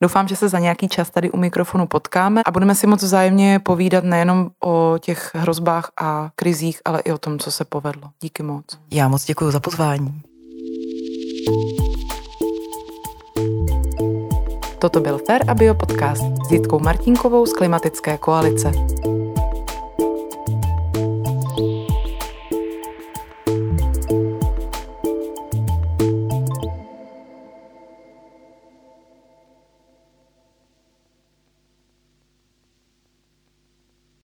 doufám, 0.00 0.28
že 0.28 0.36
se 0.36 0.48
za 0.48 0.58
nějaký 0.58 0.88
čas 0.88 1.10
tady 1.10 1.30
u 1.30 1.36
mikrofonu 1.36 1.86
potkáme 1.86 2.42
a 2.46 2.50
budeme 2.50 2.74
si 2.74 2.86
moc 2.86 3.02
vzájemně 3.02 3.58
povídat 3.58 4.04
nejenom 4.04 4.50
o 4.64 4.98
těch 5.00 5.30
hrozbách 5.34 5.90
a 6.00 6.30
krizích, 6.36 6.80
ale 6.84 7.00
i 7.00 7.12
o 7.12 7.18
tom, 7.18 7.38
co 7.38 7.50
se 7.50 7.64
povedlo. 7.64 8.10
Díky 8.20 8.42
moc. 8.42 8.64
Já 8.90 9.08
moc 9.08 9.24
děkuji 9.24 9.50
za 9.50 9.60
pozvání. 9.60 10.22
Toto 14.78 15.00
byl 15.00 15.18
Fair 15.26 15.50
a 15.50 15.54
Bio 15.54 15.74
podcast 15.74 16.22
s 16.48 16.52
Jitkou 16.52 16.78
Martinkovou 16.78 17.46
z 17.46 17.52
Klimatické 17.52 18.18
koalice. 18.18 18.72